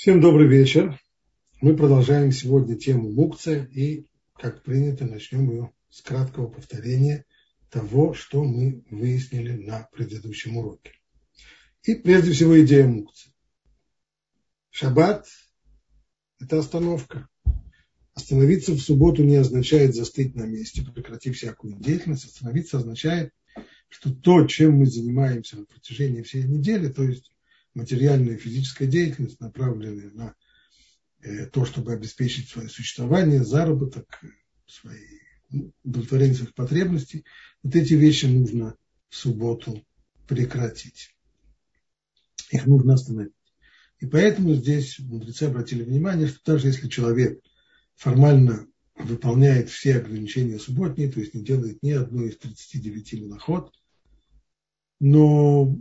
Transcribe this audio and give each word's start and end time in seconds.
Всем 0.00 0.22
добрый 0.22 0.48
вечер. 0.48 0.98
Мы 1.60 1.76
продолжаем 1.76 2.32
сегодня 2.32 2.74
тему 2.74 3.12
мукция 3.12 3.66
и, 3.66 4.06
как 4.32 4.62
принято, 4.62 5.04
начнем 5.04 5.50
ее 5.50 5.72
с 5.90 6.00
краткого 6.00 6.46
повторения 6.46 7.26
того, 7.68 8.14
что 8.14 8.42
мы 8.42 8.82
выяснили 8.90 9.52
на 9.62 9.86
предыдущем 9.92 10.56
уроке. 10.56 10.92
И 11.82 11.96
прежде 11.96 12.32
всего 12.32 12.58
идея 12.64 12.86
мукции. 12.86 13.30
Шаббат– 14.70 15.26
это 16.40 16.58
остановка. 16.58 17.28
Остановиться 18.14 18.72
в 18.72 18.80
субботу 18.80 19.22
не 19.22 19.36
означает 19.36 19.94
застыть 19.94 20.34
на 20.34 20.44
месте, 20.44 20.80
прекратив 20.82 21.36
всякую 21.36 21.78
деятельность. 21.78 22.24
Остановиться 22.24 22.78
означает, 22.78 23.34
что 23.90 24.14
то, 24.14 24.46
чем 24.46 24.78
мы 24.78 24.86
занимаемся 24.86 25.58
на 25.58 25.66
протяжении 25.66 26.22
всей 26.22 26.44
недели, 26.44 26.88
то 26.88 27.02
есть 27.02 27.30
материальная 27.74 28.34
и 28.34 28.38
физическая 28.38 28.88
деятельность, 28.88 29.40
направленная 29.40 30.10
на 30.10 30.34
э, 31.22 31.46
то, 31.46 31.64
чтобы 31.64 31.92
обеспечить 31.92 32.48
свое 32.48 32.68
существование, 32.68 33.44
заработок, 33.44 34.20
свои, 34.66 35.04
ну, 35.50 35.72
удовлетворение 35.84 36.36
своих 36.36 36.54
потребностей, 36.54 37.24
вот 37.62 37.74
эти 37.74 37.94
вещи 37.94 38.26
нужно 38.26 38.76
в 39.08 39.16
субботу 39.16 39.84
прекратить. 40.26 41.14
Их 42.50 42.66
нужно 42.66 42.94
остановить. 42.94 43.32
И 43.98 44.06
поэтому 44.06 44.54
здесь 44.54 44.98
мудрецы 44.98 45.44
обратили 45.44 45.82
внимание, 45.82 46.28
что 46.28 46.38
даже 46.44 46.68
если 46.68 46.88
человек 46.88 47.42
формально 47.96 48.66
выполняет 48.94 49.68
все 49.68 49.96
ограничения 49.96 50.58
субботние, 50.58 51.10
то 51.10 51.20
есть 51.20 51.34
не 51.34 51.42
делает 51.42 51.82
ни 51.82 51.92
одной 51.92 52.30
из 52.30 52.38
39 52.38 53.12
милоход, 53.14 53.72
но 55.00 55.76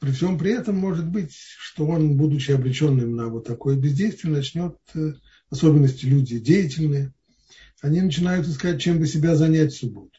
при 0.00 0.12
всем 0.12 0.38
при 0.38 0.52
этом 0.52 0.76
может 0.76 1.06
быть, 1.06 1.34
что 1.34 1.86
он, 1.86 2.16
будучи 2.16 2.50
обреченным 2.50 3.14
на 3.14 3.28
вот 3.28 3.46
такое 3.46 3.76
бездействие, 3.76 4.32
начнет, 4.32 4.76
э, 4.94 5.12
особенности 5.50 6.06
люди 6.06 6.38
деятельные, 6.38 7.12
они 7.82 8.00
начинают 8.00 8.46
искать, 8.46 8.80
чем 8.80 8.98
бы 8.98 9.06
себя 9.06 9.36
занять 9.36 9.72
в 9.72 9.78
субботу. 9.78 10.18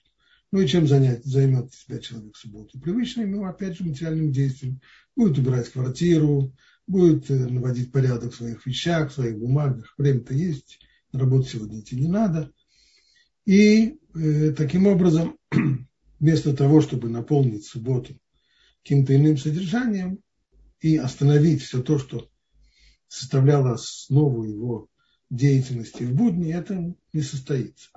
Ну 0.52 0.62
и 0.62 0.68
чем 0.68 0.88
занять, 0.88 1.26
займет 1.26 1.73
себя 1.73 1.98
человек 1.98 2.36
в 2.36 2.40
субботу? 2.40 2.80
Привычным, 2.80 3.32
ну, 3.32 3.46
опять 3.46 3.78
же, 3.78 3.84
материальным 3.84 4.32
действием. 4.32 4.82
Будет 5.16 5.40
убирать 5.40 5.70
квартиру, 5.70 6.54
будет 6.86 7.32
э, 7.32 7.34
наводить 7.34 7.92
порядок 7.92 8.34
в 8.34 8.38
своих 8.38 8.64
вещах, 8.68 9.10
в 9.10 9.16
своих 9.16 9.40
бумагах. 9.40 9.95
Время-то 9.98 10.36
есть, 10.36 10.80
на 11.12 11.22
работу 11.22 11.48
сегодня 11.48 11.80
идти 11.80 11.95
не 11.95 12.08
надо. 12.08 12.52
И 13.48 13.98
э, 14.14 14.52
таким 14.52 14.86
образом, 14.86 15.38
вместо 16.20 16.56
того, 16.56 16.82
чтобы 16.82 17.10
наполнить 17.10 17.66
субботу 17.66 18.16
каким-то 18.84 19.16
иным 19.16 19.38
содержанием 19.38 20.20
и 20.80 20.98
остановить 20.98 21.62
все 21.62 21.82
то, 21.82 22.00
что 22.00 22.30
составляло 23.08 23.73
основу 23.73 24.44
его 24.44 24.88
деятельности 25.30 26.04
в 26.04 26.14
будни, 26.14 26.54
это 26.54 26.96
не 27.14 27.22
состоится. 27.22 27.90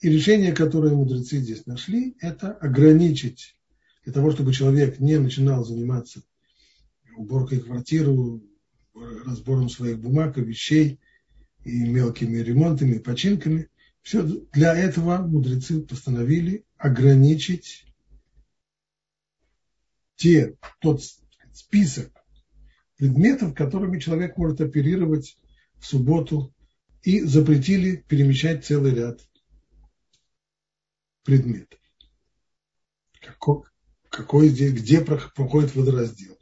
И 0.00 0.08
решение, 0.08 0.52
которое 0.52 0.94
мудрецы 0.94 1.38
здесь 1.38 1.66
нашли, 1.66 2.16
это 2.20 2.52
ограничить, 2.52 3.56
для 4.04 4.12
того, 4.12 4.30
чтобы 4.30 4.52
человек 4.52 4.98
не 4.98 5.18
начинал 5.18 5.64
заниматься 5.64 6.22
уборкой 7.16 7.60
квартиры, 7.60 8.40
разбором 9.26 9.68
своих 9.68 10.00
бумаг 10.00 10.38
и 10.38 10.42
вещей, 10.42 10.98
и 11.64 11.84
мелкими 11.84 12.38
ремонтами, 12.38 12.96
и 12.96 12.98
починками. 12.98 13.68
Все 14.02 14.22
для 14.22 14.74
этого 14.74 15.18
мудрецы 15.18 15.82
постановили 15.82 16.64
ограничить 16.78 17.84
те, 20.20 20.54
тот 20.80 21.02
список 21.54 22.12
предметов, 22.96 23.54
которыми 23.54 23.98
человек 23.98 24.36
может 24.36 24.60
оперировать 24.60 25.38
в 25.78 25.86
субботу, 25.86 26.54
и 27.02 27.22
запретили 27.22 27.96
перемещать 27.96 28.66
целый 28.66 28.94
ряд 28.94 29.26
предметов. 31.24 31.80
Какой, 33.22 33.62
какой 34.10 34.48
здесь, 34.50 34.74
где 34.74 35.00
проходит 35.00 35.74
водораздел? 35.74 36.38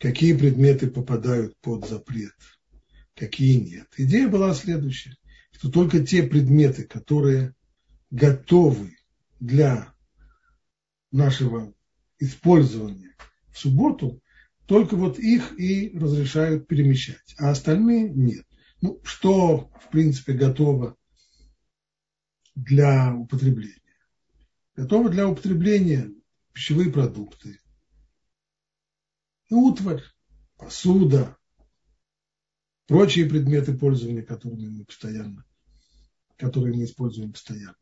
Какие 0.00 0.36
предметы 0.36 0.90
попадают 0.90 1.56
под 1.60 1.86
запрет? 1.86 2.34
Какие 3.14 3.60
нет? 3.60 3.86
Идея 3.96 4.26
была 4.26 4.52
следующая, 4.54 5.16
что 5.52 5.70
только 5.70 6.04
те 6.04 6.24
предметы, 6.24 6.82
которые 6.82 7.54
готовы 8.10 8.96
для 9.38 9.94
нашего 11.12 11.72
использования 12.18 13.14
в 13.50 13.58
субботу, 13.58 14.20
только 14.66 14.96
вот 14.96 15.18
их 15.18 15.58
и 15.58 15.96
разрешают 15.98 16.66
перемещать, 16.66 17.34
а 17.38 17.50
остальные 17.50 18.10
нет. 18.10 18.46
Ну, 18.80 19.00
что, 19.02 19.70
в 19.80 19.88
принципе, 19.90 20.34
готово 20.34 20.96
для 22.54 23.14
употребления? 23.14 23.80
Готово 24.76 25.08
для 25.10 25.26
употребления 25.26 26.12
пищевые 26.52 26.92
продукты, 26.92 27.58
утварь, 29.50 30.02
посуда, 30.56 31.36
прочие 32.86 33.26
предметы 33.26 33.76
пользования, 33.76 34.22
которыми 34.22 34.68
мы 34.68 34.84
постоянно, 34.84 35.44
которые 36.36 36.74
мы 36.74 36.84
используем 36.84 37.32
постоянно. 37.32 37.76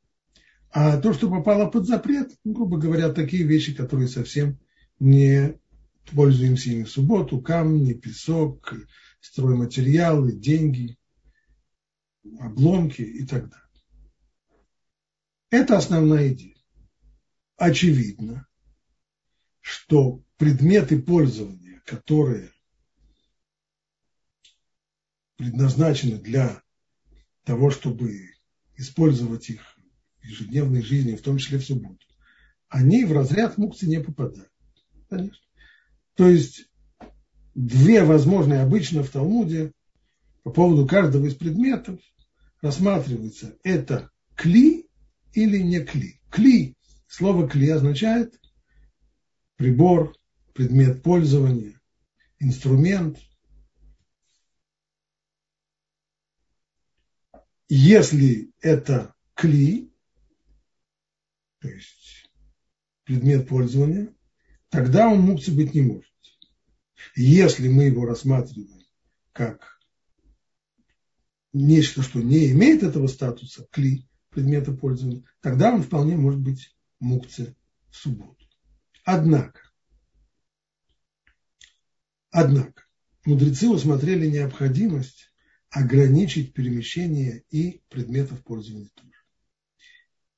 А 0.78 1.00
то, 1.00 1.14
что 1.14 1.30
попало 1.30 1.70
под 1.70 1.86
запрет, 1.86 2.38
ну, 2.44 2.52
грубо 2.52 2.76
говоря, 2.76 3.10
такие 3.10 3.44
вещи, 3.44 3.74
которые 3.74 4.08
совсем 4.08 4.60
не 5.00 5.58
пользуемся 6.12 6.68
ими 6.68 6.82
в 6.82 6.90
субботу, 6.90 7.40
камни, 7.40 7.94
песок, 7.94 8.74
стройматериалы, 9.18 10.32
деньги, 10.32 10.98
обломки 12.38 13.00
и 13.00 13.24
так 13.24 13.48
далее. 13.48 13.84
Это 15.48 15.78
основная 15.78 16.34
идея. 16.34 16.58
Очевидно, 17.56 18.46
что 19.62 20.22
предметы 20.36 21.00
пользования, 21.00 21.80
которые 21.86 22.52
предназначены 25.36 26.18
для 26.18 26.62
того, 27.44 27.70
чтобы 27.70 28.28
использовать 28.76 29.48
их 29.48 29.75
ежедневной 30.26 30.82
жизни, 30.82 31.16
в 31.16 31.22
том 31.22 31.38
числе 31.38 31.58
в 31.58 31.64
субботу, 31.64 32.04
они 32.68 33.04
в 33.04 33.12
разряд 33.12 33.58
мукции 33.58 33.86
не 33.86 34.00
попадают. 34.00 34.50
Конечно. 35.08 35.38
То 36.14 36.28
есть 36.28 36.68
две 37.54 38.04
возможные 38.04 38.60
обычно 38.60 39.02
в 39.02 39.10
Талмуде 39.10 39.72
по 40.42 40.50
поводу 40.50 40.86
каждого 40.86 41.26
из 41.26 41.34
предметов 41.34 42.00
рассматривается 42.60 43.56
это 43.62 44.10
кли 44.34 44.88
или 45.32 45.58
не 45.58 45.80
кли. 45.80 46.20
Кли, 46.30 46.76
слово 47.06 47.48
кли 47.48 47.70
означает 47.70 48.38
прибор, 49.56 50.14
предмет 50.54 51.02
пользования, 51.02 51.80
инструмент. 52.38 53.18
Если 57.68 58.52
это 58.60 59.14
кли, 59.34 59.92
то 61.66 61.72
есть 61.72 62.30
предмет 63.02 63.48
пользования, 63.48 64.14
тогда 64.68 65.08
он 65.08 65.20
мукцы 65.20 65.50
быть 65.52 65.74
не 65.74 65.82
может. 65.82 66.12
Если 67.16 67.68
мы 67.68 67.84
его 67.86 68.06
рассматриваем 68.06 68.84
как 69.32 69.80
нечто, 71.52 72.02
что 72.02 72.22
не 72.22 72.52
имеет 72.52 72.84
этого 72.84 73.08
статуса, 73.08 73.66
кли, 73.72 74.08
предмета 74.30 74.72
пользования, 74.72 75.24
тогда 75.40 75.74
он 75.74 75.82
вполне 75.82 76.16
может 76.16 76.40
быть 76.40 76.76
мукцы 77.00 77.56
в 77.90 77.96
субботу. 77.96 78.46
Однако, 79.04 79.60
однако, 82.30 82.84
мудрецы 83.24 83.68
усмотрели 83.68 84.28
необходимость 84.28 85.32
ограничить 85.70 86.54
перемещение 86.54 87.42
и 87.50 87.82
предметов 87.88 88.44
пользования 88.44 88.90
тоже. 88.94 89.15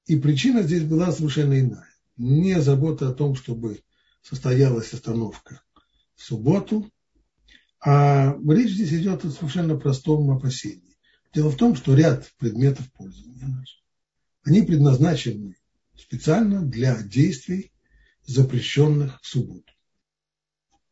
И 0.09 0.17
причина 0.17 0.63
здесь 0.63 0.85
была 0.85 1.13
совершенно 1.13 1.61
иная. 1.61 1.87
Не 2.17 2.61
забота 2.63 3.11
о 3.11 3.15
том, 3.15 3.35
чтобы 3.35 3.83
состоялась 4.23 4.95
остановка 4.95 5.61
в 6.17 6.23
субботу, 6.23 6.91
а 7.79 8.35
речь 8.49 8.73
здесь 8.73 8.95
идет 8.95 9.27
о 9.27 9.31
совершенно 9.31 9.77
простом 9.77 10.31
опасении. 10.31 10.97
Дело 11.35 11.51
в 11.51 11.57
том, 11.57 11.77
что 11.77 11.95
ряд 11.95 12.33
предметов 12.39 12.91
пользования 12.93 13.47
наших, 13.47 13.83
они 14.45 14.63
предназначены 14.63 15.57
специально 15.95 16.63
для 16.63 17.03
действий, 17.03 17.71
запрещенных 18.25 19.21
в 19.21 19.27
субботу. 19.27 19.73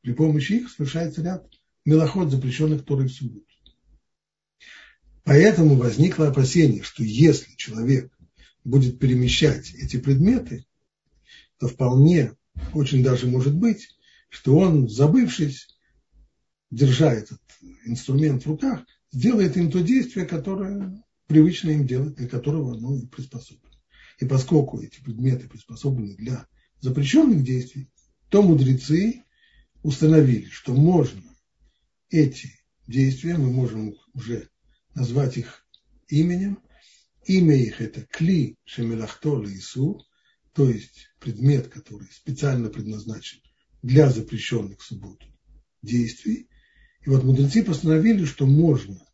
При 0.03 0.13
помощи 0.13 0.53
их 0.53 0.71
совершается 0.71 1.23
ряд 1.23 1.51
милоход, 1.87 2.31
запрещенных 2.31 2.85
Торой 2.85 3.09
в 3.09 3.13
субботу. 3.13 3.47
Поэтому 5.25 5.77
возникло 5.77 6.29
опасение, 6.29 6.83
что 6.83 7.03
если 7.03 7.55
человек 7.57 8.16
будет 8.67 8.99
перемещать 8.99 9.73
эти 9.75 9.97
предметы, 9.97 10.67
то 11.59 11.69
вполне, 11.69 12.33
очень 12.75 13.03
даже 13.03 13.27
может 13.27 13.55
быть, 13.55 13.97
что 14.29 14.59
он, 14.59 14.89
забывшись, 14.89 15.69
держа 16.71 17.13
этот 17.13 17.41
инструмент 17.85 18.43
в 18.43 18.49
руках, 18.49 18.85
сделает 19.13 19.57
им 19.57 19.71
то 19.71 19.81
действие, 19.81 20.27
которое 20.27 21.03
привычно 21.27 21.71
им 21.71 21.87
делать, 21.87 22.17
для 22.17 22.29
которого 22.29 22.77
оно 22.77 22.97
и 22.97 23.07
приспособлено. 23.07 23.73
И 24.19 24.25
поскольку 24.25 24.81
эти 24.81 25.01
предметы 25.01 25.49
приспособлены 25.49 26.17
для 26.17 26.47
запрещенных 26.81 27.45
действий, 27.45 27.89
то 28.31 28.43
мудрецы 28.43 29.23
установили, 29.83 30.47
что 30.47 30.75
можно 30.75 31.23
эти 32.11 32.51
действия, 32.87 33.37
мы 33.37 33.51
можем 33.51 33.95
уже 34.15 34.49
назвать 34.95 35.37
их 35.37 35.65
именем. 36.09 36.59
Имя 37.27 37.57
их 37.57 37.81
это 37.81 38.03
Кли 38.03 38.57
Шемелахто 38.65 39.43
Ису, 39.47 40.01
то 40.53 40.71
есть 40.71 41.09
предмет, 41.19 41.67
который 41.69 42.07
специально 42.13 42.69
предназначен 42.69 43.41
для 43.83 44.11
запрещенных 44.11 44.81
в 44.81 44.85
субботу 44.85 45.27
действий. 45.83 46.49
И 47.05 47.11
вот 47.11 47.25
мудрецы 47.25 47.65
постановили, 47.65 48.25
что 48.25 48.47
можно 48.47 49.05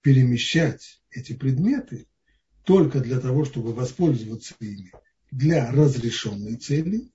перемещать 0.00 1.02
эти 1.10 1.34
предметы 1.34 2.06
только 2.64 3.00
для 3.00 3.20
того, 3.20 3.44
чтобы 3.44 3.74
воспользоваться 3.74 4.54
ими 4.60 4.90
для 5.30 5.70
разрешенной 5.70 6.56
цели, 6.56 7.12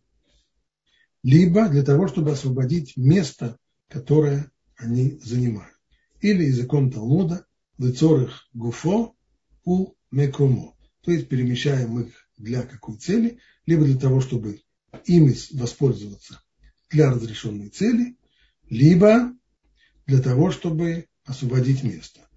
либо 1.24 1.70
для 1.70 1.84
того, 1.84 2.08
чтобы 2.08 2.32
освободить 2.32 2.98
место, 2.98 3.58
которое 3.88 4.52
они 4.76 5.20
занимают. 5.24 5.76
Или 6.22 6.46
языком 6.46 6.92
Талмуда 6.92 7.48
«Лецорых 7.80 8.48
гуфо 8.54 9.17
у 9.68 9.94
мекомо», 10.12 10.78
то 11.02 11.12
есть 11.12 11.28
перемещаем 11.28 12.00
их 12.00 12.30
для 12.38 12.64
какой 12.64 12.98
цели, 12.98 13.40
либо 13.66 13.84
для 13.84 14.00
того, 14.00 14.22
чтобы 14.22 14.62
ими 15.06 15.36
воспользоваться 15.52 16.42
для 16.90 17.12
разрешенной 17.12 17.68
цели, 17.68 18.16
либо 18.70 19.34
для 20.06 20.22
того, 20.22 20.52
чтобы 20.52 21.08
освободить 21.26 21.84
место. 21.84 22.30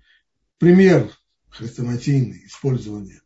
Пример 0.58 1.08
хрестоматийный 1.48 2.46
использования 2.46 3.22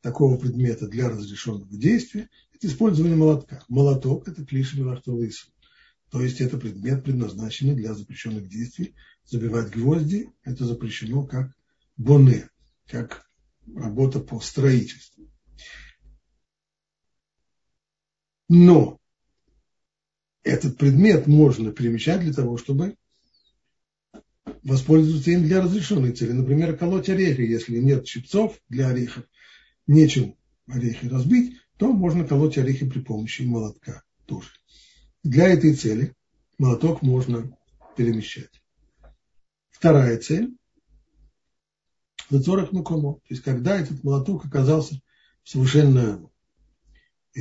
такого 0.00 0.36
предмета 0.36 0.88
для 0.88 1.08
разрешенного 1.08 1.78
действия– 1.78 2.28
это 2.52 2.66
использование 2.66 3.16
молотка. 3.16 3.64
Молоток– 3.68 4.26
это 4.28 4.44
клиша 4.44 4.76
мелахтолысу. 4.76 5.46
То 6.10 6.20
есть 6.20 6.40
это 6.40 6.58
предмет, 6.58 7.04
предназначенный 7.04 7.76
для 7.76 7.94
запрещенных 7.94 8.48
действий. 8.48 8.96
Забивать 9.24 9.70
гвозди– 9.70 10.30
это 10.42 10.64
запрещено 10.64 11.24
как 11.24 11.52
боне, 11.96 12.49
как 12.90 13.30
работа 13.74 14.20
по 14.20 14.40
строительству. 14.40 15.30
Но 18.48 18.98
этот 20.42 20.76
предмет 20.76 21.26
можно 21.26 21.70
перемещать 21.72 22.20
для 22.20 22.32
того, 22.32 22.56
чтобы 22.56 22.96
воспользоваться 24.62 25.30
им 25.30 25.44
для 25.44 25.62
разрешенной 25.62 26.12
цели. 26.12 26.32
Например, 26.32 26.76
колоть 26.76 27.08
орехи, 27.08 27.42
если 27.42 27.78
нет 27.78 28.06
щипцов 28.06 28.58
для 28.68 28.88
орехов, 28.88 29.24
нечем 29.86 30.36
орехи 30.66 31.06
разбить, 31.06 31.58
то 31.76 31.92
можно 31.92 32.26
колоть 32.26 32.58
орехи 32.58 32.88
при 32.88 33.00
помощи 33.00 33.42
молотка 33.42 34.02
тоже. 34.26 34.50
Для 35.22 35.48
этой 35.48 35.74
цели 35.74 36.14
молоток 36.58 37.02
можно 37.02 37.56
перемещать. 37.96 38.50
Вторая 39.70 40.18
цель– 40.18 40.56
зацорах 42.30 42.72
мукомо. 42.72 43.14
То 43.14 43.26
есть, 43.30 43.42
когда 43.42 43.78
этот 43.78 44.02
молоток 44.04 44.44
оказался 44.44 45.00
в 45.42 45.48
совершенно 45.48 46.30
э, 47.34 47.40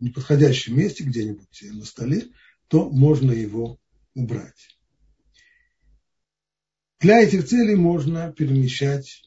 неподходящем 0.00 0.76
месте, 0.76 1.04
где-нибудь 1.04 1.62
на 1.72 1.84
столе, 1.84 2.28
то 2.68 2.90
можно 2.90 3.32
его 3.32 3.78
убрать. 4.14 4.78
Для 7.00 7.20
этих 7.22 7.46
целей 7.46 7.74
можно 7.74 8.32
перемещать 8.32 9.22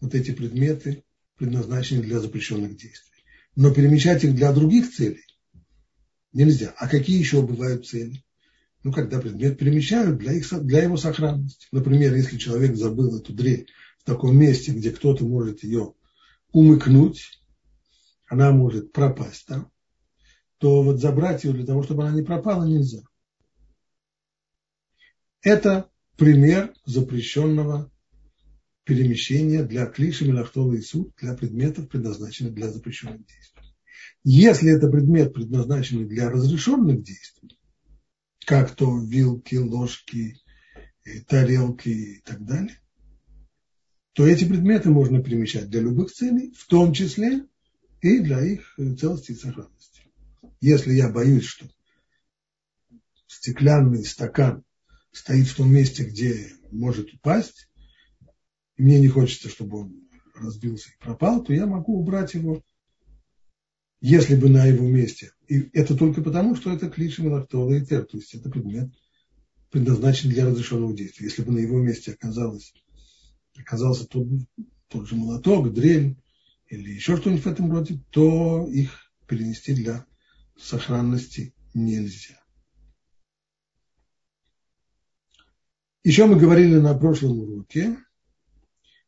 вот 0.00 0.14
эти 0.14 0.30
предметы, 0.30 1.04
предназначенные 1.36 2.02
для 2.02 2.20
запрещенных 2.20 2.76
действий. 2.76 3.24
Но 3.56 3.74
перемещать 3.74 4.24
их 4.24 4.34
для 4.34 4.52
других 4.52 4.92
целей 4.92 5.24
нельзя. 6.32 6.74
А 6.76 6.88
какие 6.88 7.18
еще 7.18 7.42
бывают 7.42 7.86
цели? 7.86 8.22
Ну, 8.84 8.92
когда 8.92 9.20
предмет 9.20 9.58
перемещают 9.58 10.18
для, 10.18 10.32
их, 10.32 10.46
для 10.64 10.84
его 10.84 10.96
сохранности. 10.96 11.66
Например, 11.72 12.14
если 12.14 12.38
человек 12.38 12.76
забыл 12.76 13.18
эту 13.18 13.32
дрель 13.32 13.68
в 13.98 14.04
таком 14.04 14.36
месте, 14.38 14.72
где 14.72 14.90
кто-то 14.90 15.24
может 15.24 15.64
ее 15.64 15.94
умыкнуть, 16.52 17.40
она 18.26 18.52
может 18.52 18.92
пропасть 18.92 19.46
там, 19.46 19.70
то 20.58 20.82
вот 20.82 21.00
забрать 21.00 21.44
ее 21.44 21.52
для 21.52 21.66
того, 21.66 21.82
чтобы 21.82 22.06
она 22.06 22.14
не 22.14 22.22
пропала, 22.22 22.64
нельзя. 22.64 23.02
Это 25.42 25.90
пример 26.16 26.72
запрещенного 26.84 27.90
перемещения 28.84 29.64
для 29.64 29.86
клиши, 29.86 30.26
мелахтова 30.26 30.74
и 30.74 30.80
суд, 30.80 31.12
для 31.16 31.34
предметов, 31.34 31.88
предназначенных 31.88 32.54
для 32.54 32.70
запрещенных 32.70 33.26
действий. 33.26 33.74
Если 34.24 34.74
это 34.74 34.88
предмет, 34.88 35.34
предназначенный 35.34 36.06
для 36.06 36.30
разрешенных 36.30 37.02
действий, 37.02 37.57
как 38.48 38.74
то 38.74 38.98
вилки, 38.98 39.56
ложки, 39.56 40.40
э, 41.04 41.20
тарелки 41.20 41.90
и 41.90 42.20
так 42.20 42.42
далее, 42.46 42.80
то 44.14 44.26
эти 44.26 44.46
предметы 44.46 44.88
можно 44.88 45.22
перемещать 45.22 45.68
для 45.68 45.82
любых 45.82 46.10
целей, 46.10 46.54
в 46.56 46.66
том 46.66 46.94
числе 46.94 47.46
и 48.00 48.20
для 48.20 48.42
их 48.42 48.72
э, 48.78 48.94
целости 48.94 49.32
и 49.32 49.34
сохранности. 49.34 50.04
Если 50.62 50.94
я 50.94 51.10
боюсь, 51.10 51.44
что 51.44 51.68
стеклянный 53.26 54.02
стакан 54.06 54.64
стоит 55.12 55.48
в 55.48 55.56
том 55.56 55.70
месте, 55.70 56.04
где 56.04 56.50
может 56.72 57.12
упасть, 57.12 57.68
и 58.78 58.82
мне 58.82 58.98
не 58.98 59.08
хочется, 59.08 59.50
чтобы 59.50 59.80
он 59.80 60.08
разбился 60.34 60.88
и 60.88 61.04
пропал, 61.04 61.44
то 61.44 61.52
я 61.52 61.66
могу 61.66 62.00
убрать 62.00 62.32
его, 62.32 62.64
если 64.00 64.36
бы 64.36 64.48
на 64.48 64.64
его 64.64 64.88
месте. 64.88 65.32
И 65.48 65.70
это 65.72 65.96
только 65.96 66.22
потому, 66.22 66.54
что 66.54 66.70
это 66.70 66.90
клише 66.90 67.22
мелактола 67.22 67.72
и 67.72 67.84
тер, 67.84 68.04
то 68.04 68.18
есть 68.18 68.34
это 68.34 68.50
предмет, 68.50 68.92
предназначен 69.70 70.28
для 70.28 70.46
разрешенного 70.46 70.94
действия. 70.94 71.26
Если 71.26 71.42
бы 71.42 71.52
на 71.52 71.58
его 71.58 71.80
месте 71.80 72.12
оказалось, 72.12 72.74
оказался 73.56 74.06
тот, 74.06 74.28
тот 74.88 75.08
же 75.08 75.16
молоток, 75.16 75.72
дрель 75.72 76.16
или 76.68 76.90
еще 76.90 77.16
что-нибудь 77.16 77.44
в 77.44 77.48
этом 77.48 77.72
роде, 77.72 78.00
то 78.10 78.66
их 78.68 79.10
перенести 79.26 79.74
для 79.74 80.06
сохранности 80.56 81.54
нельзя. 81.72 82.38
Еще 86.04 86.26
мы 86.26 86.38
говорили 86.38 86.76
на 86.76 86.94
прошлом 86.94 87.38
уроке, 87.38 87.96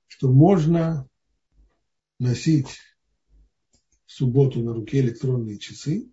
что 0.07 0.31
можно 0.31 1.09
носить 2.19 2.79
в 4.07 4.13
субботу 4.13 4.61
на 4.61 4.75
руке 4.75 5.01
электронные 5.01 5.59
часы. 5.59 6.11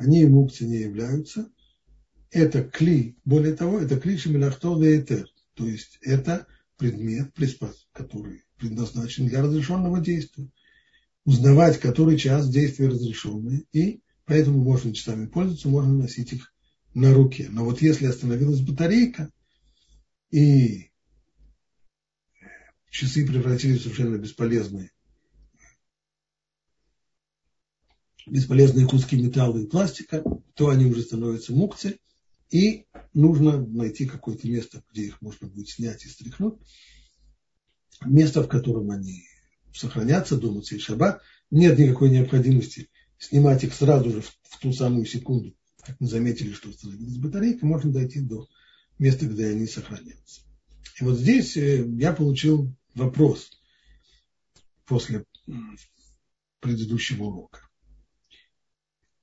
Они 0.00 0.24
мукцы 0.24 0.64
не 0.64 0.78
являются. 0.78 1.52
Это 2.30 2.64
кли, 2.64 3.18
более 3.26 3.54
того, 3.54 3.78
это 3.78 4.00
кли 4.00 4.16
шемилахтол 4.16 4.82
этер, 4.82 5.28
то 5.52 5.66
есть 5.66 5.98
это 6.00 6.46
предмет, 6.78 7.34
который 7.92 8.44
предназначен 8.56 9.26
для 9.26 9.42
разрешенного 9.42 10.00
действия. 10.00 10.48
Узнавать, 11.26 11.78
который 11.80 12.16
час 12.16 12.48
действия 12.48 12.88
разрешенные, 12.88 13.64
и 13.72 14.00
поэтому 14.24 14.62
можно 14.62 14.94
часами 14.94 15.26
пользоваться, 15.26 15.68
можно 15.68 15.92
носить 15.92 16.32
их 16.32 16.50
на 16.94 17.12
руке. 17.12 17.48
Но 17.50 17.66
вот 17.66 17.82
если 17.82 18.06
остановилась 18.06 18.62
батарейка, 18.62 19.30
и 20.30 20.92
часы 22.88 23.26
превратились 23.26 23.80
в 23.80 23.82
совершенно 23.82 24.16
бесполезные, 24.16 24.92
бесполезные 28.26 28.86
куски 28.86 29.16
металла 29.16 29.58
и 29.58 29.66
пластика, 29.66 30.22
то 30.54 30.68
они 30.68 30.86
уже 30.86 31.02
становятся 31.02 31.52
мукцы, 31.52 31.98
и 32.50 32.86
нужно 33.14 33.64
найти 33.64 34.06
какое-то 34.06 34.48
место, 34.48 34.82
где 34.92 35.06
их 35.06 35.22
можно 35.22 35.46
будет 35.46 35.68
снять 35.68 36.04
и 36.04 36.08
стряхнуть, 36.08 36.58
место, 38.04 38.42
в 38.42 38.48
котором 38.48 38.90
они 38.90 39.24
сохранятся 39.74 40.36
до 40.36 40.50
Муцей 40.50 40.78
Шаббат. 40.78 41.22
Нет 41.50 41.78
никакой 41.78 42.10
необходимости 42.10 42.88
снимать 43.18 43.62
их 43.64 43.74
сразу 43.74 44.10
же 44.10 44.22
в, 44.22 44.58
ту 44.60 44.72
самую 44.72 45.06
секунду, 45.06 45.54
как 45.82 45.98
мы 46.00 46.08
заметили, 46.08 46.52
что 46.52 46.70
установилась 46.70 47.16
батарейка, 47.16 47.66
можно 47.66 47.92
дойти 47.92 48.20
до 48.20 48.48
место, 48.98 49.26
где 49.26 49.46
они 49.46 49.66
сохранятся. 49.66 50.42
И 51.00 51.04
вот 51.04 51.18
здесь 51.18 51.56
э, 51.56 51.86
я 51.98 52.12
получил 52.12 52.74
вопрос 52.94 53.50
после 54.84 55.24
предыдущего 56.60 57.24
урока. 57.24 57.69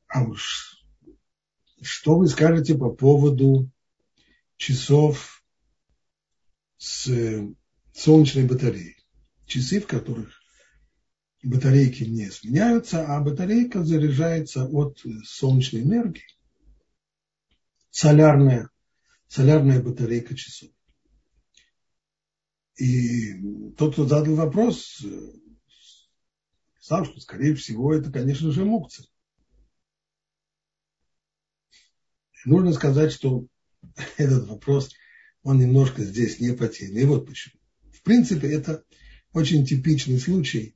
А 0.08 0.24
уж 0.24 0.86
что 1.82 2.18
вы 2.18 2.28
скажете 2.28 2.76
по 2.76 2.90
поводу 2.90 3.70
часов 4.58 5.44
с 6.78 7.08
э, 7.08 7.48
солнечной 7.94 8.46
батареей? 8.46 8.98
Часы, 9.46 9.80
в 9.80 9.88
которых 9.88 10.42
батарейки 11.44 12.04
не 12.04 12.30
сменяются, 12.30 13.06
а 13.06 13.22
батарейка 13.22 13.84
заряжается 13.84 14.66
от 14.66 15.00
солнечной 15.24 15.84
энергии. 15.84 16.24
солярная, 17.90 18.70
солярная 19.28 19.82
батарейка 19.82 20.36
часов. 20.36 20.70
И 22.76 23.72
тот, 23.78 23.94
кто 23.94 24.08
задал 24.08 24.36
вопрос, 24.36 25.04
сказал, 26.80 27.06
что, 27.06 27.20
скорее 27.20 27.56
всего, 27.56 27.94
это, 27.94 28.12
конечно 28.12 28.52
же, 28.52 28.66
мукция. 28.66 29.08
Нужно 32.48 32.72
сказать, 32.72 33.12
что 33.12 33.46
этот 34.18 34.48
вопрос, 34.48 34.94
он 35.44 35.60
немножко 35.60 36.02
здесь 36.02 36.40
не 36.40 36.54
по 36.54 36.70
теме. 36.70 37.02
И 37.02 37.06
вот 37.06 37.28
почему. 37.28 37.56
В 37.92 38.02
принципе, 38.04 38.48
это 38.48 38.86
очень 39.34 39.66
типичный 39.66 40.18
случай. 40.18 40.74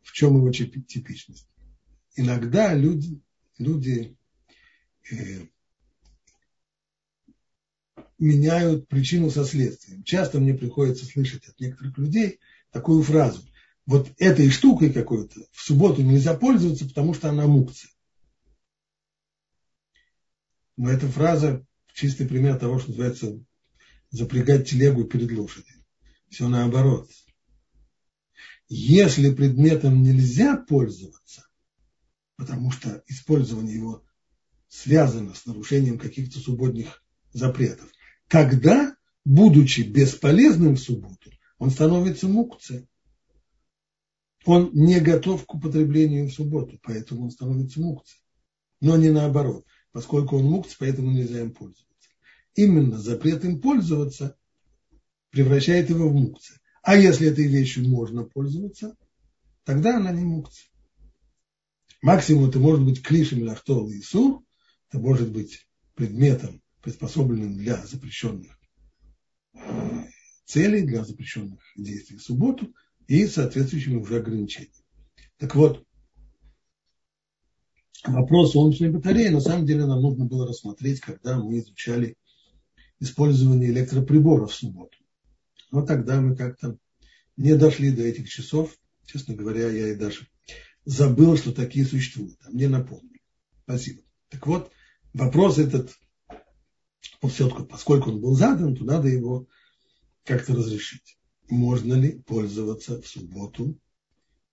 В 0.00 0.12
чем 0.12 0.36
его 0.36 0.50
типичность? 0.50 1.46
Иногда 2.16 2.72
люди, 2.72 3.20
люди 3.58 4.16
э, 5.10 5.40
меняют 8.18 8.88
причину 8.88 9.30
со 9.30 9.44
следствием. 9.44 10.02
Часто 10.02 10.40
мне 10.40 10.54
приходится 10.54 11.04
слышать 11.04 11.46
от 11.46 11.60
некоторых 11.60 11.98
людей 11.98 12.40
такую 12.70 13.02
фразу. 13.02 13.42
Вот 13.84 14.10
этой 14.16 14.48
штукой 14.48 14.90
какой-то 14.94 15.46
в 15.52 15.60
субботу 15.60 16.00
нельзя 16.00 16.32
пользоваться, 16.32 16.86
потому 16.86 17.12
что 17.12 17.28
она 17.28 17.46
мукция. 17.46 17.90
Но 20.82 20.90
эта 20.90 21.06
фраза 21.06 21.64
чистый 21.94 22.26
пример 22.26 22.58
того, 22.58 22.80
что 22.80 22.88
называется 22.88 23.40
запрягать 24.10 24.68
телегу 24.68 25.04
перед 25.04 25.30
лошадью. 25.30 25.76
Все 26.28 26.48
наоборот. 26.48 27.08
Если 28.66 29.32
предметом 29.32 30.02
нельзя 30.02 30.56
пользоваться, 30.56 31.46
потому 32.36 32.72
что 32.72 33.00
использование 33.06 33.76
его 33.76 34.02
связано 34.66 35.34
с 35.34 35.46
нарушением 35.46 36.00
каких-то 36.00 36.40
субботних 36.40 37.04
запретов, 37.32 37.88
тогда, 38.26 38.96
будучи 39.24 39.82
бесполезным 39.82 40.74
в 40.74 40.80
субботу, 40.80 41.30
он 41.58 41.70
становится 41.70 42.26
мукцией. 42.26 42.88
Он 44.44 44.72
не 44.72 44.98
готов 44.98 45.46
к 45.46 45.54
употреблению 45.54 46.26
в 46.26 46.32
субботу, 46.32 46.80
поэтому 46.82 47.26
он 47.26 47.30
становится 47.30 47.80
мукцией. 47.80 48.20
Но 48.80 48.96
не 48.96 49.10
наоборот. 49.10 49.64
Поскольку 49.92 50.38
он 50.38 50.44
мукц, 50.44 50.74
поэтому 50.78 51.10
нельзя 51.10 51.40
им 51.40 51.52
пользоваться. 51.52 51.86
Именно 52.54 52.98
запрет 52.98 53.44
им 53.44 53.60
пользоваться 53.60 54.36
превращает 55.32 55.90
его 55.90 56.08
в 56.08 56.14
мукцы. 56.14 56.60
А 56.82 56.96
если 56.96 57.28
этой 57.28 57.46
вещью 57.46 57.88
можно 57.88 58.22
пользоваться, 58.22 58.96
тогда 59.64 59.96
она 59.96 60.12
не 60.12 60.24
мукция. 60.24 60.68
Максимум 62.02 62.48
это 62.48 62.58
может 62.58 62.84
быть 62.84 63.02
клишем 63.02 63.42
лахтол 63.42 63.88
и 63.88 64.00
сур, 64.00 64.44
это 64.88 64.98
может 64.98 65.30
быть 65.30 65.66
предметом, 65.94 66.62
приспособленным 66.82 67.56
для 67.56 67.84
запрещенных 67.86 68.58
э, 69.54 70.04
целей, 70.44 70.82
для 70.82 71.04
запрещенных 71.04 71.60
действий 71.76 72.16
в 72.16 72.22
субботу 72.22 72.74
и 73.06 73.26
соответствующими 73.26 73.96
уже 73.96 74.18
ограничениями. 74.18 74.74
Так 75.38 75.54
вот, 75.54 75.86
вопрос 78.04 78.52
солнечной 78.52 78.90
батареи 78.90 79.28
на 79.28 79.40
самом 79.40 79.66
деле 79.66 79.86
нам 79.86 80.00
нужно 80.00 80.24
было 80.24 80.46
рассмотреть, 80.46 81.00
когда 81.00 81.38
мы 81.38 81.58
изучали 81.58 82.16
использование 83.00 83.70
электроприборов 83.70 84.52
в 84.52 84.54
субботу. 84.54 84.96
Но 85.70 85.84
тогда 85.84 86.20
мы 86.20 86.36
как-то 86.36 86.76
не 87.36 87.54
дошли 87.56 87.90
до 87.90 88.02
этих 88.02 88.28
часов. 88.28 88.76
Честно 89.06 89.34
говоря, 89.34 89.68
я 89.68 89.88
и 89.88 89.96
даже 89.96 90.28
забыл, 90.84 91.36
что 91.36 91.52
такие 91.52 91.84
существуют. 91.84 92.38
А 92.44 92.50
мне 92.50 92.68
напомнили. 92.68 93.20
Спасибо. 93.64 94.02
Так 94.28 94.46
вот, 94.46 94.70
вопрос 95.12 95.58
этот, 95.58 95.92
все-таки, 97.28 97.64
поскольку 97.64 98.10
он 98.10 98.20
был 98.20 98.34
задан, 98.34 98.76
то 98.76 98.84
надо 98.84 99.08
его 99.08 99.46
как-то 100.24 100.54
разрешить. 100.54 101.18
Можно 101.48 101.94
ли 101.94 102.20
пользоваться 102.22 103.00
в 103.00 103.06
субботу 103.06 103.78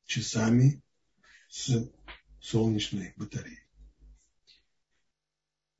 часами 0.05 0.81
с 1.49 1.89
солнечной 2.41 3.13
батареей? 3.15 3.59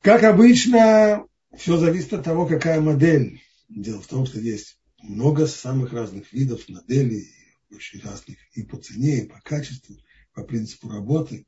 Как 0.01 0.24
обычно, 0.24 1.25
все 1.58 1.78
зависит 1.78 2.13
от 2.13 2.24
того, 2.24 2.46
какая 2.46 2.80
модель. 2.80 3.42
Дело 3.68 4.01
в 4.01 4.08
том, 4.08 4.25
что 4.25 4.39
есть 4.39 4.80
много 5.01 5.46
самых 5.46 5.94
разных 5.94 6.32
видов 6.34 6.68
моделей, 6.70 7.30
очень 7.70 8.01
разных 8.01 8.38
и 8.54 8.63
по 8.63 8.78
цене, 8.78 9.24
и 9.24 9.28
по 9.28 9.39
качеству, 9.42 9.98
по 10.34 10.44
принципу 10.44 10.89
работы. 10.89 11.46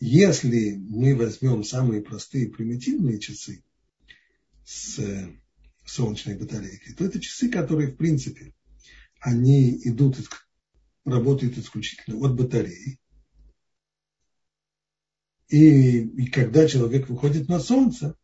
Если 0.00 0.76
мы 0.76 1.14
возьмем 1.14 1.62
самые 1.62 2.00
простые 2.02 2.48
примитивные 2.48 3.18
часы 3.18 3.62
с 4.64 4.98
солнечной 5.84 6.36
батарейкой, 6.36 6.94
то 6.94 7.04
это 7.04 7.20
часы, 7.20 7.50
которые, 7.50 7.90
в 7.90 7.96
принципе, 7.96 8.54
они 9.20 9.78
идут, 9.84 10.16
работают 11.04 11.58
исключительно 11.58 12.16
от 12.26 12.34
батареи. 12.34 12.98
И, 15.50 15.98
и 16.04 16.26
когда 16.26 16.68
человек 16.68 17.08
выходит 17.08 17.48
на 17.48 17.58
солнце, 17.58 18.16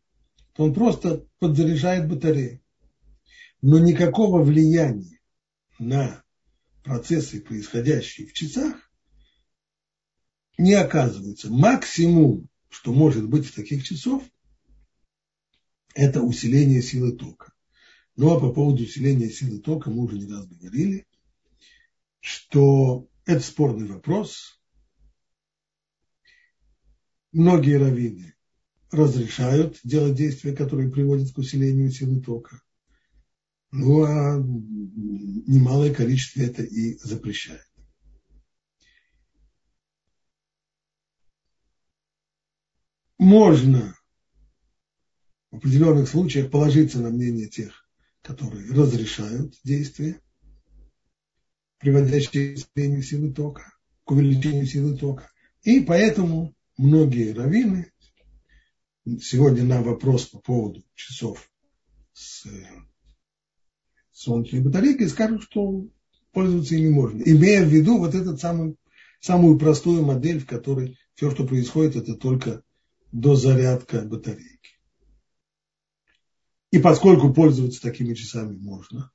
то 0.53 0.63
он 0.63 0.73
просто 0.73 1.27
подзаряжает 1.39 2.07
батарею. 2.07 2.61
Но 3.61 3.79
никакого 3.79 4.41
влияния 4.41 5.19
на 5.77 6.23
процессы, 6.83 7.41
происходящие 7.41 8.27
в 8.27 8.33
часах, 8.33 8.75
не 10.57 10.73
оказывается. 10.73 11.51
Максимум, 11.51 12.49
что 12.69 12.93
может 12.93 13.27
быть 13.27 13.45
в 13.45 13.53
таких 13.53 13.83
часов, 13.83 14.23
это 15.93 16.21
усиление 16.21 16.81
силы 16.81 17.11
тока. 17.11 17.51
Ну 18.15 18.33
а 18.33 18.39
по 18.39 18.53
поводу 18.53 18.83
усиления 18.83 19.29
силы 19.29 19.59
тока 19.59 19.91
мы 19.91 20.03
уже 20.03 20.17
не 20.17 20.31
раз 20.31 20.47
говорили, 20.47 21.05
что 22.21 23.09
это 23.25 23.41
спорный 23.41 23.87
вопрос. 23.87 24.56
Многие 27.31 27.77
раввины 27.77 28.33
разрешают 28.91 29.79
делать 29.83 30.15
действия, 30.15 30.55
которые 30.55 30.89
приводят 30.89 31.33
к 31.33 31.37
усилению 31.37 31.91
силы 31.91 32.21
тока. 32.21 32.61
Ну, 33.71 34.03
а 34.03 34.37
немалое 34.37 35.93
количество 35.93 36.41
это 36.41 36.63
и 36.63 36.97
запрещает. 36.99 37.65
Можно 43.17 43.97
в 45.51 45.57
определенных 45.57 46.07
случаях 46.07 46.49
положиться 46.49 46.99
на 46.99 47.09
мнение 47.09 47.47
тех, 47.47 47.89
которые 48.21 48.71
разрешают 48.71 49.55
действия, 49.63 50.21
приводящие 51.79 52.55
к 52.55 52.59
изменению 52.59 53.03
силы 53.03 53.33
тока, 53.33 53.73
к 54.05 54.11
увеличению 54.11 54.65
силы 54.65 54.97
тока. 54.97 55.29
И 55.63 55.81
поэтому 55.81 56.55
многие 56.77 57.33
раввины 57.33 57.91
сегодня 59.21 59.63
на 59.63 59.81
вопрос 59.81 60.27
по 60.27 60.39
поводу 60.39 60.83
часов 60.95 61.49
с 62.13 62.45
солнечной 64.11 64.61
батарейкой 64.61 65.09
скажут, 65.09 65.43
что 65.43 65.87
пользоваться 66.31 66.75
ими 66.75 66.89
можно. 66.89 67.21
Имея 67.21 67.63
в 67.63 67.69
виду 67.69 67.99
вот 67.99 68.15
эту 68.15 68.37
самую, 68.37 68.77
самую 69.19 69.57
простую 69.57 70.03
модель, 70.03 70.39
в 70.39 70.45
которой 70.45 70.97
все, 71.15 71.31
что 71.31 71.45
происходит, 71.45 71.95
это 71.95 72.15
только 72.15 72.63
дозарядка 73.11 74.01
батарейки. 74.01 74.77
И 76.71 76.79
поскольку 76.79 77.33
пользоваться 77.33 77.81
такими 77.81 78.13
часами 78.13 78.57
можно, 78.57 79.11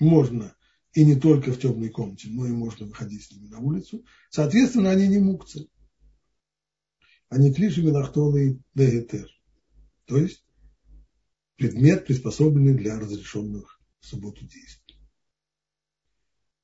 можно 0.00 0.54
и 0.94 1.04
не 1.04 1.16
только 1.16 1.52
в 1.52 1.58
темной 1.58 1.90
комнате, 1.90 2.28
но 2.30 2.46
и 2.46 2.52
можно 2.52 2.86
выходить 2.86 3.24
с 3.24 3.32
ними 3.32 3.48
на 3.48 3.58
улицу, 3.58 4.04
соответственно, 4.30 4.90
они 4.90 5.08
не 5.08 5.18
мукцы. 5.18 5.68
Они 7.34 7.52
клиши 7.52 7.82
мелахтолы 7.82 8.48
и 8.48 8.58
дегетер. 8.76 9.28
То 10.04 10.18
есть 10.18 10.44
предмет, 11.56 12.06
приспособленный 12.06 12.74
для 12.74 12.96
разрешенных 12.96 13.80
в 13.98 14.06
субботу 14.06 14.42
действий. 14.46 14.96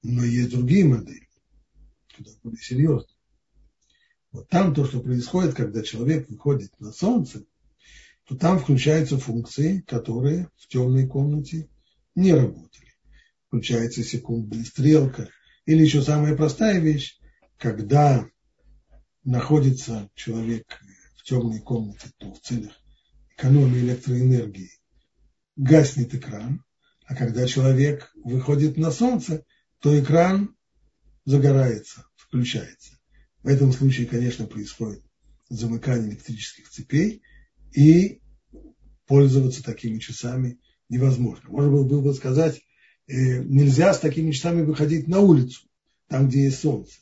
Но 0.05 0.23
есть 0.23 0.51
другие 0.51 0.85
модели, 0.85 1.29
куда 2.17 2.31
более 2.45 2.63
серьезные. 2.63 3.17
Вот 4.31 4.49
там 4.49 4.73
то, 4.73 4.85
что 4.85 5.01
происходит, 5.01 5.55
когда 5.55 5.83
человек 5.83 6.31
выходит 6.31 6.79
на 6.79 6.93
солнце, 6.93 7.45
то 8.25 8.37
там 8.37 8.61
включаются 8.61 9.19
функции, 9.19 9.81
которые 9.81 10.51
в 10.57 10.69
темной 10.69 11.09
комнате 11.09 11.69
не 12.15 12.33
работали. 12.33 12.95
Включается 13.49 14.05
секундная 14.05 14.63
стрелка. 14.63 15.31
Или 15.67 15.83
еще 15.83 16.01
самая 16.01 16.37
простая 16.37 16.79
вещь, 16.79 17.19
когда 17.59 18.31
находится 19.25 20.11
человек 20.15 20.81
в 21.17 21.23
темной 21.25 21.61
комнате, 21.61 22.09
то 22.19 22.33
в 22.33 22.41
целях 22.41 22.73
экономии 23.37 23.81
электроэнергии 23.81 24.71
гаснет 25.57 26.15
экран, 26.15 26.65
а 27.07 27.15
когда 27.15 27.47
человек 27.47 28.11
выходит 28.25 28.77
на 28.77 28.91
солнце, 28.91 29.45
то 29.81 29.99
экран 29.99 30.55
загорается, 31.25 32.07
включается. 32.17 32.99
В 33.43 33.49
этом 33.49 33.73
случае, 33.73 34.07
конечно, 34.07 34.47
происходит 34.47 35.03
замыкание 35.49 36.11
электрических 36.11 36.69
цепей, 36.69 37.23
и 37.73 38.21
пользоваться 39.07 39.63
такими 39.63 39.99
часами 39.99 40.61
невозможно. 40.89 41.49
Можно 41.51 41.83
было 41.83 42.01
бы 42.01 42.15
сказать, 42.15 42.61
э, 43.07 43.43
нельзя 43.43 43.93
с 43.93 44.01
такими 44.01 44.31
часами 44.31 44.63
выходить 44.63 45.09
на 45.09 45.21
улицу, 45.21 45.63
там, 46.09 46.29
где 46.29 46.45
есть 46.45 46.61
солнце. 46.61 47.01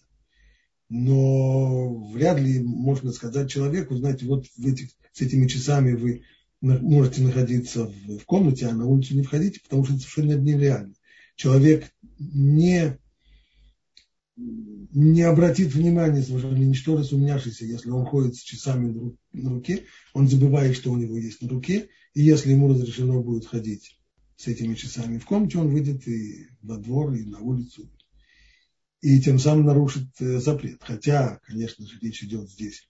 Но 0.89 1.95
вряд 2.11 2.41
ли 2.41 2.61
можно 2.61 3.13
сказать 3.13 3.51
человеку, 3.51 3.97
знаете, 3.97 4.27
вот 4.27 4.47
в 4.57 4.67
этих, 4.67 4.89
с 5.13 5.21
этими 5.21 5.47
часами 5.47 5.93
вы 5.93 6.23
можете 6.61 7.23
находиться 7.23 7.87
в, 7.87 8.19
в 8.19 8.25
комнате, 8.25 8.67
а 8.67 8.75
на 8.75 8.87
улицу 8.87 9.15
не 9.15 9.23
входите, 9.23 9.61
потому 9.61 9.85
что 9.85 9.95
это 9.95 10.03
совершенно 10.03 10.41
нереально. 10.41 10.95
Человек 11.37 11.93
не, 12.19 12.99
не 14.37 15.23
обратит 15.23 15.75
внимания, 15.75 16.23
совершенно 16.23 16.57
ничто 16.57 16.97
разумняшися, 16.97 17.67
если 17.67 17.91
он 17.91 18.07
ходит 18.07 18.37
с 18.37 18.41
часами 18.41 19.15
на 19.33 19.51
руке, 19.51 19.85
он 20.15 20.27
забывает, 20.27 20.75
что 20.75 20.91
у 20.91 20.97
него 20.97 21.17
есть 21.17 21.43
на 21.43 21.49
руке, 21.49 21.89
и 22.15 22.23
если 22.23 22.53
ему 22.53 22.69
разрешено 22.69 23.23
будет 23.23 23.47
ходить 23.47 23.99
с 24.37 24.47
этими 24.47 24.75
часами 24.75 25.19
в 25.19 25.27
комнате, 25.27 25.59
он 25.59 25.69
выйдет 25.69 26.09
и 26.09 26.47
во 26.63 26.79
двор, 26.79 27.13
и 27.13 27.25
на 27.25 27.41
улицу, 27.41 27.91
и 29.01 29.21
тем 29.21 29.39
самым 29.39 29.67
нарушит 29.67 30.09
э, 30.21 30.39
запрет. 30.41 30.83
Хотя, 30.83 31.41
конечно 31.45 31.87
же, 31.87 31.99
речь 32.01 32.23
идет 32.23 32.51
здесь 32.51 32.89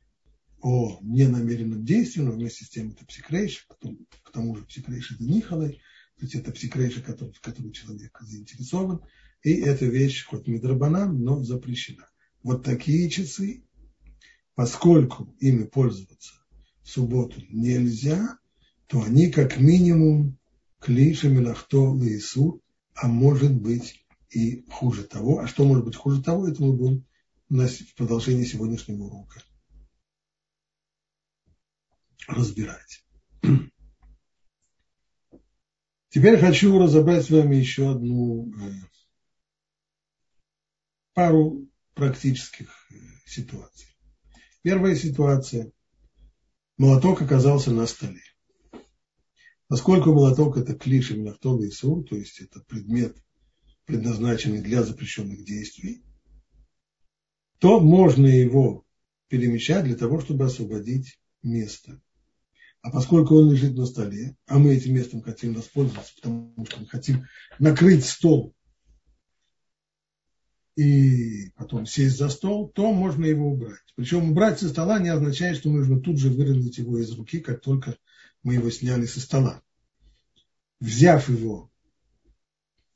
о 0.61 0.99
ненамеренном 1.03 1.85
действии, 1.85 2.21
но 2.21 2.33
вместе 2.33 2.65
с 2.65 2.71
тем 2.71 2.91
это 2.91 3.05
псикрейш, 3.05 3.67
потом, 3.69 3.99
к 4.23 4.31
тому 4.31 4.57
же 4.57 4.65
псикрейш 4.65 5.13
это 5.13 5.23
нихалай, 5.23 5.81
то 6.19 6.25
есть 6.25 6.35
это 6.35 6.51
псикрейша, 6.51 7.01
который, 7.01 7.33
в 7.33 7.41
которой 7.41 7.73
человек 7.73 8.19
заинтересован, 8.21 9.03
и 9.43 9.53
эта 9.53 9.87
вещь 9.87 10.25
хоть 10.25 10.49
мидрабанан, 10.49 11.23
но 11.23 11.45
запрещена. 11.45 12.09
Вот 12.43 12.65
такие 12.65 13.09
часы, 13.09 13.63
поскольку 14.55 15.37
ими 15.39 15.65
пользоваться 15.65 16.35
в 16.83 16.89
субботу 16.89 17.41
нельзя, 17.51 18.39
то 18.89 19.03
они 19.03 19.31
как 19.31 19.59
минимум 19.61 20.39
клиша 20.81 21.29
мелахто 21.29 21.93
лаису, 21.93 22.63
а 22.95 23.07
может 23.07 23.55
быть 23.55 24.05
и 24.31 24.65
хуже 24.71 25.05
того. 25.05 25.41
А 25.41 25.47
что 25.47 25.65
может 25.65 25.85
быть 25.85 25.97
хуже 25.97 26.23
того, 26.23 26.49
это 26.49 26.63
мы 26.63 26.73
будем 26.73 27.07
в 27.49 27.95
продолжении 27.95 28.45
сегодняшнего 28.45 29.05
урока 29.05 29.43
разбирать. 32.27 33.05
Теперь 36.11 36.39
хочу 36.39 36.79
разобрать 36.79 37.25
с 37.25 37.31
вами 37.31 37.57
еще 37.57 37.91
одну 37.91 38.53
э, 38.55 38.73
пару 41.15 41.67
практических 41.95 42.71
э, 42.91 42.95
ситуаций. 43.27 43.89
Первая 44.63 44.95
ситуация. 44.95 45.73
Молоток 46.77 47.23
оказался 47.23 47.73
на 47.73 47.87
столе. 47.87 48.23
Поскольку 49.67 50.13
молоток 50.13 50.57
это 50.57 50.75
клиш 50.75 51.11
Исур, 51.11 52.05
то 52.05 52.17
есть 52.17 52.41
это 52.41 52.61
предмет, 52.61 53.17
предназначенный 53.89 54.61
для 54.61 54.85
запрещенных 54.85 55.45
действий, 55.45 56.05
то 57.59 57.81
можно 57.81 58.27
его 58.27 58.87
перемещать 59.27 59.85
для 59.85 59.97
того, 59.97 60.21
чтобы 60.21 60.45
освободить 60.45 61.19
место 61.43 62.01
а 62.83 62.91
поскольку 62.91 63.37
он 63.37 63.51
лежит 63.51 63.77
на 63.77 63.87
столе, 63.87 64.37
а 64.47 64.59
мы 64.59 64.75
этим 64.75 64.95
местом 64.95 65.21
хотим 65.23 65.55
воспользоваться, 65.55 66.15
потому 66.17 66.55
что 66.67 66.81
мы 66.81 66.87
хотим 66.87 67.27
накрыть 67.59 68.05
стол 68.05 68.55
и 70.77 71.51
потом 71.57 71.87
сесть 71.87 72.17
за 72.17 72.29
стол, 72.29 72.69
то 72.71 72.93
можно 72.93 73.25
его 73.25 73.51
убрать. 73.51 73.83
Причем 73.97 74.31
убрать 74.31 74.61
со 74.61 74.69
стола 74.69 75.01
не 75.01 75.09
означает, 75.09 75.57
что 75.57 75.71
нужно 75.71 76.01
тут 76.01 76.19
же 76.19 76.31
вырвать 76.31 76.79
его 76.79 76.99
из 76.99 77.11
руки, 77.13 77.41
как 77.41 77.61
только 77.61 77.97
мы 78.45 78.55
его 78.55 78.71
сняли 78.71 79.07
со 79.07 79.21
стола. 79.21 79.61
Взяв 80.79 81.29
его, 81.29 81.73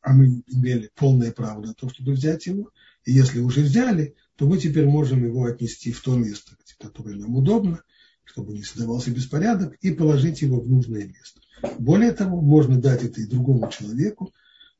а 0.03 0.13
мы 0.13 0.43
имели 0.49 0.91
полное 0.95 1.33
право 1.33 1.65
на 1.65 1.75
то, 1.75 1.89
чтобы 1.89 2.13
взять 2.13 2.47
его, 2.47 2.71
и 3.05 3.13
если 3.13 3.41
уже 3.41 3.63
взяли, 3.63 4.15
то 4.37 4.47
мы 4.47 4.59
теперь 4.59 4.87
можем 4.87 5.25
его 5.25 5.45
отнести 5.45 5.93
в 5.93 6.03
то 6.03 6.17
место, 6.17 6.57
которое 6.79 7.17
нам 7.17 7.35
удобно, 7.37 7.83
чтобы 8.25 8.53
не 8.53 8.63
создавался 8.63 9.11
беспорядок, 9.11 9.77
и 9.81 9.93
положить 9.93 10.43
его 10.43 10.61
в 10.61 10.69
нужное 10.69 11.07
место. 11.07 11.41
Более 11.79 12.13
того, 12.13 12.41
можно 12.41 12.81
дать 12.81 13.05
это 13.05 13.21
и 13.21 13.27
другому 13.27 13.71
человеку. 13.71 14.33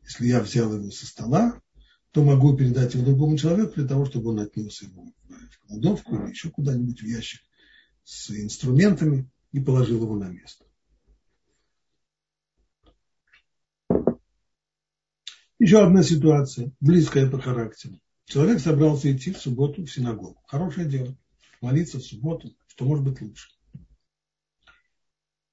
Если 0.03 0.27
я 0.27 0.41
взял 0.41 0.75
его 0.75 0.91
со 0.91 1.07
стола, 1.07 1.61
то 2.11 2.25
могу 2.25 2.57
передать 2.57 2.95
его 2.95 3.05
другому 3.05 3.39
человеку 3.39 3.75
для 3.77 3.87
того, 3.87 4.05
чтобы 4.05 4.31
он 4.31 4.41
отнес 4.41 4.83
его 4.83 5.13
в 5.29 5.67
кладовку 5.67 6.17
или 6.17 6.31
еще 6.31 6.51
куда-нибудь 6.51 7.01
в 7.01 7.07
ящик 7.07 7.41
с 8.05 8.31
инструментами 8.31 9.31
и 9.53 9.61
положил 9.61 10.03
его 10.03 10.17
на 10.17 10.29
место. 10.29 10.65
Еще 15.63 15.81
одна 15.81 16.03
ситуация, 16.03 16.73
близкая 16.81 17.31
по 17.31 17.41
характеру. 17.41 18.01
Человек 18.25 18.59
собрался 18.59 19.13
идти 19.13 19.33
в 19.33 19.39
субботу 19.39 19.85
в 19.85 19.89
синагогу. 19.89 20.43
Хорошее 20.49 20.89
дело. 20.89 21.17
Молиться 21.61 21.99
в 21.99 22.03
субботу 22.03 22.53
что 22.67 22.85
может 22.85 23.05
быть 23.05 23.21
лучше. 23.21 23.49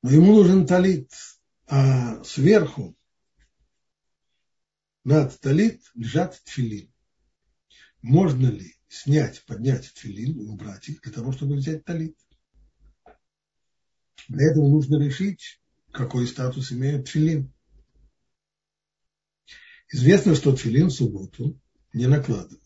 Но 0.01 0.09
ему 0.09 0.33
нужен 0.33 0.65
талит, 0.65 1.11
а 1.67 2.23
сверху 2.23 2.97
над 5.03 5.39
талит 5.41 5.83
лежат 5.93 6.41
тфилин. 6.43 6.91
Можно 8.01 8.47
ли 8.47 8.77
снять, 8.87 9.45
поднять 9.45 9.93
тфилин 9.93 10.39
и 10.39 10.47
убрать 10.47 10.89
их 10.89 11.01
для 11.01 11.13
того, 11.13 11.33
чтобы 11.33 11.53
взять 11.53 11.85
талит? 11.85 12.17
Для 14.27 14.49
этого 14.49 14.67
нужно 14.67 14.99
решить, 14.99 15.61
какой 15.91 16.25
статус 16.25 16.71
имеет 16.71 17.05
тфилин. 17.05 17.53
Известно, 19.91 20.35
что 20.35 20.55
тфилин 20.55 20.87
в 20.87 20.93
субботу 20.93 21.59
не 21.93 22.07
накладывают. 22.07 22.63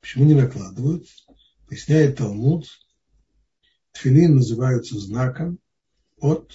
Почему 0.00 0.24
не 0.24 0.34
накладывают? 0.34 1.06
Поясняет 1.66 2.16
Талмуд, 2.16 2.66
Тфилин 3.92 4.36
называются 4.36 4.96
знаком 4.98 5.58
от 6.18 6.52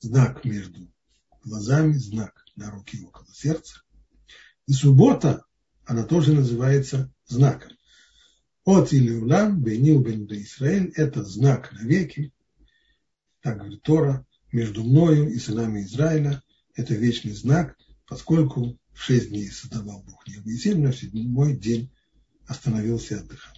знак 0.00 0.44
между 0.44 0.92
глазами, 1.42 1.94
знак 1.94 2.44
на 2.56 2.70
руке 2.70 2.98
около 3.02 3.26
сердца. 3.32 3.80
И 4.66 4.72
суббота, 4.74 5.44
она 5.86 6.04
тоже 6.04 6.34
называется 6.34 7.10
знаком. 7.24 7.72
От 8.64 8.92
Илиулам, 8.92 9.62
Бенил 9.62 10.00
Бен 10.02 10.26
Израиль, 10.26 10.92
это 10.94 11.24
знак 11.24 11.72
навеки, 11.72 12.32
так 13.40 13.58
говорит 13.58 13.82
Тора, 13.82 14.26
между 14.52 14.84
мною 14.84 15.32
и 15.32 15.38
сынами 15.38 15.82
Израиля, 15.84 16.42
это 16.74 16.94
вечный 16.94 17.32
знак, 17.32 17.78
поскольку 18.06 18.78
шесть 18.94 19.30
дней 19.30 19.50
создавал 19.50 20.02
Бог 20.02 20.26
небо 20.26 20.50
и 20.50 20.56
землю, 20.56 20.90
а 20.90 20.92
седьмой 20.92 21.56
день 21.56 21.92
остановился 22.46 23.14
и 23.14 23.18
отдыхал. 23.18 23.54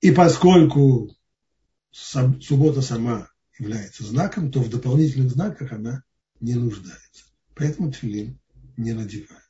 И 0.00 0.12
поскольку 0.12 1.10
суббота 1.90 2.82
сама 2.82 3.28
является 3.58 4.04
знаком, 4.04 4.52
то 4.52 4.60
в 4.60 4.68
дополнительных 4.68 5.32
знаках 5.32 5.72
она 5.72 6.04
не 6.40 6.54
нуждается. 6.54 7.24
Поэтому 7.54 7.90
тфилин 7.90 8.38
не 8.76 8.92
надевают. 8.92 9.42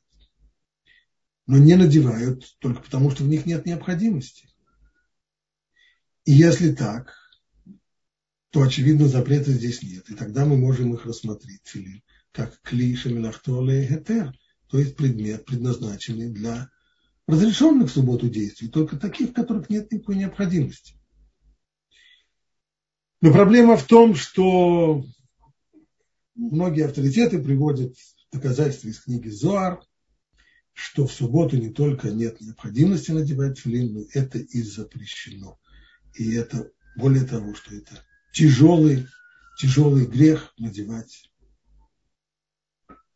Но 1.47 1.59
не 1.59 1.77
надевают 1.77 2.57
только 2.61 2.83
потому, 2.83 3.11
что 3.11 3.25
в 3.25 3.29
них 3.29 3.47
нет 3.47 3.67
необходимости. 3.67 4.49
И 6.25 6.33
если 6.33 6.75
так, 6.75 7.15
то, 8.51 8.63
очевидно, 8.63 9.09
запрета 9.09 9.53
здесь 9.53 9.83
нет. 9.83 10.09
И 10.09 10.15
тогда 10.15 10.45
мы 10.45 10.57
можем 10.57 10.95
их 10.95 11.05
рассмотреть, 11.05 11.63
тфилин, 11.63 12.03
как 12.37 12.61
клиша 12.61 13.09
мелахтоле 13.09 13.87
гетер, 13.87 14.35
то 14.69 14.79
есть 14.79 14.95
предмет, 14.95 15.47
предназначенный 15.47 16.31
для 16.31 16.71
разрешенных 17.27 17.89
в 17.89 17.95
субботу 17.95 18.29
действий, 18.29 18.69
только 18.69 18.99
таких, 18.99 19.31
в 19.31 19.33
которых 19.33 19.71
нет 19.71 19.91
никакой 19.91 20.17
необходимости. 20.17 20.95
Но 23.23 23.33
проблема 23.33 23.79
в 23.79 23.85
том, 23.85 24.15
что 24.15 25.03
многие 26.35 26.85
авторитеты 26.85 27.43
приводят 27.43 27.97
доказательства 28.31 28.89
из 28.89 29.01
книги 29.01 29.31
Зоар, 29.31 29.81
что 30.75 31.07
в 31.07 31.13
субботу 31.13 31.57
не 31.57 31.71
только 31.71 32.11
нет 32.11 32.39
необходимости 32.43 33.13
надевать 33.13 33.59
филин, 33.59 33.95
но 33.95 34.01
это 34.13 34.39
и 34.39 34.61
запрещено. 34.61 35.59
И 36.15 36.35
это, 36.35 36.71
более 36.97 37.25
того, 37.25 37.55
что 37.55 37.75
это 37.75 38.05
тяжелый, 38.35 39.07
тяжелый 39.59 40.05
грех 40.05 40.53
надевать 40.59 41.26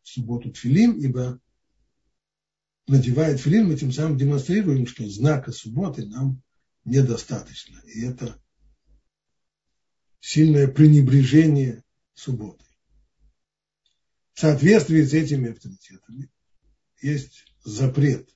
в 0.03 0.09
субботу 0.09 0.51
тфилин, 0.51 0.99
ибо 0.99 1.39
надевает 2.87 3.39
филин, 3.39 3.67
мы 3.67 3.75
тем 3.77 3.91
самым 3.91 4.17
демонстрируем, 4.17 4.85
что 4.85 5.07
знака 5.09 5.51
субботы 5.51 6.05
нам 6.05 6.41
недостаточно. 6.85 7.81
И 7.85 8.01
это 8.01 8.41
сильное 10.19 10.67
пренебрежение 10.67 11.83
субботой. 12.13 12.67
В 14.33 14.39
соответствии 14.39 15.03
с 15.03 15.13
этими 15.13 15.51
авторитетами 15.51 16.29
есть 17.01 17.45
запрет 17.63 18.29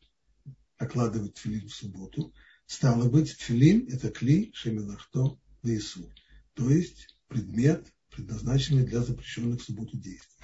накладывать 0.79 1.37
филин 1.37 1.67
в 1.67 1.73
субботу. 1.73 2.33
Стало 2.67 3.09
быть, 3.09 3.31
филин– 3.31 3.87
это 3.89 4.11
кли 4.11 4.51
шемилахто 4.53 5.39
лису. 5.63 6.11
То 6.53 6.69
есть 6.69 7.15
предмет, 7.27 7.85
предназначенный 8.09 8.85
для 8.85 9.01
запрещенных 9.01 9.61
в 9.61 9.65
субботу 9.65 9.97
действий. 9.97 10.34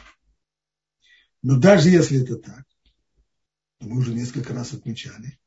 Но 1.43 1.57
даже 1.57 1.89
если 1.89 2.21
это 2.21 2.35
так, 2.35 2.65
мы 3.79 3.97
уже 3.97 4.13
несколько 4.13 4.53
раз 4.53 4.73
отмечали, 4.73 5.39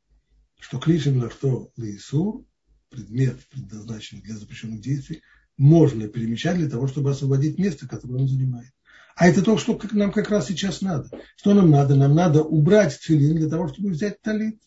что 0.59 0.79
клишем 0.79 1.31
что 1.31 1.71
Лаисур, 1.77 2.45
предмет, 2.91 3.39
предназначенный 3.49 4.23
для 4.23 4.37
запрещенных 4.37 4.81
действий, 4.81 5.23
можно 5.57 6.09
перемещать 6.09 6.57
для 6.57 6.69
того, 6.69 6.89
чтобы 6.89 7.11
освободить 7.11 7.59
место, 7.59 7.87
которое 7.87 8.17
он 8.17 8.29
занимает. 8.29 8.73
А 9.15 9.29
это 9.29 9.43
то, 9.43 9.57
что 9.57 9.81
нам 9.93 10.11
как 10.11 10.31
раз 10.31 10.49
сейчас 10.49 10.81
надо. 10.81 11.09
Что 11.37 11.55
нам 11.55 11.71
надо? 11.71 11.95
Нам 11.95 12.15
надо 12.15 12.43
убрать 12.43 12.99
тфилин 12.99 13.37
для 13.37 13.49
того, 13.49 13.69
чтобы 13.69 13.91
взять 13.91 14.21
талит. 14.21 14.61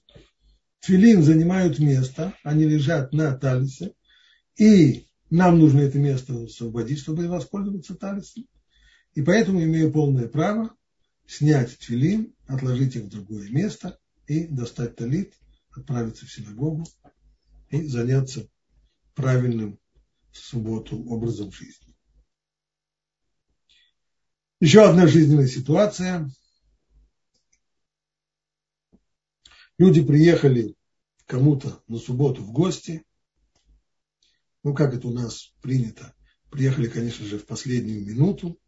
Тфилин 0.79 1.23
занимают 1.23 1.79
место, 1.79 2.33
они 2.43 2.63
лежат 2.63 3.11
на 3.11 3.35
талисе, 3.35 3.93
и 4.57 5.07
нам 5.29 5.59
нужно 5.59 5.81
это 5.81 5.97
место 5.97 6.43
освободить, 6.43 6.99
чтобы 6.99 7.27
воспользоваться 7.27 7.95
талисом. 7.95 8.45
И 9.13 9.21
поэтому 9.21 9.61
имею 9.61 9.91
полное 9.91 10.29
право 10.29 10.71
снять 11.27 11.77
тфилин, 11.77 12.33
отложить 12.47 12.95
их 12.95 13.03
в 13.03 13.09
другое 13.09 13.49
место 13.49 13.99
и 14.25 14.47
достать 14.47 14.95
талит, 14.95 15.33
отправиться 15.69 16.25
в 16.25 16.31
синагогу 16.31 16.85
и 17.69 17.85
заняться 17.85 18.49
правильным 19.13 19.79
в 20.31 20.37
субботу 20.37 20.97
образом 21.09 21.51
жизни. 21.51 21.95
Еще 24.59 24.83
одна 24.83 25.05
жизненная 25.05 25.47
ситуация. 25.47 26.31
Люди 29.77 30.03
приехали 30.03 30.75
кому-то 31.25 31.83
на 31.87 31.99
субботу 31.99 32.41
в 32.41 32.51
гости. 32.51 33.05
Ну, 34.63 34.73
как 34.73 34.95
это 34.95 35.07
у 35.07 35.13
нас 35.13 35.53
принято. 35.61 36.15
Приехали, 36.49 36.87
конечно 36.87 37.25
же, 37.25 37.37
в 37.37 37.45
последнюю 37.45 38.03
минуту 38.03 38.59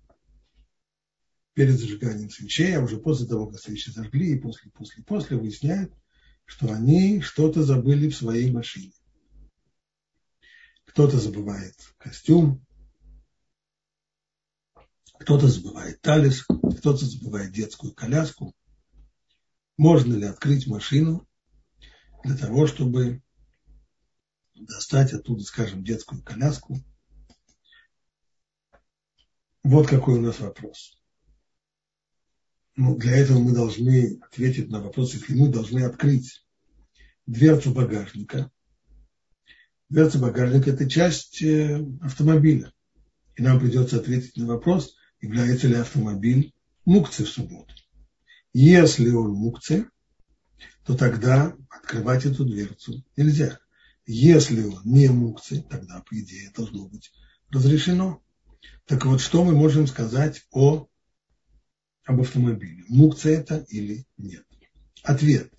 перед 1.60 1.78
зажиганием 1.78 2.30
свечей, 2.30 2.74
а 2.78 2.80
уже 2.80 2.96
после 3.00 3.28
того, 3.28 3.48
как 3.48 3.60
свечи 3.60 3.90
зажгли, 3.90 4.32
и 4.32 4.40
после, 4.40 4.72
после, 4.72 5.04
после 5.04 5.36
выясняют, 5.36 5.94
что 6.46 6.72
они 6.72 7.20
что-то 7.20 7.64
забыли 7.64 8.08
в 8.08 8.16
своей 8.16 8.50
машине. 8.50 8.94
Кто-то 10.86 11.20
забывает 11.20 11.76
костюм, 11.98 12.66
кто-то 15.20 15.50
забывает 15.50 16.00
талис, 16.00 16.46
кто-то 16.46 17.06
забывает 17.06 17.52
детскую 17.52 17.94
коляску. 17.94 18.56
Можно 19.76 20.14
ли 20.14 20.28
открыть 20.28 20.66
машину 20.66 21.28
для 22.24 22.38
того, 22.38 22.68
чтобы 22.68 23.22
достать 24.56 25.12
оттуда, 25.12 25.44
скажем, 25.44 25.84
детскую 25.84 26.24
коляску? 26.24 26.78
Вот 29.62 29.90
какой 29.90 30.20
у 30.20 30.22
нас 30.22 30.40
вопрос. 30.40 30.99
Ну, 32.82 32.96
для 32.96 33.18
этого 33.18 33.40
мы 33.40 33.52
должны 33.52 34.22
ответить 34.22 34.70
на 34.70 34.82
вопрос, 34.82 35.14
если 35.14 35.34
мы 35.34 35.50
должны 35.50 35.82
открыть 35.82 36.46
дверцу 37.26 37.74
багажника. 37.74 38.50
Дверца 39.90 40.18
багажника– 40.18 40.70
это 40.72 40.90
часть 40.90 41.42
э, 41.42 41.86
автомобиля. 42.02 42.72
И 43.36 43.42
нам 43.42 43.60
придется 43.60 43.98
ответить 43.98 44.38
на 44.38 44.46
вопрос, 44.46 44.96
является 45.20 45.68
ли 45.68 45.76
автомобиль 45.76 46.54
мукцей 46.86 47.26
в 47.26 47.30
субботу. 47.30 47.74
Если 48.54 49.10
он 49.10 49.32
мукцей, 49.32 49.84
то 50.86 50.96
тогда 50.96 51.54
открывать 51.70 52.26
эту 52.26 52.46
дверцу 52.46 53.04
нельзя. 53.18 53.60
Если 54.06 54.64
он 54.64 54.84
не 54.86 55.10
мукций, 55.10 55.66
тогда, 55.70 56.02
по 56.10 56.18
идее, 56.18 56.50
должно 56.56 56.88
быть 56.88 57.12
разрешено. 57.50 58.24
Так 58.86 59.06
вот, 59.06 59.20
что 59.20 59.44
мы 59.44 59.52
можем 59.52 59.86
сказать 59.86 60.48
о 60.52 60.88
об 62.10 62.22
автомобиле. 62.22 62.84
Мукция 62.88 63.40
это 63.40 63.64
или 63.70 64.08
нет? 64.18 64.44
Ответ. 65.04 65.54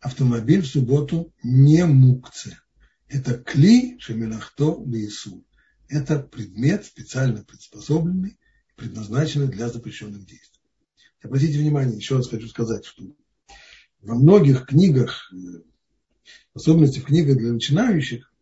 Автомобиль 0.00 0.62
в 0.62 0.66
субботу 0.66 1.34
не 1.42 1.84
мукция. 1.84 2.58
Это 3.06 3.34
кли 3.34 3.98
шемелахто 4.00 4.82
лиису. 4.86 5.44
Это 5.88 6.20
предмет, 6.20 6.86
специально 6.86 7.44
приспособленный, 7.44 8.38
предназначенный 8.76 9.48
для 9.48 9.68
запрещенных 9.68 10.24
действий. 10.24 10.62
Обратите 11.22 11.58
внимание, 11.58 11.98
еще 11.98 12.16
раз 12.16 12.28
хочу 12.28 12.48
сказать, 12.48 12.86
что 12.86 13.04
во 14.00 14.14
многих 14.14 14.64
книгах, 14.64 15.30
в 15.32 16.56
особенности 16.56 17.00
в 17.00 17.04
книгах 17.04 17.36
для 17.36 17.52
начинающих, 17.52 18.32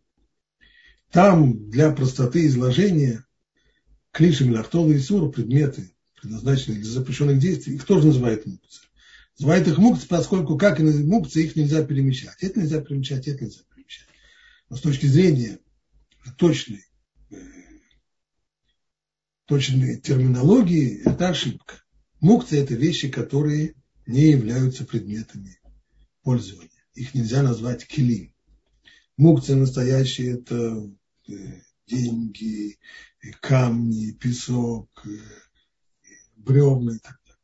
там 1.10 1.68
для 1.70 1.90
простоты 1.90 2.46
изложения 2.46 3.26
клиши 4.12 4.44
Мелахтола 4.44 4.92
и 4.92 4.98
Сур, 5.00 5.32
предметы 5.32 5.91
предназначенные 6.22 6.80
для 6.80 6.90
запрещенных 6.90 7.38
действий, 7.40 7.74
их 7.74 7.84
тоже 7.84 8.06
называют 8.06 8.46
мукцы. 8.46 8.82
Называют 9.38 9.66
их 9.66 9.78
мукцы, 9.78 10.06
поскольку 10.06 10.56
как 10.56 10.78
и 10.78 10.84
мукцы, 10.84 11.42
их 11.42 11.56
нельзя 11.56 11.84
перемещать. 11.84 12.36
Это 12.40 12.60
нельзя 12.60 12.80
перемещать, 12.80 13.26
это 13.26 13.44
нельзя 13.44 13.62
перемещать. 13.74 14.06
Но 14.70 14.76
с 14.76 14.80
точки 14.80 15.06
зрения 15.06 15.58
точной, 16.38 16.84
э, 17.30 17.36
точной 19.46 20.00
терминологии, 20.00 21.02
это 21.04 21.30
ошибка. 21.30 21.82
Мукцы– 22.20 22.56
это 22.62 22.74
вещи, 22.74 23.08
которые 23.08 23.74
не 24.06 24.30
являются 24.30 24.84
предметами 24.84 25.58
пользования. 26.22 26.70
Их 26.94 27.14
нельзя 27.14 27.42
назвать 27.42 27.84
килим. 27.84 28.32
Мукцы 29.16 29.56
настоящие– 29.56 30.34
это 30.38 30.88
э, 31.28 31.32
деньги, 31.88 32.78
камни, 33.40 34.12
песок, 34.12 34.88
э, 35.04 35.08
бревна 36.42 36.96
и 36.96 36.98
так 36.98 37.18
далее. 37.24 37.40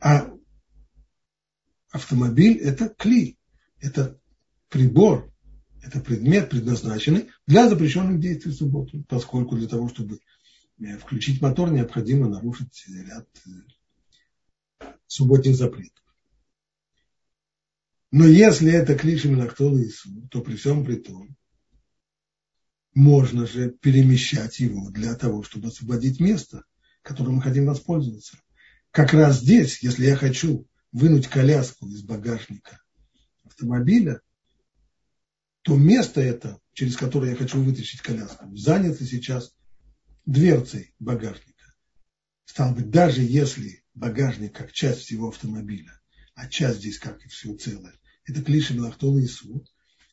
А 0.00 0.34
автомобиль– 1.90 2.58
это 2.60 2.88
кли, 2.88 3.38
это 3.80 4.20
прибор, 4.68 5.32
это 5.82 6.00
предмет, 6.00 6.50
предназначенный 6.50 7.30
для 7.46 7.68
запрещенных 7.68 8.20
действий 8.20 8.52
в 8.52 8.56
субботу, 8.56 9.04
поскольку 9.08 9.56
для 9.56 9.68
того, 9.68 9.88
чтобы 9.88 10.18
э, 10.78 10.98
включить 10.98 11.40
мотор, 11.40 11.70
необходимо 11.70 12.28
нарушить 12.28 12.84
ряд 12.88 13.28
э, 13.46 14.86
субботних 15.06 15.56
запретов. 15.56 16.02
Но 18.10 18.26
если 18.26 18.70
это 18.72 18.96
клиши 18.96 19.28
Минактола 19.28 19.78
Иису, 19.82 20.08
то 20.30 20.40
при 20.40 20.56
всем 20.56 20.84
при 20.84 20.96
том, 20.96 21.36
можно 22.94 23.46
же 23.46 23.70
перемещать 23.70 24.60
его 24.60 24.90
для 24.90 25.14
того, 25.16 25.42
чтобы 25.42 25.68
освободить 25.68 26.20
место 26.20 26.64
которым 27.04 27.36
мы 27.36 27.42
хотим 27.42 27.66
воспользоваться. 27.66 28.38
Как 28.90 29.12
раз 29.12 29.40
здесь, 29.40 29.82
если 29.82 30.06
я 30.06 30.16
хочу 30.16 30.66
вынуть 30.90 31.28
коляску 31.28 31.86
из 31.88 32.02
багажника 32.02 32.80
автомобиля, 33.44 34.20
то 35.62 35.76
место 35.76 36.20
это, 36.20 36.58
через 36.72 36.96
которое 36.96 37.30
я 37.32 37.36
хочу 37.36 37.62
вытащить 37.62 38.00
коляску, 38.00 38.56
занято 38.56 39.04
сейчас 39.04 39.54
дверцей 40.24 40.94
багажника. 40.98 41.74
Стало 42.46 42.74
быть, 42.74 42.90
даже 42.90 43.22
если 43.22 43.84
багажник 43.94 44.54
как 44.56 44.72
часть 44.72 45.00
всего 45.00 45.28
автомобиля, 45.28 46.00
а 46.34 46.48
часть 46.48 46.78
здесь 46.78 46.98
как 46.98 47.24
и 47.24 47.28
все 47.28 47.54
целое, 47.56 47.94
это 48.24 48.42
клише 48.42 48.74
Мелахтола 48.74 49.18
и 49.18 49.26
суд, 49.26 49.68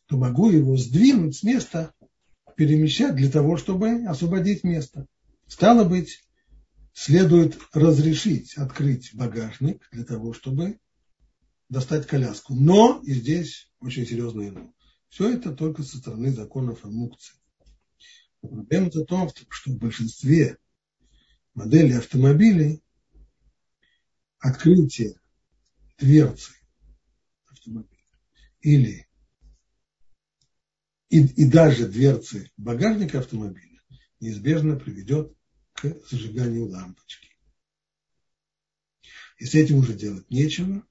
то 0.08 0.18
могу 0.18 0.50
его 0.50 0.76
сдвинуть 0.76 1.38
с 1.38 1.44
места, 1.44 1.94
перемещать 2.58 3.16
для 3.16 3.32
того, 3.32 3.56
чтобы 3.56 4.04
освободить 4.06 4.64
место. 4.64 5.08
Стало 5.48 5.84
быть, 5.84 6.26
следует 6.94 7.58
разрешить 7.74 8.58
открыть 8.58 9.14
багажник 9.14 9.88
для 9.92 10.04
того, 10.04 10.34
чтобы 10.34 10.80
достать 11.70 12.08
коляску. 12.08 12.54
Но, 12.54 13.02
и 13.04 13.14
здесь 13.14 13.72
очень 13.80 14.06
серьезное 14.06 14.52
но, 14.52 14.74
все 15.08 15.34
это 15.34 15.54
только 15.54 15.84
со 15.84 15.98
стороны 15.98 16.32
законов 16.32 16.86
о 16.86 16.90
мукции. 16.90 17.36
Проблема 18.42 18.90
в 18.90 19.06
том, 19.06 19.30
что 19.50 19.72
в 19.72 19.78
большинстве 19.78 20.58
моделей 21.54 21.94
автомобилей 21.94 22.82
открытие 24.40 25.20
дверцы 25.98 26.54
автомобиля 27.46 28.00
или 28.62 29.08
и, 31.10 31.20
и 31.20 31.46
даже 31.46 31.88
дверцы 31.88 32.52
багажника 32.58 33.20
автомобиля 33.20 33.82
неизбежно 34.20 34.78
приведет 34.78 35.36
к 35.82 36.10
зажиганию 36.10 36.68
лампочки. 36.68 37.30
И 39.38 39.46
с 39.46 39.56
этим 39.56 39.78
уже 39.78 39.96
делать 39.96 40.30
нечего. 40.30 40.86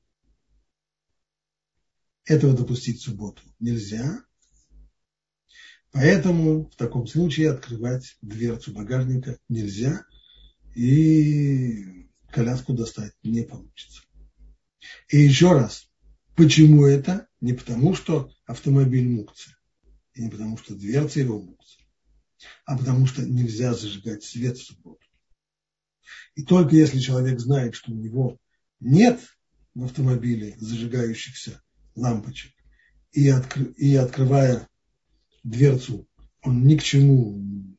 Этого 2.25 2.57
допустить 2.57 3.01
в 3.01 3.05
субботу 3.05 3.43
нельзя. 3.61 4.25
Поэтому 5.93 6.69
в 6.69 6.75
таком 6.77 7.07
случае 7.07 7.51
открывать 7.51 8.17
дверцу 8.21 8.73
багажника 8.73 9.39
нельзя. 9.49 10.05
И 10.75 12.09
коляску 12.33 12.73
достать 12.73 13.15
не 13.23 13.43
получится. 13.43 14.03
И 15.09 15.19
еще 15.19 15.53
раз, 15.53 15.89
почему 16.35 16.87
это? 16.87 17.29
Не 17.41 17.53
потому, 17.53 17.95
что 17.95 18.33
автомобиль 18.47 19.09
мукция. 19.09 19.57
И 20.15 20.23
не 20.23 20.31
потому, 20.31 20.59
что 20.59 20.75
дверца 20.75 21.21
его 21.21 21.41
мукция. 21.41 21.80
А 22.65 22.77
потому 22.77 23.07
что 23.07 23.23
нельзя 23.23 23.75
зажигать 23.75 24.25
свет 24.25 24.59
в 24.59 24.65
субботу. 24.65 25.05
И 26.35 26.45
только 26.45 26.75
если 26.77 26.99
человек 26.99 27.39
знает, 27.41 27.75
что 27.75 27.93
у 27.93 27.97
него 27.97 28.39
нет 28.81 29.21
в 29.75 29.85
автомобиле 29.85 30.57
зажигающихся 30.59 31.63
лампочек, 31.95 32.53
и, 33.13 33.29
откр- 33.29 33.73
и 33.75 33.95
открывая 33.97 34.69
дверцу, 35.43 36.09
он 36.43 36.67
ни 36.67 36.77
к 36.77 36.83
чему, 36.83 37.77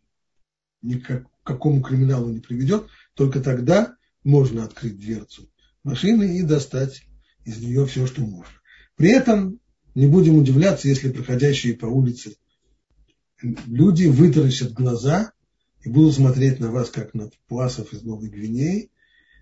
ни 0.81 0.95
к 0.95 1.25
какому 1.43 1.81
криминалу 1.81 2.29
не 2.29 2.39
приведет, 2.39 2.87
только 3.15 3.39
тогда 3.41 3.95
можно 4.23 4.63
открыть 4.63 4.99
дверцу 4.99 5.51
машины 5.83 6.37
и 6.37 6.43
достать 6.43 7.03
из 7.45 7.59
нее 7.59 7.85
все, 7.85 8.05
что 8.05 8.21
можно. 8.21 8.53
При 8.95 9.09
этом 9.09 9.59
не 9.95 10.07
будем 10.07 10.37
удивляться, 10.37 10.87
если 10.87 11.11
проходящие 11.11 11.75
по 11.75 11.85
улице 11.85 12.35
люди 13.41 14.05
вытаращат 14.05 14.73
глаза 14.73 15.33
и 15.83 15.89
будут 15.89 16.15
смотреть 16.15 16.59
на 16.59 16.71
вас, 16.71 16.89
как 16.89 17.13
на 17.13 17.29
пласов 17.47 17.93
из 17.93 18.03
Новой 18.03 18.29
Гвинеи, 18.29 18.91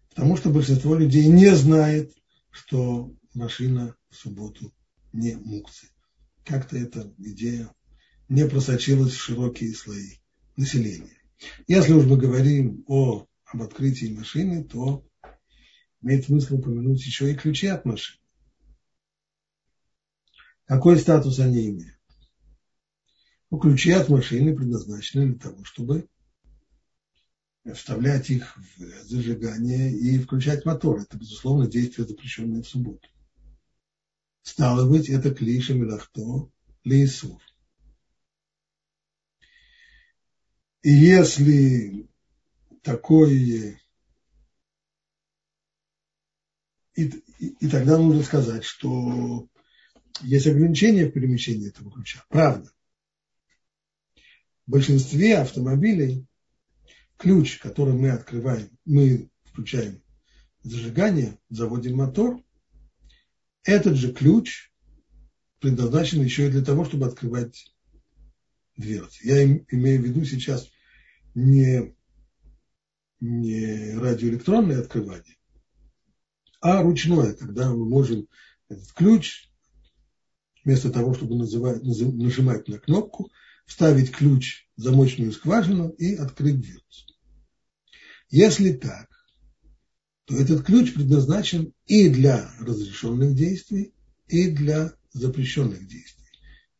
потому 0.09 0.37
что 0.37 0.49
большинство 0.49 0.95
людей 0.95 1.27
не 1.27 1.53
знает, 1.55 2.13
что 2.49 3.13
машина 3.33 3.95
в 4.09 4.15
субботу 4.15 4.73
не 5.13 5.35
мукцы. 5.35 5.87
Как-то 6.45 6.77
эта 6.77 7.13
идея 7.17 7.73
не 8.27 8.47
просочилась 8.47 9.13
в 9.13 9.21
широкие 9.21 9.73
слои 9.73 10.17
населения. 10.55 11.17
Если 11.67 11.93
уж 11.93 12.05
мы 12.05 12.17
говорим 12.17 12.83
о, 12.87 13.27
об 13.45 13.61
открытии 13.61 14.13
машины, 14.13 14.63
то 14.63 15.05
имеет 16.01 16.25
смысл 16.25 16.55
упомянуть 16.55 17.05
еще 17.05 17.31
и 17.31 17.35
ключи 17.35 17.67
от 17.67 17.85
машины. 17.85 18.19
Какой 20.65 20.97
статус 20.99 21.39
они 21.39 21.69
имеют? 21.69 21.98
Ну, 23.51 23.57
ключи 23.57 23.91
от 23.91 24.09
машины 24.09 24.55
предназначены 24.55 25.27
для 25.27 25.39
того, 25.39 25.63
чтобы 25.63 26.07
вставлять 27.73 28.29
их 28.29 28.57
в 28.57 29.03
зажигание 29.03 29.91
и 29.91 30.19
включать 30.19 30.65
мотор. 30.65 31.01
Это, 31.01 31.17
безусловно, 31.17 31.67
действие, 31.67 32.07
запрещенное 32.07 32.61
в 32.61 32.67
субботу. 32.67 33.07
Стало 34.43 34.87
быть, 34.89 35.09
это 35.09 35.33
клиша 35.33 35.73
милахто 35.73 36.49
лейсур. 36.83 37.41
И 40.81 40.91
если 40.91 42.07
такой... 42.81 43.77
И, 46.95 47.05
и, 47.05 47.47
и 47.59 47.69
тогда 47.69 47.97
нужно 47.97 48.23
сказать, 48.23 48.63
что 48.63 49.47
есть 50.21 50.47
ограничения 50.47 51.05
в 51.05 51.11
перемещении 51.11 51.69
этого 51.69 51.91
ключа. 51.91 52.23
Правда. 52.29 52.71
В 54.69 54.71
большинстве 54.71 55.39
автомобилей 55.39 56.27
ключ, 57.17 57.57
который 57.57 57.95
мы 57.95 58.11
открываем, 58.11 58.69
мы 58.85 59.31
включаем 59.45 60.03
зажигание, 60.61 61.39
заводим 61.49 61.97
мотор, 61.97 62.39
этот 63.63 63.95
же 63.95 64.13
ключ 64.13 64.71
предназначен 65.59 66.21
еще 66.21 66.45
и 66.45 66.51
для 66.51 66.63
того, 66.63 66.85
чтобы 66.85 67.07
открывать 67.07 67.73
дверцы. 68.77 69.27
Я 69.27 69.43
имею 69.43 70.03
в 70.03 70.05
виду 70.05 70.23
сейчас 70.23 70.69
не, 71.33 71.95
не 73.19 73.97
радиоэлектронное 73.97 74.81
открывание, 74.81 75.39
а 76.61 76.83
ручное, 76.83 77.33
когда 77.33 77.71
мы 77.71 77.89
можем 77.89 78.27
этот 78.67 78.91
ключ, 78.91 79.49
вместо 80.63 80.91
того, 80.91 81.15
чтобы 81.15 81.37
называть, 81.37 81.81
нажимать 81.81 82.67
на 82.67 82.77
кнопку, 82.77 83.31
вставить 83.69 84.11
ключ 84.11 84.67
в 84.75 84.81
замочную 84.81 85.31
скважину 85.31 85.89
и 85.89 86.15
открыть 86.15 86.59
дверцу. 86.59 87.05
Если 88.31 88.73
так, 88.73 89.07
то 90.25 90.35
этот 90.35 90.65
ключ 90.65 90.93
предназначен 90.93 91.73
и 91.85 92.09
для 92.09 92.51
разрешенных 92.59 93.35
действий, 93.35 93.93
и 94.27 94.49
для 94.49 94.91
запрещенных 95.13 95.87
действий. 95.87 96.25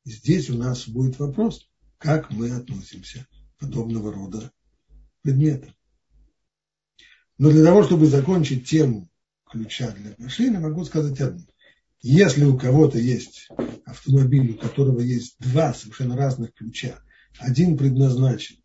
И 0.04 0.12
здесь 0.12 0.49
у 0.49 0.58
нас 0.58 0.88
будет 0.88 1.19
вопрос, 1.19 1.69
как 1.99 2.32
мы 2.32 2.52
относимся 2.52 3.28
к 3.56 3.60
подобного 3.60 4.12
рода 4.12 4.52
предметам. 5.21 5.75
Но 7.38 7.52
для 7.52 7.63
того, 7.63 7.84
чтобы 7.84 8.08
закончить 8.08 8.67
тему 8.67 9.12
ключа 9.45 9.91
для 9.91 10.15
машины, 10.17 10.60
могу 10.60 10.84
сказать 10.86 11.19
одно. 11.21 11.45
Если 12.01 12.45
у 12.45 12.57
кого-то 12.57 12.97
есть 12.97 13.49
автомобиль, 13.85 14.51
у 14.51 14.57
которого 14.57 15.01
есть 15.01 15.35
два 15.39 15.73
совершенно 15.73 16.15
разных 16.15 16.53
ключа, 16.53 17.01
один 17.39 17.77
предназначен 17.77 18.57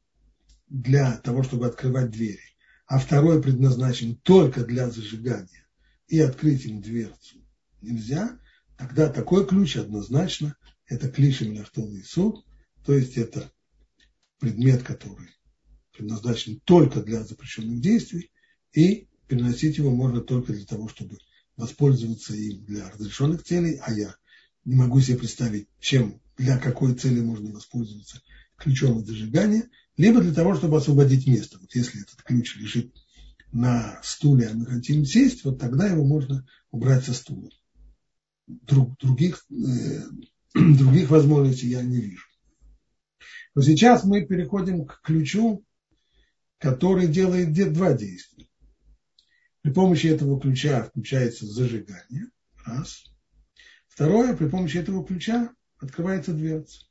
для 0.69 1.17
того, 1.19 1.43
чтобы 1.43 1.67
открывать 1.67 2.11
двери, 2.11 2.57
а 2.87 2.99
второй 2.99 3.43
предназначен 3.43 4.17
только 4.17 4.65
для 4.65 4.89
зажигания 4.89 5.67
и 6.07 6.21
открыть 6.21 6.65
им 6.65 6.81
дверцу. 6.81 7.39
Нельзя, 7.81 8.39
тогда 8.79 9.09
такой 9.09 9.47
ключ 9.47 9.77
однозначно 9.77 10.57
это 10.87 11.09
клишем 11.09 11.59
автовый 11.61 12.05
суд, 12.05 12.45
то 12.85 12.93
есть 12.93 13.17
это 13.17 13.51
предмет, 14.39 14.83
который 14.85 15.31
предназначен 15.93 16.61
только 16.65 17.03
для 17.03 17.25
запрещенных 17.25 17.81
действий, 17.81 18.31
и 18.73 19.09
переносить 19.27 19.79
его 19.79 19.91
можно 19.91 20.21
только 20.21 20.53
для 20.53 20.67
того, 20.67 20.89
чтобы 20.89 21.19
воспользоваться 21.57 22.35
им 22.35 22.65
для 22.65 22.91
разрешенных 22.91 23.45
целей, 23.45 23.81
а 23.83 23.93
я 23.93 24.15
не 24.65 24.75
могу 24.75 25.01
себе 25.01 25.19
представить, 25.19 25.69
чем, 25.81 26.21
для 26.37 26.59
какой 26.59 26.95
цели 26.95 27.21
можно 27.21 27.53
воспользоваться 27.53 28.21
ключом 28.57 28.99
от 28.99 29.07
зажигания, 29.07 29.69
либо 29.97 30.21
для 30.21 30.33
того, 30.33 30.55
чтобы 30.55 30.79
освободить 30.79 31.27
место. 31.27 31.59
Вот 31.61 31.75
если 31.75 32.03
этот 32.03 32.23
ключ 32.23 32.57
лежит 32.57 32.93
на 33.53 34.01
стуле, 34.03 34.49
а 34.49 34.55
мы 34.55 34.67
хотим 34.67 35.05
сесть, 35.05 35.45
вот 35.45 35.61
тогда 35.61 35.87
его 35.87 36.05
можно 36.05 36.47
убрать 36.71 37.05
со 37.05 37.15
стула. 37.15 37.51
Друг, 38.47 38.99
других, 38.99 39.45
э, 39.51 40.03
других 40.55 41.11
возможностей 41.11 41.69
я 41.69 41.83
не 41.83 42.01
вижу. 42.01 42.27
Но 43.55 43.63
сейчас 43.63 44.05
мы 44.05 44.27
переходим 44.27 44.85
к 44.85 45.01
ключу, 45.03 45.65
который 46.59 47.07
делает 47.07 47.53
два 47.73 47.93
действия. 47.93 48.49
При 49.65 49.73
помощи 49.73 50.09
этого 50.09 50.39
ключа 50.39 50.85
включается 50.85 51.47
зажигание. 51.47 52.27
Раз. 52.67 53.03
Второе, 53.89 54.37
при 54.37 54.47
помощи 54.47 54.77
этого 54.77 55.03
ключа 55.07 55.55
открывается 55.79 56.35
дверца. 56.35 56.85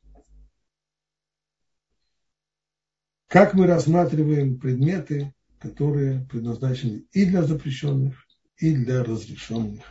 Как 3.28 3.54
мы 3.54 3.68
рассматриваем 3.68 4.60
предметы, 4.60 5.36
которые 5.60 6.26
предназначены 6.26 7.06
и 7.12 7.26
для 7.26 7.44
запрещенных, 7.44 8.26
и 8.58 8.76
для 8.76 9.04
разрешенных 9.04 9.84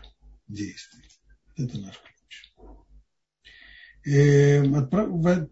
действий. 0.49 1.09
Это 1.57 1.79
наш 1.79 2.01
ключ. 2.01 2.53
Э, 4.13 4.61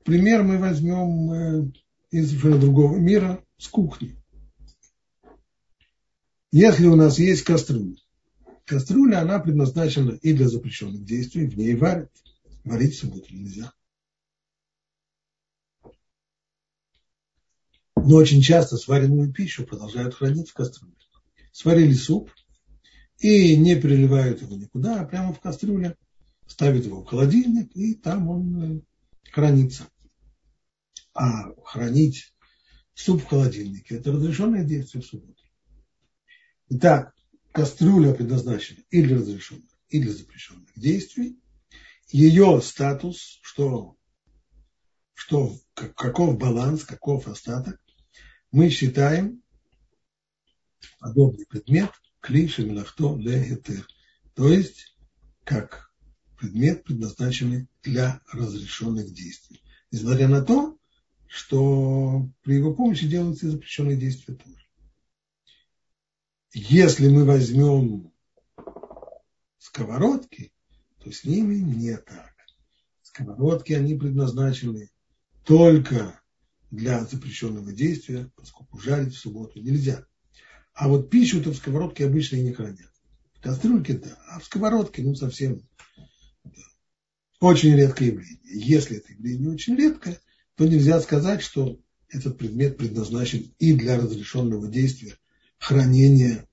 пример 0.04 0.42
мы 0.42 0.58
возьмем 0.58 1.30
э, 1.30 1.72
из 2.10 2.32
другого 2.32 2.96
мира, 2.96 3.44
с 3.56 3.68
кухни. 3.68 4.19
Если 6.52 6.86
у 6.86 6.96
нас 6.96 7.18
есть 7.18 7.42
кастрюля, 7.42 7.96
кастрюля, 8.64 9.20
она 9.20 9.38
предназначена 9.38 10.12
и 10.12 10.32
для 10.32 10.48
запрещенных 10.48 11.04
действий, 11.04 11.46
в 11.46 11.56
ней 11.56 11.74
варят. 11.74 12.10
Варить 12.64 12.94
в 12.94 12.98
субботу 12.98 13.32
нельзя. 13.32 13.72
Но 17.96 18.16
очень 18.16 18.42
часто 18.42 18.76
сваренную 18.76 19.32
пищу 19.32 19.64
продолжают 19.64 20.14
хранить 20.14 20.50
в 20.50 20.54
кастрюле. 20.54 20.94
Сварили 21.52 21.94
суп 21.94 22.30
и 23.18 23.56
не 23.56 23.80
переливают 23.80 24.42
его 24.42 24.56
никуда, 24.56 25.00
а 25.00 25.04
прямо 25.04 25.32
в 25.32 25.40
кастрюле. 25.40 25.96
Ставят 26.46 26.84
его 26.84 27.02
в 27.02 27.06
холодильник, 27.06 27.70
и 27.76 27.94
там 27.94 28.28
он 28.28 28.62
э, 28.62 28.80
хранится. 29.30 29.86
А 31.14 31.52
хранить 31.64 32.34
суп 32.92 33.22
в 33.22 33.26
холодильнике– 33.26 33.94
это 33.96 34.10
разрешенное 34.10 34.64
действие 34.64 35.02
в 35.02 35.06
субботу. 35.06 35.39
Итак, 36.72 37.12
кастрюля 37.50 38.14
предназначена 38.14 38.78
и 38.90 39.02
для 39.02 39.16
разрешенных, 39.16 39.68
и 39.88 40.06
запрещенных 40.06 40.70
действий. 40.76 41.36
Ее 42.10 42.60
статус, 42.62 43.40
что, 43.42 43.96
что 45.12 45.58
каков 45.74 46.38
баланс, 46.38 46.84
каков 46.84 47.26
остаток, 47.26 47.80
мы 48.52 48.70
считаем 48.70 49.42
подобный 51.00 51.44
предмет 51.46 51.90
клиши 52.20 52.64
мелахто 52.64 53.16
легетер, 53.16 53.84
то 54.34 54.48
есть 54.52 54.96
как 55.42 55.92
предмет, 56.38 56.84
предназначенный 56.84 57.68
для 57.82 58.20
разрешенных 58.32 59.12
действий. 59.12 59.60
Несмотря 59.90 60.28
на 60.28 60.42
то, 60.42 60.78
что 61.26 62.28
при 62.42 62.54
его 62.54 62.74
помощи 62.74 63.08
делаются 63.08 63.50
запрещенные 63.50 63.96
действия 63.96 64.36
тоже. 64.36 64.69
Если 66.52 67.08
мы 67.08 67.24
возьмем 67.24 68.12
сковородки, 69.58 70.52
то 70.98 71.12
с 71.12 71.24
ними 71.24 71.56
не 71.56 71.96
так. 71.96 72.34
Сковородки, 73.02 73.72
они 73.72 73.94
предназначены 73.94 74.90
только 75.44 76.20
для 76.72 77.04
запрещенного 77.04 77.72
действия, 77.72 78.32
поскольку 78.34 78.80
жарить 78.80 79.14
в 79.14 79.18
субботу 79.18 79.60
нельзя. 79.60 80.06
А 80.74 80.88
вот 80.88 81.08
пищу-то 81.08 81.50
в 81.50 81.56
сковородке 81.56 82.06
обычно 82.06 82.36
и 82.36 82.42
не 82.42 82.52
хранят. 82.52 82.92
В 83.34 83.42
кастрюльке 83.42 83.94
да, 83.94 84.18
а 84.28 84.40
в 84.40 84.44
сковородке 84.44 85.02
ну 85.02 85.14
совсем 85.14 85.62
да. 86.42 86.62
очень 87.38 87.76
редкое 87.76 88.06
явление. 88.06 88.40
Если 88.42 88.96
это 88.96 89.12
явление 89.12 89.50
очень 89.50 89.76
редкое, 89.76 90.20
то 90.56 90.66
нельзя 90.66 91.00
сказать, 91.00 91.42
что 91.42 91.80
этот 92.08 92.38
предмет 92.38 92.76
предназначен 92.76 93.54
и 93.58 93.72
для 93.72 93.96
разрешенного 93.96 94.66
действия 94.66 95.16
хранения 95.60 96.46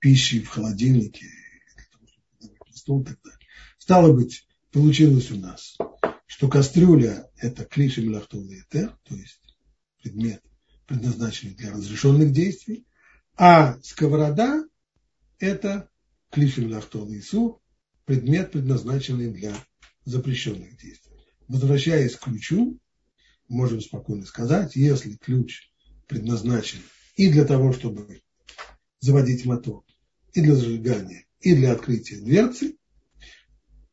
пищи 0.00 0.42
в 0.42 0.48
холодильнике, 0.48 1.26
стол 2.74 3.02
и 3.02 3.04
так 3.06 3.18
далее. 3.22 3.38
Стало 3.78 4.12
быть, 4.12 4.46
получилось 4.72 5.30
у 5.30 5.36
нас, 5.36 5.78
что 6.26 6.48
кастрюля– 6.48 7.30
это 7.36 7.64
клиши 7.64 8.02
мелахтовый 8.02 8.60
этер, 8.60 8.98
то 9.04 9.14
есть 9.14 9.40
предмет, 10.02 10.42
предназначенный 10.86 11.54
для 11.54 11.72
разрешенных 11.72 12.32
действий, 12.32 12.86
а 13.36 13.78
сковорода– 13.82 14.64
это 15.38 15.88
клиши 16.30 16.64
мелахтовый 16.64 17.20
исур, 17.20 17.60
предмет, 18.04 18.52
предназначенный 18.52 19.30
для 19.30 19.54
запрещенных 20.04 20.76
действий. 20.76 21.16
Возвращаясь 21.48 22.16
к 22.16 22.24
ключу, 22.24 22.78
можем 23.48 23.80
спокойно 23.80 24.26
сказать, 24.26 24.76
если 24.76 25.16
ключ 25.16 25.70
предназначен 26.06 26.80
и 27.16 27.30
для 27.30 27.44
того, 27.44 27.72
чтобы 27.72 28.22
заводить 29.04 29.44
мотор, 29.44 29.84
и 30.32 30.40
для 30.40 30.54
зажигания, 30.54 31.26
и 31.40 31.54
для 31.54 31.72
открытия 31.72 32.20
дверцы, 32.20 32.78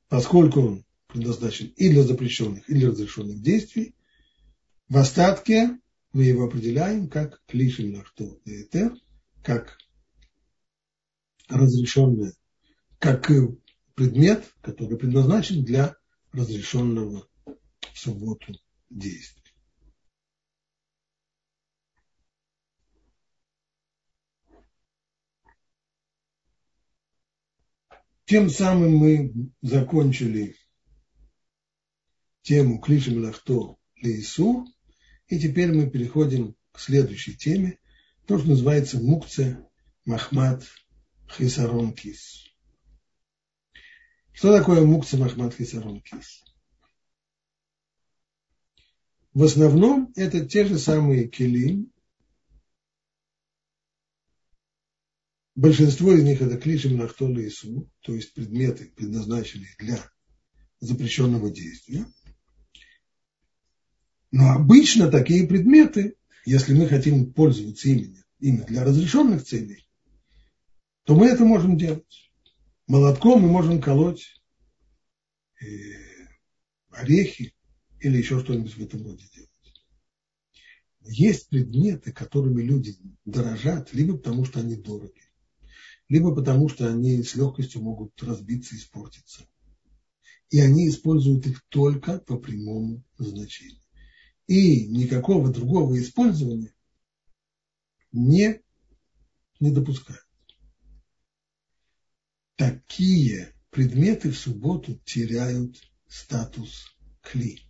поскольку 0.08 0.62
он 0.62 0.86
предназначен 1.08 1.68
и 1.76 1.90
для 1.90 2.04
запрещенных, 2.04 2.70
и 2.70 2.74
для 2.74 2.90
разрешенных 2.90 3.42
действий, 3.42 3.94
в 4.88 4.98
остатке 4.98 5.78
мы 6.14 6.24
его 6.24 6.46
определяем 6.46 7.10
как 7.10 7.42
клишин 7.46 7.96
лахто 7.96 8.38
этер, 8.46 8.96
как 9.44 9.78
разрешенное, 11.50 12.34
как 12.98 13.30
предмет, 13.96 14.46
который 14.62 14.98
предназначен 14.98 15.66
для 15.66 15.98
разрешенного 16.32 17.28
в 17.46 17.98
субботу 18.00 18.54
действия. 18.90 19.41
Тем 28.32 28.50
самым 28.50 28.96
мы 28.96 29.34
закончили 29.62 30.56
тему 32.44 32.80
Клиши 32.80 33.12
Мелахто 33.12 33.76
Лейсу, 34.02 34.66
и 35.28 35.38
теперь 35.38 35.74
мы 35.74 35.90
переходим 35.90 36.56
к 36.72 36.80
следующей 36.80 37.36
теме, 37.36 37.78
то, 38.26 38.40
что 38.40 38.48
называется 38.48 39.02
Мукце 39.02 39.68
Махмат 40.06 40.64
Хисарон 41.30 41.94
Кис. 41.94 42.46
Что 44.32 44.58
такое 44.58 44.86
Мукце 44.86 45.18
Махмат 45.18 45.54
Хисарон 45.54 46.00
Кис? 46.00 46.42
В 49.34 49.44
основном 49.44 50.14
это 50.16 50.46
те 50.46 50.64
же 50.64 50.80
самые 50.80 51.28
келим, 51.28 51.91
Большинство 55.56 56.14
из 56.14 56.24
них 56.24 56.42
это 56.42 56.58
клишим 56.58 56.98
нахтола 56.98 57.46
Ису, 57.46 57.90
то 58.02 58.16
есть 58.16 58.34
предметы, 58.34 58.92
предназначенные 58.96 59.76
для 59.80 60.00
запрещенного 60.80 61.52
действия. 61.52 62.06
Но 64.32 64.52
обычно 64.52 65.12
такие 65.12 65.46
предметы, 65.46 66.16
если 66.46 66.74
мы 66.74 66.88
хотим 66.88 67.34
пользоваться 67.34 67.90
ими, 67.90 68.16
ими 68.40 68.62
для 68.64 68.86
разрешенных 68.86 69.44
целей, 69.44 69.86
то 71.04 71.16
мы 71.16 71.28
это 71.28 71.44
можем 71.44 71.78
делать. 71.78 72.32
Молотком 72.88 73.42
мы 73.42 73.50
можем 73.50 73.82
колоть 73.82 74.42
э, 75.62 75.66
орехи 76.92 77.54
или 78.00 78.18
еще 78.18 78.40
что-нибудь 78.40 78.76
в 78.76 78.82
этом 78.82 79.04
роде 79.04 79.26
делать. 79.36 79.50
Есть 81.04 81.50
предметы, 81.50 82.14
которыми 82.14 82.62
люди 82.62 82.96
дорожат, 83.26 83.94
либо 83.94 84.18
потому 84.18 84.46
что 84.46 84.60
они 84.60 84.76
дороги, 84.76 85.22
либо 86.12 86.36
потому 86.36 86.68
что 86.68 86.92
они 86.92 87.24
с 87.24 87.36
легкостью 87.36 87.82
могут 87.82 88.22
разбиться 88.22 88.76
и 88.76 88.78
испортиться. 88.78 89.48
И 90.50 90.60
они 90.60 90.90
используют 90.90 91.48
их 91.48 91.64
только 91.70 92.20
по 92.20 92.38
прямому 92.38 93.02
значению. 93.18 93.82
И 94.46 94.88
никакого 94.88 95.54
другого 95.54 95.98
использования 95.98 96.74
не, 98.12 98.62
не 99.62 99.72
допускают. 99.72 100.28
Такие 102.58 103.56
предметы 103.70 104.32
в 104.32 104.38
субботу 104.38 105.00
теряют 105.06 105.82
статус 106.10 106.88
кли. 107.22 107.62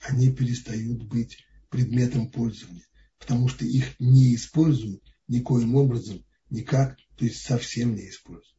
Они 0.00 0.30
перестают 0.30 1.02
быть 1.04 1.38
предметом 1.70 2.30
пользования, 2.30 2.86
потому 3.18 3.48
что 3.48 3.64
их 3.64 3.98
не 3.98 4.34
используют 4.34 5.02
никоим 5.28 5.76
образом, 5.76 6.22
никак 6.50 6.98
то 7.16 7.24
есть 7.24 7.42
совсем 7.42 7.94
не 7.94 8.08
используют. 8.08 8.56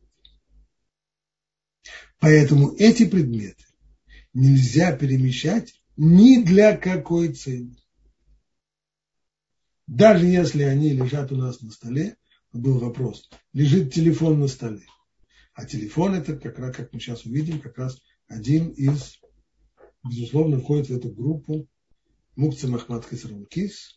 Поэтому 2.20 2.76
эти 2.76 3.06
предметы 3.06 3.64
нельзя 4.34 4.96
перемещать 4.96 5.82
ни 5.96 6.42
для 6.44 6.76
какой 6.76 7.34
цели. 7.34 7.76
Даже 9.86 10.26
если 10.26 10.64
они 10.64 10.90
лежат 10.90 11.32
у 11.32 11.38
нас 11.38 11.62
на 11.62 11.72
столе, 11.72 12.18
был 12.52 12.80
вопрос, 12.80 13.30
лежит 13.54 13.94
телефон 13.94 14.40
на 14.40 14.48
столе. 14.48 14.86
А 15.54 15.66
телефон 15.66 16.16
это, 16.16 16.36
как 16.36 16.60
раз, 16.60 16.76
как 16.76 16.94
мы 16.94 17.00
сейчас 17.00 17.26
увидим, 17.26 17.62
как 17.62 17.78
раз 17.78 18.02
один 18.28 18.70
из, 18.70 19.20
безусловно, 20.04 20.60
входит 20.60 20.88
в 20.88 20.96
эту 20.96 21.10
группу 21.10 21.68
Мукца 22.36 22.68
Махмад 22.68 23.08
Кис, 23.50 23.97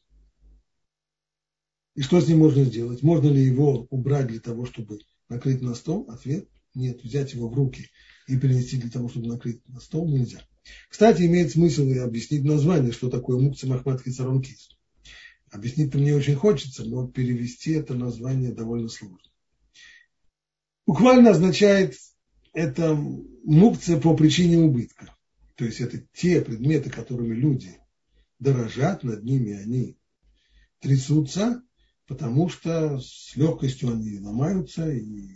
и 1.95 2.03
что 2.03 2.21
с 2.21 2.29
ним 2.29 2.39
можно 2.39 2.65
сделать? 2.65 3.03
Можно 3.03 3.29
ли 3.29 3.45
его 3.45 3.87
убрать 3.91 4.29
для 4.29 4.41
того, 4.41 4.67
чтобы 4.67 5.01
накрыть 5.29 5.61
на 5.61 5.75
стол? 5.75 6.09
Ответ– 6.09 6.49
нет. 6.75 7.03
Взять 7.03 7.33
его 7.33 7.49
в 7.49 7.55
руки 7.55 7.91
и 8.29 8.37
перенести 8.37 8.79
для 8.79 8.91
того, 8.91 9.09
чтобы 9.09 9.27
накрыть 9.27 9.67
на 9.69 9.81
стол 9.81 10.09
нельзя. 10.09 10.41
Кстати, 10.89 11.23
имеет 11.23 11.51
смысл 11.51 11.83
и 11.89 11.99
объяснить 11.99 12.45
название, 12.45 12.93
что 12.93 13.11
такое 13.11 13.39
мукца 13.39 13.67
махмат 13.67 14.03
кисарон 14.03 14.43
кис. 14.43 14.71
Объяснить-то 15.51 15.99
мне 15.99 16.15
очень 16.15 16.37
хочется, 16.37 16.85
но 16.85 17.09
перевести 17.09 17.73
это 17.73 17.95
название 17.95 18.53
довольно 18.53 18.89
сложно. 18.89 19.19
Буквально 20.87 21.31
означает 21.31 21.97
это 22.53 22.95
мукция 22.95 24.01
по 24.01 24.17
причине 24.17 24.59
убытка. 24.59 25.17
То 25.57 25.65
есть 25.65 25.81
это 25.81 25.99
те 26.13 26.41
предметы, 26.41 26.89
которыми 26.89 27.35
люди 27.35 27.77
дорожат, 28.39 29.03
над 29.03 29.25
ними 29.25 29.53
они 29.53 29.97
трясутся, 30.81 31.63
потому 32.11 32.49
что 32.49 32.99
с 32.99 33.37
легкостью 33.37 33.93
они 33.93 34.19
ломаются, 34.19 34.91
и, 34.91 35.31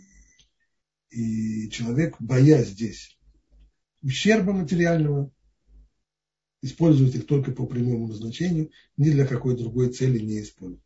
и 1.09 1.69
человек, 1.69 2.17
боясь 2.19 2.67
здесь 2.67 3.17
ущерба 4.01 4.51
материального, 4.51 5.31
использует 6.61 7.15
их 7.15 7.27
только 7.27 7.53
по 7.53 7.65
прямому 7.65 8.09
назначению, 8.09 8.71
ни 8.97 9.09
для 9.09 9.25
какой 9.25 9.55
другой 9.55 9.93
цели 9.93 10.19
не 10.19 10.41
использует. 10.41 10.83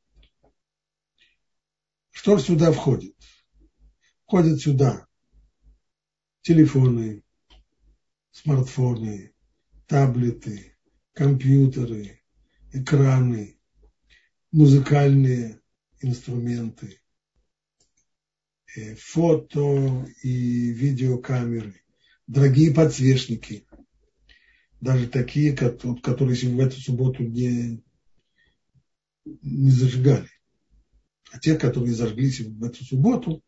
Что 2.12 2.38
сюда 2.38 2.72
входит? 2.72 3.16
Входят 4.28 4.62
сюда 4.62 5.08
телефоны, 6.42 7.24
смартфоны, 8.30 9.34
таблеты, 9.88 10.78
компьютеры, 11.14 12.22
экраны, 12.74 13.60
музыкальные 14.52 15.59
инструменты, 16.02 17.00
э, 18.76 18.96
фото 18.96 20.08
и 20.24 20.72
видеокамеры, 20.72 21.82
дорогие 22.28 22.74
подсвечники, 22.74 23.68
даже 24.82 25.08
такие, 25.08 25.56
которые 25.56 26.36
в 26.56 26.60
эту 26.60 26.80
субботу 26.80 27.24
не, 27.24 27.84
не 29.26 29.72
зажигали. 29.72 30.30
А 31.32 31.40
те, 31.40 31.56
которые 31.56 31.94
зажглись 31.94 32.40
в 32.40 32.64
эту 32.64 32.84
субботу, 32.86 33.44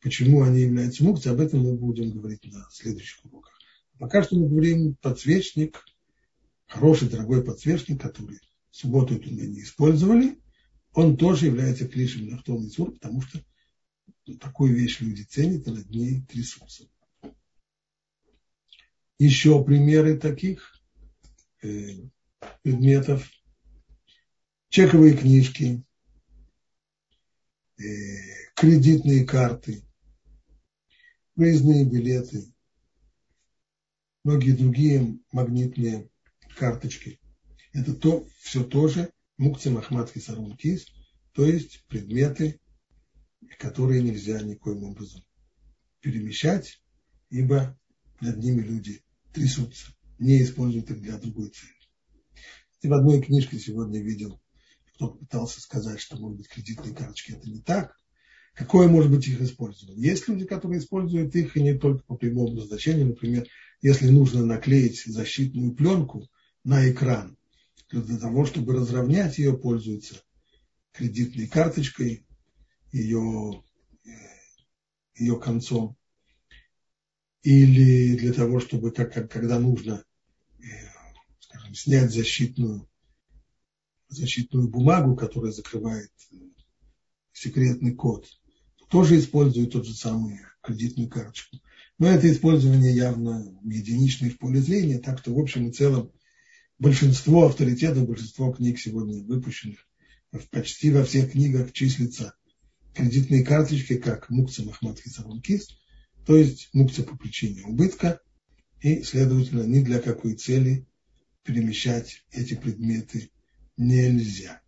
почему 0.00 0.42
они 0.42 0.62
являются 0.62 1.04
мукцией, 1.04 1.34
об 1.34 1.40
этом 1.40 1.60
мы 1.60 1.74
будем 1.74 2.10
говорить 2.10 2.44
на 2.52 2.66
следующих 2.72 3.24
уроках. 3.24 3.58
Пока 3.98 4.22
что 4.22 4.36
мы 4.36 4.48
говорим 4.48 4.96
подсвечник, 4.96 5.84
хороший, 6.66 7.08
дорогой 7.08 7.44
подсвечник, 7.44 8.00
который 8.00 8.40
в 8.70 8.76
субботу 8.76 9.14
эту 9.14 9.30
мы 9.30 9.46
не 9.46 9.62
использовали– 9.62 10.38
он 10.92 11.16
тоже 11.16 11.46
является 11.46 11.86
клишем 11.86 12.28
Нахтон 12.28 12.66
Исур, 12.66 12.92
потому 12.92 13.20
что 13.22 13.42
такую 14.40 14.74
вещь 14.74 15.00
люди 15.00 15.22
ценят 15.22 15.66
и 15.66 15.70
над 15.70 15.90
ней 15.90 16.22
трясутся. 16.22 16.88
Еще 19.18 19.62
примеры 19.64 20.18
таких 20.18 20.80
э, 21.62 22.08
предметов 22.62 23.28
чековые 24.68 25.16
книжки, 25.16 25.84
э, 27.78 27.82
кредитные 28.54 29.26
карты, 29.26 29.82
выездные 31.36 31.84
билеты, 31.84 32.52
многие 34.24 34.52
другие 34.52 35.18
магнитные 35.32 36.08
карточки. 36.56 37.20
Это 37.72 37.94
то, 37.94 38.26
все 38.40 38.64
тоже 38.64 39.12
мукцы 39.40 39.70
махмат 39.70 40.10
хисарун 40.10 40.54
кис, 40.54 40.86
то 41.32 41.46
есть 41.46 41.86
предметы, 41.88 42.60
которые 43.58 44.02
нельзя 44.02 44.42
никоим 44.42 44.84
образом 44.84 45.22
перемещать, 46.00 46.82
ибо 47.30 47.78
над 48.20 48.36
ними 48.36 48.60
люди 48.60 49.02
трясутся, 49.32 49.86
не 50.18 50.42
используют 50.42 50.90
их 50.90 51.00
для 51.00 51.16
другой 51.16 51.48
цели. 51.48 51.72
И 52.82 52.88
в 52.88 52.92
одной 52.92 53.22
книжке 53.22 53.58
сегодня 53.58 54.02
видел, 54.02 54.38
кто 54.94 55.08
пытался 55.08 55.62
сказать, 55.62 56.00
что, 56.00 56.18
может 56.18 56.36
быть, 56.36 56.48
кредитные 56.48 56.94
карточки 56.94 57.32
это 57.32 57.48
не 57.48 57.62
так. 57.62 57.96
Какое 58.52 58.88
может 58.88 59.10
быть 59.10 59.26
их 59.26 59.40
использование? 59.40 60.10
Есть 60.10 60.28
люди, 60.28 60.44
которые 60.44 60.80
используют 60.80 61.34
их 61.34 61.56
и 61.56 61.62
не 61.62 61.78
только 61.78 62.04
по 62.04 62.14
прямому 62.14 62.56
назначению. 62.56 63.06
Например, 63.06 63.46
если 63.80 64.10
нужно 64.10 64.44
наклеить 64.44 65.02
защитную 65.06 65.74
пленку 65.74 66.28
на 66.62 66.90
экран, 66.90 67.38
для 67.90 68.18
того, 68.18 68.46
чтобы 68.46 68.74
разровнять 68.74 69.38
ее, 69.38 69.56
пользуются 69.56 70.22
кредитной 70.92 71.46
карточкой, 71.46 72.26
ее, 72.92 73.62
ее 75.14 75.40
концом 75.40 75.96
или 77.42 78.16
для 78.16 78.32
того, 78.32 78.60
чтобы, 78.60 78.90
как, 78.90 79.30
когда 79.30 79.58
нужно, 79.58 80.04
э, 80.58 80.62
скажем, 81.40 81.74
снять 81.74 82.12
защитную, 82.12 82.88
защитную 84.08 84.68
бумагу, 84.68 85.16
которая 85.16 85.52
закрывает 85.52 86.10
э, 86.32 86.36
секретный 87.32 87.94
код, 87.94 88.26
тоже 88.90 89.18
используют 89.18 89.72
тот 89.72 89.86
же 89.86 89.94
самый 89.94 90.40
кредитную 90.62 91.08
карточку. 91.08 91.58
Но 91.98 92.08
это 92.08 92.30
использование 92.30 92.94
явно 92.94 93.58
единичное 93.62 94.30
в 94.30 94.38
поле 94.38 94.60
зрения, 94.60 94.98
так 94.98 95.18
что 95.20 95.34
в 95.34 95.38
общем 95.38 95.68
и 95.68 95.72
целом 95.72 96.12
большинство 96.80 97.46
авторитетов, 97.46 98.08
большинство 98.08 98.52
книг 98.52 98.80
сегодня 98.80 99.22
выпущенных, 99.22 99.86
почти 100.50 100.90
во 100.90 101.04
всех 101.04 101.32
книгах 101.32 101.72
числится 101.72 102.34
кредитные 102.94 103.44
карточки, 103.44 103.96
как 103.96 104.28
Мукса 104.30 104.64
Махмад 104.64 104.98
Хисарун 104.98 105.40
Кис– 105.40 105.68
то 106.26 106.36
есть 106.36 106.68
мукция 106.72 107.04
по 107.04 107.16
причине 107.16 107.64
убытка, 107.64 108.20
и, 108.80 109.02
следовательно, 109.02 109.62
ни 109.62 109.82
для 109.82 110.00
какой 110.00 110.34
цели 110.34 110.86
перемещать 111.42 112.24
эти 112.30 112.54
предметы 112.54 113.30
нельзя. 113.76 114.62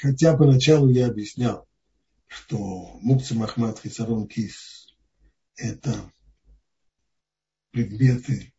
Хотя 0.00 0.36
поначалу 0.36 0.90
я 0.90 1.06
объяснял, 1.06 1.68
что 2.26 2.98
Мукца 3.00 3.34
Махмад 3.34 3.80
Хисарон 3.80 4.28
это 5.58 6.10
предметы, 7.70 8.52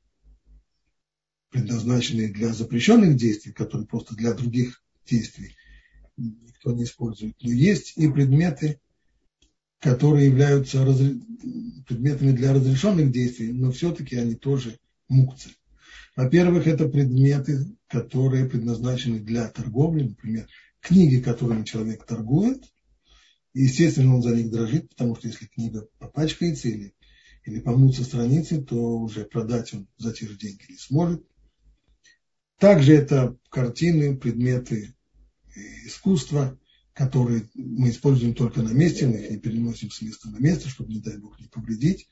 предназначенные 1.50 2.28
для 2.28 2.54
запрещенных 2.54 3.16
действий, 3.16 3.52
которые 3.52 3.88
просто 3.88 4.16
для 4.16 4.34
других 4.34 4.84
действий 5.10 5.56
никто 6.18 6.74
не 6.74 6.84
использует. 6.84 7.36
Но 7.42 7.52
есть 7.52 7.98
и 7.98 8.08
предметы, 8.10 8.80
которые 9.80 10.28
являются 10.28 10.86
предметами 11.88 12.34
для 12.34 12.54
разрешенных 12.54 13.12
действий, 13.12 13.52
но 13.54 13.72
все-таки 13.72 14.18
они 14.18 14.36
тоже 14.36 14.78
мукцы. 15.08 15.50
Во-первых, 16.16 16.68
это 16.68 16.88
предметы, 16.88 17.66
которые 17.88 18.50
предназначены 18.50 19.20
для 19.20 19.48
торговли, 19.48 20.04
например, 20.04 20.48
книги, 20.82 21.22
которыми 21.22 21.64
человек 21.64 22.06
торгует, 22.06 22.64
естественно, 23.54 24.16
он 24.16 24.22
за 24.22 24.36
них 24.36 24.52
дрожит, 24.52 24.90
потому 24.90 25.16
что 25.16 25.28
если 25.28 25.46
книга 25.46 25.88
попачкается 25.98 26.68
или, 26.68 26.94
или 27.46 27.60
помнутся 27.60 28.04
страницы, 28.04 28.62
то 28.62 28.76
уже 28.76 29.26
продать 29.26 29.74
он 29.74 29.88
за 29.98 30.14
те 30.14 30.28
же 30.28 30.38
деньги 30.38 30.66
не 30.70 30.78
сможет. 30.78 31.26
Также 32.58 32.94
это 32.94 33.38
картины, 33.50 34.18
предметы 34.18 34.96
искусства, 35.86 36.60
которые 36.94 37.50
мы 37.56 37.90
используем 37.90 38.34
только 38.34 38.62
на 38.62 38.72
месте, 38.72 39.08
мы 39.08 39.16
их 39.16 39.32
не 39.32 39.38
переносим 39.38 39.90
с 39.90 40.02
места 40.02 40.30
на 40.30 40.38
место, 40.38 40.68
чтобы, 40.68 40.92
не 40.92 41.00
дай 41.00 41.18
бог, 41.18 41.40
не 41.40 41.48
повредить. 41.48 42.10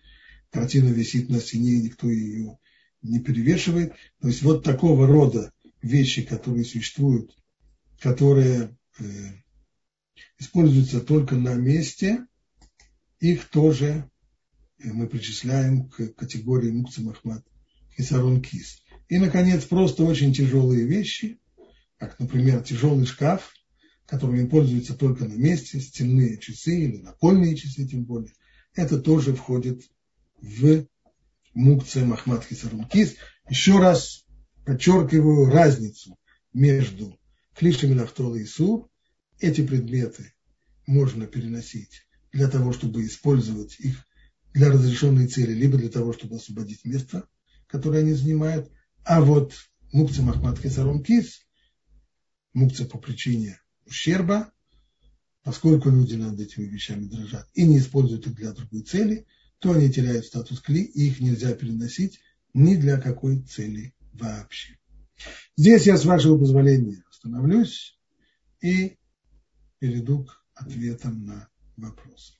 Картина 0.50 0.90
висит 0.90 1.30
на 1.30 1.42
стене, 1.42 1.72
и 1.74 1.84
никто 1.84 2.10
ее 2.10 2.58
не 3.02 3.20
перевешивает. 3.20 3.94
То 4.22 4.30
есть 4.30 4.42
вот 4.44 4.64
такого 4.64 5.06
рода 5.06 5.52
вещи, 5.82 6.22
которые 6.22 6.64
существуют, 6.64 7.36
которые 8.00 8.78
э, 9.00 9.04
используются 10.40 11.00
только 11.02 11.36
на 11.36 11.56
месте, 11.56 12.26
их 13.20 13.46
тоже 13.50 14.10
мы 14.80 15.08
причисляем 15.08 15.90
к 15.90 16.14
категории 16.14 16.72
Мукца 16.72 17.02
Махмад 17.02 17.46
и 17.98 18.04
Сарон 18.04 18.42
Кис. 18.42 18.84
И, 19.10 19.18
наконец, 19.18 19.66
просто 19.66 20.04
очень 20.04 20.34
тяжелые 20.34 20.86
вещи, 20.86 21.40
как, 21.98 22.20
например, 22.20 22.62
тяжелый 22.62 23.06
шкаф, 23.06 23.54
которыми 24.06 24.48
пользуются 24.48 24.94
только 24.94 25.26
на 25.26 25.34
месте, 25.34 25.80
стенные 25.80 26.38
часы 26.38 26.80
или 26.80 26.98
напольные 26.98 27.56
часы 27.56 27.88
тем 27.88 28.04
более, 28.04 28.34
это 28.74 29.00
тоже 29.00 29.34
входит 29.34 29.82
в 30.40 30.86
мукция 31.54 32.06
Махмад 32.06 32.46
Хисарункис. 32.46 33.16
Еще 33.50 33.80
раз 33.80 34.26
подчеркиваю 34.66 35.50
разницу 35.50 36.18
между 36.54 37.18
клишами 37.56 37.94
Нахтола 37.94 38.36
и 38.36 38.46
Сур. 38.46 38.88
Эти 39.40 39.66
предметы 39.66 40.34
можно 40.86 41.28
переносить 41.28 42.04
для 42.32 42.48
того, 42.48 42.74
чтобы 42.74 43.06
использовать 43.06 43.80
их 43.80 44.06
для 44.54 44.72
разрешенной 44.72 45.28
цели, 45.28 45.54
либо 45.54 45.78
для 45.78 45.90
того, 45.90 46.14
чтобы 46.14 46.38
освободить 46.38 46.86
место, 46.86 47.28
которое 47.68 48.00
они 48.00 48.14
занимают. 48.14 48.72
А 49.04 49.22
вот 49.22 49.54
мукция 49.92 50.24
Махмад 50.24 50.60
Хисарункис 50.60 51.42
мукция 52.54 52.88
по 52.88 52.98
причине 52.98 53.60
ущерба, 53.86 54.52
поскольку 55.44 55.90
люди 55.90 56.16
над 56.16 56.40
этими 56.40 56.66
вещами 56.66 57.06
дрожат 57.06 57.48
и 57.54 57.66
не 57.66 57.78
используют 57.78 58.28
их 58.28 58.36
для 58.36 58.52
другой 58.52 58.82
цели, 58.82 59.28
то 59.60 59.72
они 59.72 59.92
теряют 59.92 60.26
статус 60.26 60.60
кли, 60.60 60.82
и 60.82 61.08
их 61.08 61.20
нельзя 61.20 61.54
переносить 61.54 62.20
ни 62.54 62.76
для 62.76 63.00
какой 63.00 63.42
цели 63.42 63.94
вообще. 64.14 64.78
Здесь 65.56 65.86
я, 65.86 65.98
с 65.98 66.06
вашего 66.06 66.38
позволения, 66.38 67.04
остановлюсь 67.10 67.98
и 68.62 68.98
перейду 69.80 70.26
к 70.26 70.44
ответам 70.56 71.26
на 71.26 71.50
вопросы. 71.78 72.34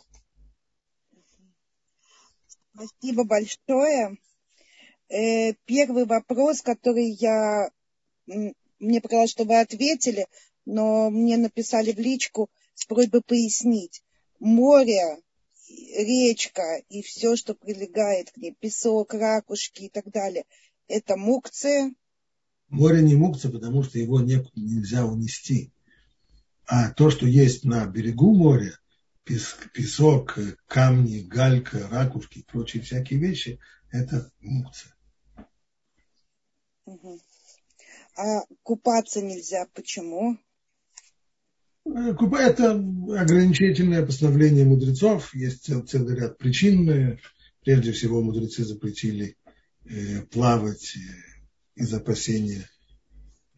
Спасибо 2.74 3.24
большое. 3.24 4.18
Э, 5.10 5.54
первый 5.66 6.06
вопрос, 6.06 6.62
который 6.62 7.10
я 7.12 7.70
мне 8.80 9.02
показалось, 9.02 9.32
что 9.32 9.46
вы 9.46 9.60
ответили, 9.60 10.28
но 10.66 11.10
мне 11.10 11.38
написали 11.38 11.92
в 11.92 12.00
личку 12.00 12.50
с 12.74 12.86
просьбой 12.86 13.22
пояснить. 13.22 14.04
Море, 14.40 15.18
речка 15.70 16.82
и 16.90 17.02
все, 17.02 17.36
что 17.36 17.56
прилегает 17.56 18.32
к 18.32 18.38
ней, 18.38 18.56
песок, 18.60 19.14
ракушки 19.14 19.84
и 19.84 19.90
так 19.90 20.12
далее, 20.12 20.46
это 20.88 21.18
мукция? 21.18 21.94
Море 22.70 23.02
не 23.02 23.16
мукция, 23.16 23.52
потому 23.52 23.84
что 23.84 23.98
его 23.98 24.20
не, 24.20 24.46
нельзя 24.56 25.06
унести. 25.06 25.72
А 26.68 26.92
то, 26.92 27.10
что 27.10 27.26
есть 27.26 27.64
на 27.64 27.86
берегу 27.86 28.36
моря, 28.36 28.78
песок, 29.24 30.38
камни, 30.68 31.20
галька, 31.20 31.88
ракушки 31.90 32.40
и 32.40 32.44
прочие 32.46 32.84
всякие 32.84 33.20
вещи, 33.20 33.60
это 33.90 34.32
мукция. 34.42 34.94
А 38.18 38.42
купаться 38.64 39.22
нельзя. 39.22 39.68
Почему? 39.74 40.38
Э, 41.86 42.14
это 42.40 42.72
ограничительное 42.72 44.06
постановление 44.06 44.66
мудрецов. 44.66 45.34
Есть 45.34 45.72
целый 45.88 46.16
ряд 46.16 46.38
причин. 46.38 47.20
Прежде 47.64 47.92
всего, 47.92 48.22
мудрецы 48.22 48.64
запретили 48.64 49.38
э, 49.86 50.22
плавать 50.32 50.96
э, 50.96 51.00
из 51.76 51.94
опасения, 51.94 52.70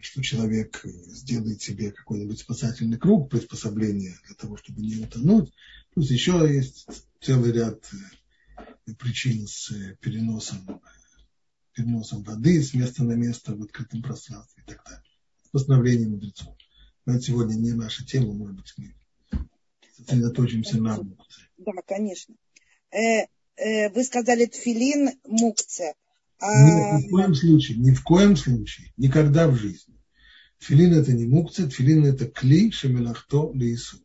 что 0.02 0.22
человек 0.22 0.82
сделает 0.84 1.62
себе 1.62 1.92
какой-нибудь 1.92 2.40
спасательный 2.40 2.98
круг, 2.98 3.30
приспособление 3.30 4.18
для 4.26 4.36
того, 4.36 4.58
чтобы 4.58 4.82
не 4.82 4.98
утонуть. 4.98 5.54
Плюс 5.94 6.10
еще 6.10 6.48
есть 6.50 6.88
целый 7.22 7.52
ряд 7.52 7.90
причин 8.98 9.48
с 9.48 9.72
переносом 10.02 10.82
переносом 11.80 12.24
воды 12.24 12.62
с 12.62 12.74
места 12.74 13.04
на 13.04 13.14
место 13.14 13.56
в 13.56 13.62
открытом 13.62 14.02
пространстве 14.02 14.64
и 14.64 14.70
так 14.70 14.84
далее. 14.84 15.04
Постановление 15.52 16.10
мудрецов. 16.10 16.56
Но 17.06 17.14
это 17.16 17.24
сегодня 17.24 17.56
не 17.56 17.72
наша 17.72 18.06
тема, 18.06 18.34
может 18.34 18.56
быть, 18.56 18.74
мы 18.78 18.94
сосредоточимся 19.96 20.78
на 20.78 21.02
мукце. 21.02 21.42
Да, 21.58 21.72
конечно. 21.88 22.36
Э, 22.92 23.26
э, 23.56 23.90
вы 23.90 24.04
сказали 24.04 24.46
тфилин 24.46 25.12
мукце. 25.24 25.94
А... 26.40 26.98
Ни 26.98 27.08
в 27.08 27.10
коем 27.10 27.36
случае, 27.36 27.78
ни 27.78 27.92
в 27.92 28.04
коем 28.04 28.36
случае, 28.36 28.92
никогда 28.98 29.48
в 29.48 29.56
жизни. 29.56 29.96
Тфилин 30.60 30.94
это 30.94 31.14
не 31.14 31.26
мукция, 31.26 31.68
тфилин 31.68 32.06
это 32.06 32.26
кли 32.28 32.72
шемелахто 32.72 33.52
лейсу. 33.52 33.98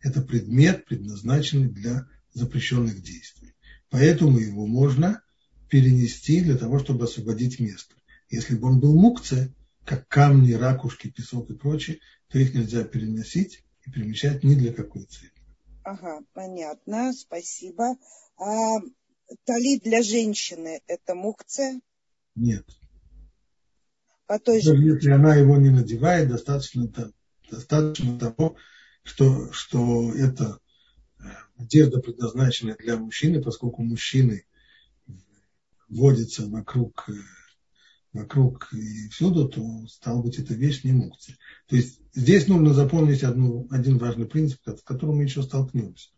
Это 0.00 0.22
предмет, 0.22 0.86
предназначенный 0.86 1.68
для 1.68 2.06
запрещенных 2.32 3.02
действий. 3.02 3.54
Поэтому 3.90 4.38
его 4.38 4.66
можно 4.66 5.22
перенести 5.68 6.40
для 6.40 6.56
того, 6.56 6.78
чтобы 6.78 7.04
освободить 7.04 7.60
место. 7.60 7.94
Если 8.28 8.56
бы 8.56 8.68
он 8.68 8.80
был 8.80 8.96
мукция, 8.96 9.54
как 9.84 10.08
камни, 10.08 10.52
ракушки, 10.52 11.08
песок 11.10 11.50
и 11.50 11.54
прочее, 11.54 11.98
то 12.28 12.38
их 12.38 12.54
нельзя 12.54 12.84
переносить 12.84 13.64
и 13.84 13.90
перемещать 13.90 14.44
ни 14.44 14.54
для 14.54 14.72
какой 14.72 15.04
цели. 15.04 15.32
Ага, 15.84 16.20
понятно, 16.32 17.12
спасибо. 17.12 17.96
А 18.36 18.78
талит 19.44 19.82
для 19.82 20.02
женщины– 20.02 20.80
это 20.86 21.14
мукция? 21.14 21.80
Нет. 22.34 22.66
По 24.26 24.38
той 24.38 24.60
же... 24.60 24.74
Если 24.76 25.10
она 25.10 25.34
его 25.34 25.56
не 25.56 25.70
надевает, 25.70 26.28
достаточно, 26.28 26.90
достаточно 27.50 28.18
того, 28.18 28.56
что, 29.02 29.52
что 29.52 30.12
это 30.14 30.60
э, 31.18 31.24
одежда, 31.56 32.00
предназначенная 32.00 32.76
для 32.76 32.96
мужчины, 32.96 33.42
поскольку 33.42 33.82
мужчины 33.82 34.44
водятся 35.88 36.46
вокруг 36.46 37.08
э, 37.08 37.14
вокруг 38.12 38.72
и 38.72 39.08
всюду, 39.08 39.48
то, 39.48 39.86
стало 39.88 40.22
быть, 40.22 40.38
эта 40.38 40.54
вещь 40.54 40.84
не 40.84 40.92
мукция. 40.92 41.36
То 41.66 41.76
есть 41.76 42.00
здесь 42.12 42.48
нужно 42.48 42.74
запомнить 42.74 43.22
одну, 43.22 43.68
один 43.70 43.98
важный 43.98 44.26
принцип, 44.26 44.60
с 44.66 44.82
которым 44.82 45.18
мы 45.18 45.24
еще 45.24 45.42
столкнемся. 45.42 46.10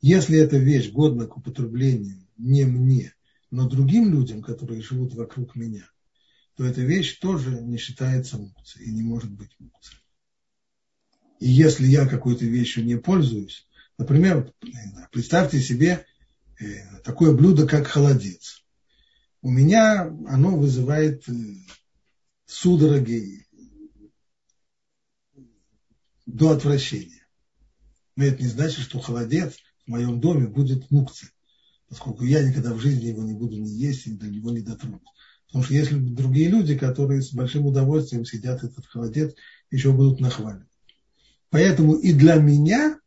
Если 0.00 0.38
эта 0.38 0.56
вещь 0.56 0.90
годна 0.90 1.26
к 1.26 1.36
употреблению 1.36 2.26
не 2.40 2.64
мне, 2.64 3.14
но 3.50 3.68
другим 3.68 4.12
людям, 4.12 4.42
которые 4.42 4.82
живут 4.82 5.14
вокруг 5.14 5.54
меня, 5.56 5.88
то 6.56 6.64
эта 6.64 6.80
вещь 6.80 7.18
тоже 7.18 7.60
не 7.60 7.78
считается 7.78 8.38
мукцией 8.38 8.86
и 8.88 8.92
не 8.92 9.02
может 9.02 9.30
быть 9.30 9.50
мукцией. 9.58 10.00
И 11.38 11.48
если 11.48 11.86
я 11.86 12.06
какой-то 12.06 12.44
вещью 12.44 12.84
не 12.84 12.96
пользуюсь, 12.96 13.66
например, 13.98 14.52
представьте 15.10 15.60
себе 15.60 16.04
э, 16.58 17.00
такое 17.02 17.34
блюдо, 17.34 17.66
как 17.66 17.86
холодец 17.86 18.60
у 19.42 19.50
меня 19.50 20.02
оно 20.02 20.56
вызывает 20.56 21.28
э, 21.28 21.32
судороги 22.46 23.46
до 26.26 26.50
отвращения. 26.50 27.26
Но 28.16 28.24
это 28.24 28.42
не 28.42 28.48
значит, 28.48 28.80
что 28.80 29.00
холодец 29.00 29.56
в 29.86 29.90
моем 29.90 30.20
доме 30.20 30.46
будет 30.46 30.90
мукцией, 30.90 31.32
поскольку 31.90 32.24
я 32.24 32.42
никогда 32.42 32.72
в 32.72 32.78
жизни 32.78 33.06
его 33.06 33.24
не 33.24 33.34
буду 33.34 33.58
ни 33.58 33.68
есть 33.68 34.06
и 34.06 34.12
до 34.12 34.28
него 34.28 34.52
не 34.52 34.60
дотронусь. 34.60 35.02
Потому 35.46 35.64
что 35.64 35.74
если 35.74 35.98
другие 35.98 36.48
люди, 36.48 36.78
которые 36.78 37.20
с 37.20 37.34
большим 37.34 37.66
удовольствием 37.66 38.24
сидят 38.24 38.62
этот 38.62 38.86
холодец, 38.86 39.34
еще 39.70 39.92
будут 39.92 40.20
нахвалены. 40.20 40.68
Поэтому 41.50 41.94
и 41.94 42.12
для 42.12 42.36
меня 42.36 43.00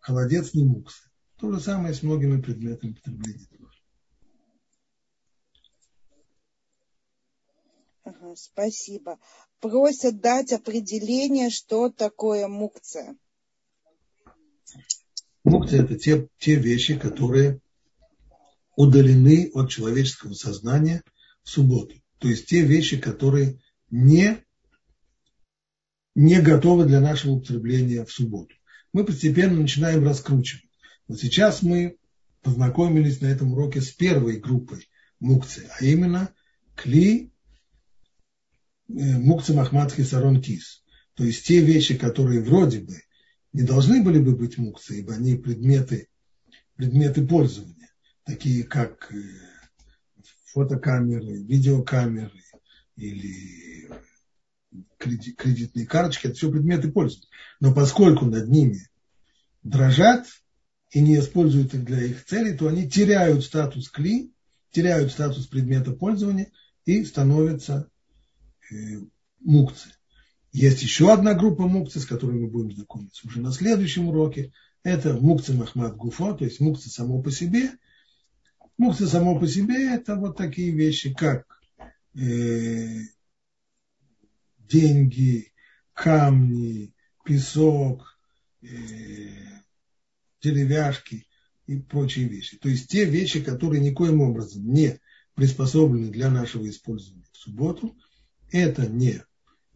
холодец 0.00 0.52
не 0.52 0.64
мукса. 0.64 1.10
То 1.38 1.50
же 1.50 1.60
самое 1.60 1.94
с 1.94 2.02
многими 2.02 2.40
предметами 2.40 2.92
потребления. 2.92 3.48
Ага, 8.04 8.34
спасибо. 8.36 9.18
Просят 9.60 10.20
дать 10.20 10.52
определение, 10.52 11.48
что 11.48 11.88
такое 11.88 12.48
мукция. 12.48 13.16
Мукция– 15.44 15.82
это 15.84 15.98
те, 15.98 16.28
те 16.38 16.56
вещи, 16.56 16.96
которые 16.96 17.60
удалены 18.76 19.50
от 19.54 19.70
человеческого 19.70 20.34
сознания 20.34 21.02
в 21.42 21.50
субботу. 21.50 21.96
То 22.18 22.28
есть 22.28 22.46
те 22.46 22.62
вещи, 22.62 22.96
которые 22.96 23.60
не, 23.90 24.38
не 26.14 26.40
готовы 26.40 26.86
для 26.86 27.00
нашего 27.00 27.32
употребления 27.32 28.04
в 28.04 28.12
субботу. 28.12 28.54
Мы 28.92 29.04
постепенно 29.04 29.60
начинаем 29.60 30.04
раскручивать. 30.04 30.64
Вот 31.08 31.18
сейчас 31.20 31.62
мы 31.62 31.96
познакомились 32.42 33.20
на 33.20 33.26
этом 33.26 33.52
уроке 33.52 33.80
с 33.80 33.90
первой 33.90 34.38
группой 34.38 34.88
мукции, 35.18 35.68
а 35.78 35.84
именно 35.84 36.32
кли 36.76 37.32
Э, 38.88 39.18
Мукцем 39.18 39.58
Ахмад 39.58 39.92
Хисарон 39.92 40.40
Кис. 40.42 40.82
То 41.14 41.24
есть 41.24 41.46
те 41.46 41.60
вещи, 41.60 41.96
которые 41.96 42.42
вроде 42.42 42.80
бы 42.80 42.94
не 43.52 43.62
должны 43.62 44.02
были 44.02 44.18
бы 44.18 44.36
быть 44.36 44.58
мукцией, 44.58 45.00
ибо 45.00 45.14
они 45.14 45.36
предметы, 45.36 46.08
предметы 46.76 47.26
пользования, 47.26 47.90
такие 48.24 48.64
как 48.64 49.12
э, 49.12 49.22
фотокамеры, 50.46 51.42
видеокамеры 51.42 52.42
или 52.96 53.88
кредитные 54.98 55.86
карточки, 55.86 56.28
это 56.28 56.36
все 56.36 56.50
предметы 56.50 56.90
пользования. 56.90 57.28
Но 57.60 57.74
поскольку 57.74 58.24
над 58.24 58.48
ними 58.48 58.88
дрожат 59.62 60.26
и 60.90 61.00
не 61.00 61.18
используют 61.18 61.74
их 61.74 61.84
для 61.84 62.02
их 62.04 62.24
целей, 62.24 62.56
то 62.56 62.68
они 62.68 62.88
теряют 62.88 63.44
статус 63.44 63.90
кли, 63.90 64.32
теряют 64.70 65.12
статус 65.12 65.46
предмета 65.46 65.92
пользования 65.92 66.50
и 66.84 67.04
становятся 67.04 67.90
Э, 68.72 69.00
мукцы. 69.40 69.88
Есть 70.52 70.82
еще 70.82 71.12
одна 71.12 71.34
группа 71.34 71.66
мукцы, 71.66 71.98
с 71.98 72.06
которой 72.06 72.38
мы 72.38 72.46
будем 72.46 72.72
знакомиться 72.72 73.26
уже 73.26 73.40
на 73.40 73.52
следующем 73.52 74.08
уроке. 74.08 74.52
Это 74.82 75.14
мукцы 75.14 75.54
Махмад 75.54 75.96
Гуфо, 75.96 76.34
то 76.34 76.44
есть 76.44 76.60
мукцы 76.60 76.90
само 76.90 77.22
по 77.22 77.30
себе. 77.30 77.70
Мукцы 78.76 79.06
само 79.06 79.38
по 79.38 79.46
себе 79.46 79.94
это 79.94 80.16
вот 80.16 80.36
такие 80.36 80.70
вещи, 80.70 81.14
как 81.14 81.46
э, 82.14 83.00
деньги, 84.58 85.52
камни, 85.94 86.92
песок, 87.24 88.18
э, 88.62 88.66
деревяшки 90.42 91.26
и 91.66 91.76
прочие 91.76 92.28
вещи. 92.28 92.58
То 92.58 92.68
есть 92.68 92.90
те 92.90 93.04
вещи, 93.04 93.40
которые 93.40 93.80
никоим 93.80 94.20
образом 94.20 94.70
не 94.70 94.98
приспособлены 95.34 96.10
для 96.10 96.30
нашего 96.30 96.68
использования 96.68 97.24
в 97.32 97.36
субботу– 97.38 97.96
это 98.52 98.86
не 98.86 99.24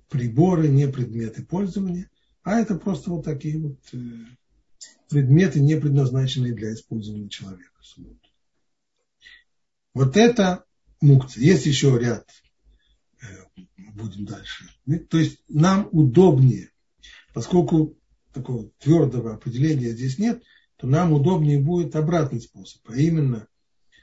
приборы, 0.08 0.68
не 0.68 0.88
предметы 0.88 1.44
пользования, 1.44 2.10
а 2.42 2.60
это 2.60 2.76
просто 2.76 3.10
вот 3.10 3.24
такие 3.24 3.58
вот 3.58 3.78
э, 3.92 3.98
предметы, 5.08 5.60
не 5.60 5.76
предназначенные 5.76 6.54
для 6.54 6.72
использования 6.74 7.28
человека. 7.28 7.70
Вот 9.94 10.16
это 10.16 10.64
мукция. 11.00 11.42
Есть 11.42 11.66
еще 11.66 11.98
ряд, 11.98 12.28
э, 13.22 13.26
будем 13.94 14.26
дальше. 14.26 14.68
То 15.08 15.18
есть 15.18 15.40
нам 15.48 15.88
удобнее, 15.90 16.70
поскольку 17.32 17.96
такого 18.32 18.70
твердого 18.78 19.34
определения 19.34 19.90
здесь 19.90 20.18
нет, 20.18 20.42
то 20.76 20.86
нам 20.86 21.14
удобнее 21.14 21.58
будет 21.58 21.96
обратный 21.96 22.40
способ, 22.40 22.82
а 22.90 22.96
именно 22.96 23.48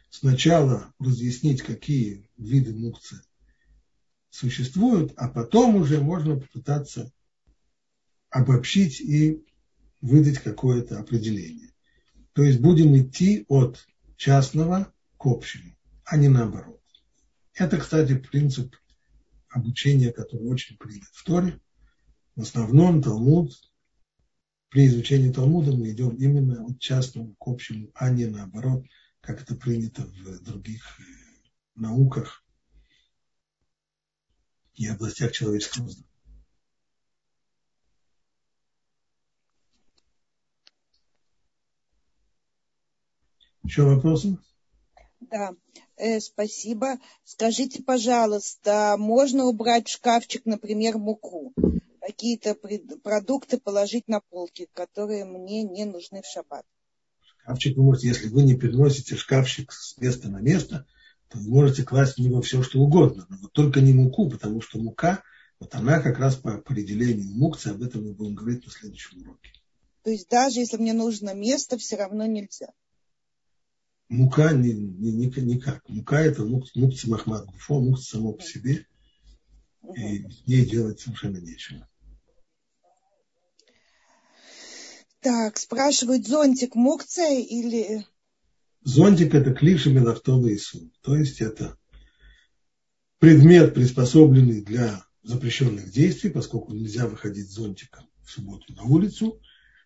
сначала 0.10 0.92
разъяснить, 1.00 1.62
какие 1.62 2.28
виды 2.38 2.74
мукции 2.74 3.22
существуют, 4.34 5.14
а 5.16 5.30
потом 5.30 5.76
уже 5.76 6.02
можно 6.02 6.36
попытаться 6.36 7.12
обобщить 8.32 9.00
и 9.00 9.46
выдать 10.02 10.40
какое-то 10.40 11.00
определение. 11.00 11.70
То 12.34 12.42
есть 12.42 12.60
будем 12.60 12.98
идти 12.98 13.46
от 13.48 13.86
частного 14.18 14.92
к 15.20 15.28
общему, 15.28 15.78
а 16.04 16.18
не 16.18 16.30
наоборот. 16.30 16.82
Это, 17.54 17.78
кстати, 17.78 18.18
принцип 18.18 18.76
обучения, 19.50 20.12
который 20.12 20.48
очень 20.48 20.78
принят 20.78 21.10
в 21.12 21.24
Торе. 21.24 21.60
В 22.36 22.42
основном 22.42 23.04
Талмуд, 23.04 23.54
при 24.70 24.88
изучении 24.88 25.32
Талмуда 25.32 25.74
мы 25.74 25.92
идем 25.92 26.16
именно 26.16 26.66
от 26.66 26.80
частного 26.80 27.32
к 27.40 27.48
общему, 27.48 27.92
а 27.94 28.10
не 28.10 28.26
наоборот, 28.26 28.84
как 29.22 29.44
это 29.44 29.54
принято 29.54 30.02
в 30.02 30.42
других 30.42 31.00
э, 31.00 31.04
науках, 31.76 32.43
и 34.76 34.88
областях 34.88 35.32
человеческого 35.32 35.90
знания. 35.90 36.08
Еще 43.64 43.84
вопросы? 43.84 44.38
Да, 45.22 45.56
э, 45.96 46.20
спасибо. 46.20 47.00
Скажите, 47.24 47.82
пожалуйста, 47.82 48.96
можно 48.98 49.46
убрать 49.46 49.88
в 49.88 49.94
шкафчик, 49.94 50.46
например, 50.46 50.98
муку? 50.98 51.54
Какие-то 52.02 52.56
продукты 53.02 53.58
положить 53.58 54.10
на 54.10 54.20
полки, 54.20 54.68
которые 54.74 55.24
мне 55.24 55.64
не 55.64 55.86
нужны 55.86 56.22
в 56.22 56.26
шаббат? 56.26 56.66
Шкафчик 57.26 57.78
вы 57.78 57.84
можете, 57.84 58.10
если 58.10 58.28
вы 58.28 58.44
не 58.44 58.58
переносите 58.58 59.16
шкафчик 59.16 59.72
с 59.72 59.98
места 59.98 60.30
на 60.30 60.42
место, 60.42 60.80
то 60.80 60.86
вы 61.34 61.50
можете 61.50 61.84
класть 61.84 62.16
в 62.16 62.22
него 62.22 62.42
все, 62.42 62.64
что 62.64 62.80
угодно, 62.80 63.26
но 63.30 63.38
вот 63.38 63.54
только 63.54 63.82
не 63.82 63.94
муку, 63.94 64.30
потому 64.30 64.62
что 64.62 64.80
мука, 64.80 65.24
вот 65.60 65.74
она 65.76 66.00
как 66.00 66.20
раз 66.20 66.36
по 66.36 66.56
определению 66.56 67.32
мукции, 67.36 67.72
об 67.72 67.82
этом 67.82 68.06
мы 68.06 68.14
будем 68.14 68.36
говорить 68.36 68.66
на 68.66 68.72
следующем 68.72 69.22
уроке. 69.22 69.52
То 70.04 70.12
есть 70.12 70.30
даже 70.30 70.60
если 70.60 70.78
мне 70.78 70.94
нужно 70.94 71.34
место, 71.34 71.78
все 71.78 71.96
равно 71.96 72.26
нельзя? 72.26 72.74
Мука 74.10 74.52
не, 74.54 74.74
не, 74.74 75.12
не, 75.12 75.26
никак. 75.42 75.88
Мука 75.88 76.20
это 76.20 76.44
мукца 76.44 77.10
махмад 77.10 77.46
гуфо, 77.46 77.80
мукца 77.80 78.12
само 78.12 78.34
по 78.34 78.44
себе. 78.44 78.86
И 79.96 80.28
с 80.30 80.48
ней 80.48 80.66
делать 80.70 81.00
совершенно 81.00 81.38
нечего. 81.38 81.88
Так, 85.20 85.58
спрашивают, 85.58 86.28
зонтик 86.28 86.76
мукция 86.76 87.40
или... 87.40 88.06
Зонтик 88.94 89.34
это 89.34 89.56
клиша 89.56 89.90
мелавтовый 89.90 90.60
сум. 90.60 90.92
То 91.02 91.16
есть 91.16 91.42
это 91.42 91.76
предмет, 93.18 93.74
приспособленный 93.74 94.62
для 94.62 95.04
запрещенных 95.24 95.90
действий, 95.90 96.30
поскольку 96.30 96.74
нельзя 96.74 97.08
выходить 97.08 97.50
зонтиком 97.50 98.08
в 98.24 98.30
субботу 98.30 98.72
на 98.74 98.84
улицу. 98.84 99.42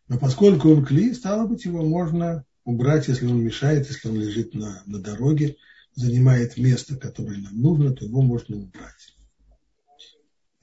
Но 0.10 0.20
поскольку 0.20 0.70
он 0.72 0.86
кли, 0.86 1.14
стало 1.14 1.47
быть, 1.47 1.64
его 1.64 1.86
можно 1.86 2.43
убрать, 2.66 3.08
если 3.08 3.28
он 3.28 3.39
мешает, 3.39 3.88
если 3.88 4.10
он 4.10 4.20
лежит 4.20 4.53
на, 4.53 4.84
на 4.86 4.99
дороге, 4.99 5.55
занимает 5.95 6.58
место, 6.58 6.97
которое 6.97 7.38
нам 7.38 7.58
нужно, 7.62 7.93
то 7.93 8.03
его 8.03 8.22
можно 8.22 8.58
убрать. 8.58 9.16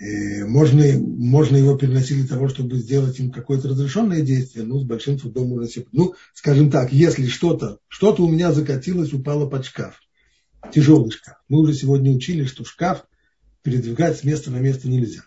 Э, 0.04 0.44
можно, 0.44 0.84
можно 0.98 1.56
его 1.56 1.76
переносить 1.78 2.18
для 2.18 2.26
того, 2.26 2.48
чтобы 2.48 2.76
сделать 2.76 3.18
им 3.18 3.30
какое-то 3.30 3.68
разрешенное 3.68 4.20
действие, 4.20 4.66
ну, 4.66 4.78
с 4.78 4.84
большим 4.84 5.18
трудом 5.18 5.48
можно 5.48 5.66
себе... 5.68 5.86
Ну, 5.92 6.14
скажем 6.34 6.70
так, 6.70 6.92
если 6.92 7.26
что-то, 7.26 7.78
что-то 7.88 8.22
у 8.24 8.30
меня 8.30 8.52
закатилось, 8.52 9.14
упало 9.14 9.48
под 9.48 9.64
шкаф, 9.64 10.00
тяжелый 10.72 11.10
шкаф. 11.10 11.36
Мы 11.48 11.60
уже 11.60 11.72
сегодня 11.72 12.12
учили, 12.12 12.44
что 12.44 12.64
шкаф 12.64 13.06
передвигать 13.62 14.18
с 14.18 14.24
места 14.24 14.50
на 14.50 14.58
место 14.58 14.88
нельзя. 14.88 15.22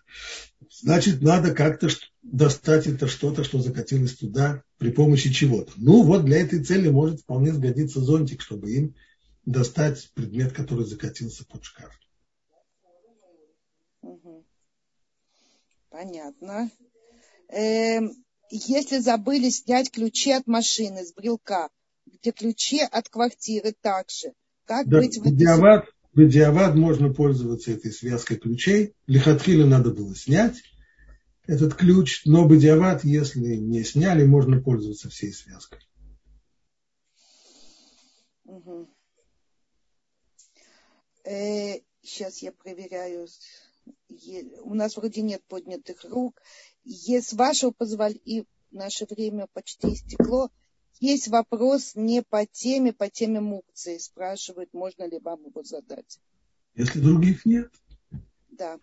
Значит, 0.69 1.21
надо 1.21 1.55
как-то 1.55 1.89
достать 2.21 2.86
это 2.86 3.07
что-то, 3.07 3.43
что 3.43 3.59
закатилось 3.59 4.13
туда 4.13 4.61
при 4.78 4.91
помощи 4.91 5.34
чего-то. 5.34 5.71
Ну 5.78 6.03
вот 6.03 6.25
для 6.25 6.38
этой 6.38 6.63
цели 6.63 6.89
может 6.89 7.21
вполне 7.21 7.51
сгодиться 7.51 7.99
зонтик, 7.99 8.43
чтобы 8.43 8.71
им 8.71 8.95
достать 9.43 10.11
предмет, 10.13 10.53
который 10.53 10.86
закатился 10.86 11.45
под 11.45 11.63
шкаф. 11.63 11.97
Понятно. 15.98 16.70
Эм, 17.50 18.12
если 18.52 19.00
забыли 19.00 19.50
снять 19.50 19.89
ключи 19.89 20.30
от 20.32 20.45
машины 20.45 21.04
с 21.04 21.12
брелка, 21.12 21.70
где 22.06 22.32
ключи 22.32 22.82
от 22.82 23.10
квартиры 23.10 23.74
также, 23.82 24.34
как 24.66 24.88
да, 24.88 25.00
быть 25.00 25.18
в 25.18 25.22
этой 25.22 25.88
Бедиавад 26.14 26.76
можно 26.76 27.12
пользоваться 27.12 27.72
этой 27.72 27.91
связкой 27.91 28.38
ключей. 28.38 28.93
Лихатхила 29.08 29.66
надо 29.66 29.89
было 29.89 30.16
снять 30.16 30.58
этот 31.48 31.74
ключ, 31.74 32.22
но 32.26 32.48
бедиавад, 32.48 33.04
если 33.04 33.56
не 33.56 33.84
сняли, 33.84 34.24
можно 34.24 34.62
пользоваться 34.62 35.10
всей 35.10 35.34
связкой. 35.34 35.80
Угу. 38.45 38.88
Э, 41.24 41.80
сейчас 42.04 42.43
я 42.43 42.52
проверяю. 42.52 43.28
У 44.10 44.74
нас 44.74 44.95
вроде 44.95 45.22
нет 45.22 45.43
поднятых 45.47 46.03
рук. 46.05 46.41
С 46.86 47.34
вашего 47.34 47.72
позволения, 47.72 48.22
и 48.24 48.45
наше 48.72 49.05
время 49.05 49.47
почти 49.53 49.93
истекло, 49.93 50.49
есть 50.99 51.28
вопрос 51.28 51.93
не 51.95 52.24
по 52.24 52.45
теме, 52.45 52.93
по 52.93 53.10
теме 53.10 53.39
мукции. 53.39 53.97
Спрашивают, 53.97 54.74
можно 54.74 55.08
ли 55.08 55.20
вам 55.20 55.43
его 55.45 55.64
задать. 55.64 56.20
Если 56.76 56.99
других 56.99 57.45
нет. 57.45 57.72
Да. 58.49 58.80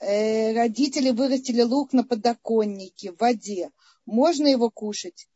Э, 0.00 0.54
родители 0.54 1.10
вырастили 1.10 1.62
лук 1.62 1.92
на 1.92 2.04
подоконнике, 2.04 3.12
в 3.12 3.20
воде. 3.20 3.70
Можно 4.06 4.48
его 4.48 4.70
кушать? 4.70 5.28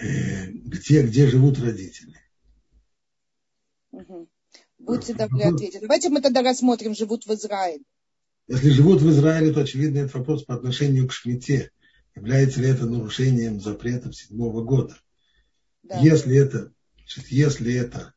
Э, 0.00 0.46
где, 0.46 1.02
где 1.02 1.26
живут 1.28 1.58
родители? 1.58 2.18
Угу. 3.92 4.28
Будьте 4.80 5.14
добры 5.14 5.42
ответить. 5.42 5.80
Давайте 5.82 6.08
мы 6.08 6.20
тогда 6.20 6.42
рассмотрим, 6.42 6.94
живут 6.94 7.26
в 7.26 7.32
Израиле. 7.34 7.84
Если 8.48 8.70
живут 8.70 9.00
в 9.00 9.10
Израиле, 9.10 9.52
то 9.52 9.60
очевидно 9.60 9.98
это 9.98 10.18
вопрос 10.18 10.44
по 10.44 10.54
отношению 10.54 11.06
к 11.06 11.12
шмите. 11.12 11.70
Является 12.16 12.60
ли 12.60 12.68
это 12.68 12.86
нарушением 12.86 13.60
запретов 13.60 14.16
седьмого 14.16 14.64
года? 14.64 14.96
Да. 15.84 15.98
Если, 16.00 16.36
это, 16.36 16.72
если 17.28 17.74
это 17.74 18.14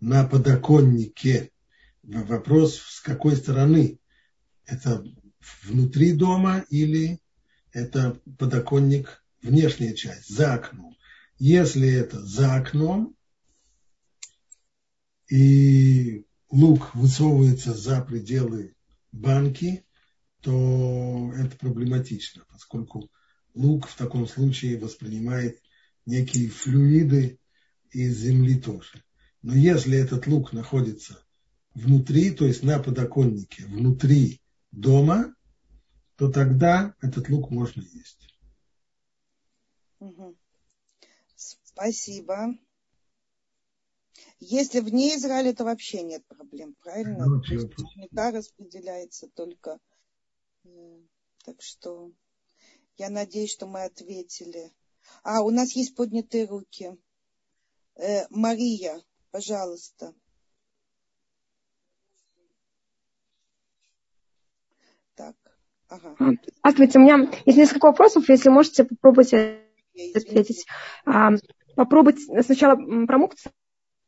на 0.00 0.24
подоконнике, 0.24 1.50
вопрос 2.02 2.78
с 2.78 3.00
какой 3.00 3.36
стороны? 3.36 3.98
Это 4.64 5.04
внутри 5.62 6.12
дома 6.12 6.64
или 6.70 7.20
это 7.72 8.18
подоконник, 8.38 9.22
внешняя 9.42 9.94
часть, 9.94 10.34
за 10.34 10.54
окном? 10.54 10.96
Если 11.38 11.92
это 11.92 12.24
за 12.24 12.54
окном, 12.54 13.14
и 15.34 16.24
лук 16.48 16.94
высовывается 16.94 17.74
за 17.74 18.00
пределы 18.00 18.76
банки, 19.10 19.84
то 20.40 21.32
это 21.36 21.56
проблематично, 21.56 22.44
поскольку 22.48 23.10
лук 23.52 23.88
в 23.88 23.96
таком 23.96 24.28
случае 24.28 24.78
воспринимает 24.78 25.60
некие 26.06 26.50
флюиды 26.50 27.40
из 27.90 28.16
земли 28.16 28.60
тоже. 28.60 29.02
Но 29.42 29.56
если 29.56 29.98
этот 29.98 30.28
лук 30.28 30.52
находится 30.52 31.18
внутри, 31.74 32.30
то 32.30 32.46
есть 32.46 32.62
на 32.62 32.78
подоконнике, 32.78 33.66
внутри 33.66 34.40
дома, 34.70 35.34
то 36.14 36.30
тогда 36.30 36.94
этот 37.00 37.28
лук 37.28 37.50
можно 37.50 37.82
есть. 37.82 38.28
Спасибо. 41.64 42.56
Если 44.40 44.80
вне 44.80 45.16
Израиля, 45.16 45.54
то 45.54 45.64
вообще 45.64 46.02
нет 46.02 46.24
проблем, 46.26 46.74
правильно? 46.82 47.26
Ну, 47.26 47.40
то 47.40 47.54
есть 47.54 47.68
распределяется 48.14 49.28
только. 49.28 49.78
Э, 50.64 51.00
так 51.44 51.62
что 51.62 52.10
я 52.96 53.10
надеюсь, 53.10 53.52
что 53.52 53.66
мы 53.66 53.84
ответили. 53.84 54.72
А, 55.22 55.42
у 55.42 55.50
нас 55.50 55.72
есть 55.72 55.94
поднятые 55.94 56.46
руки. 56.46 56.96
Э, 57.96 58.26
Мария, 58.30 59.00
пожалуйста. 59.30 60.14
Так, 65.14 65.36
ага. 65.88 66.16
Здравствуйте, 66.58 66.98
у 66.98 67.02
меня 67.02 67.30
есть 67.46 67.58
несколько 67.58 67.86
вопросов, 67.86 68.28
если 68.28 68.48
можете 68.48 68.84
попробовать 68.84 69.32
ответить. 69.32 70.66
А, 71.04 71.30
попробовать 71.76 72.20
сначала 72.44 72.74
про 73.06 73.18
мукцию. 73.18 73.52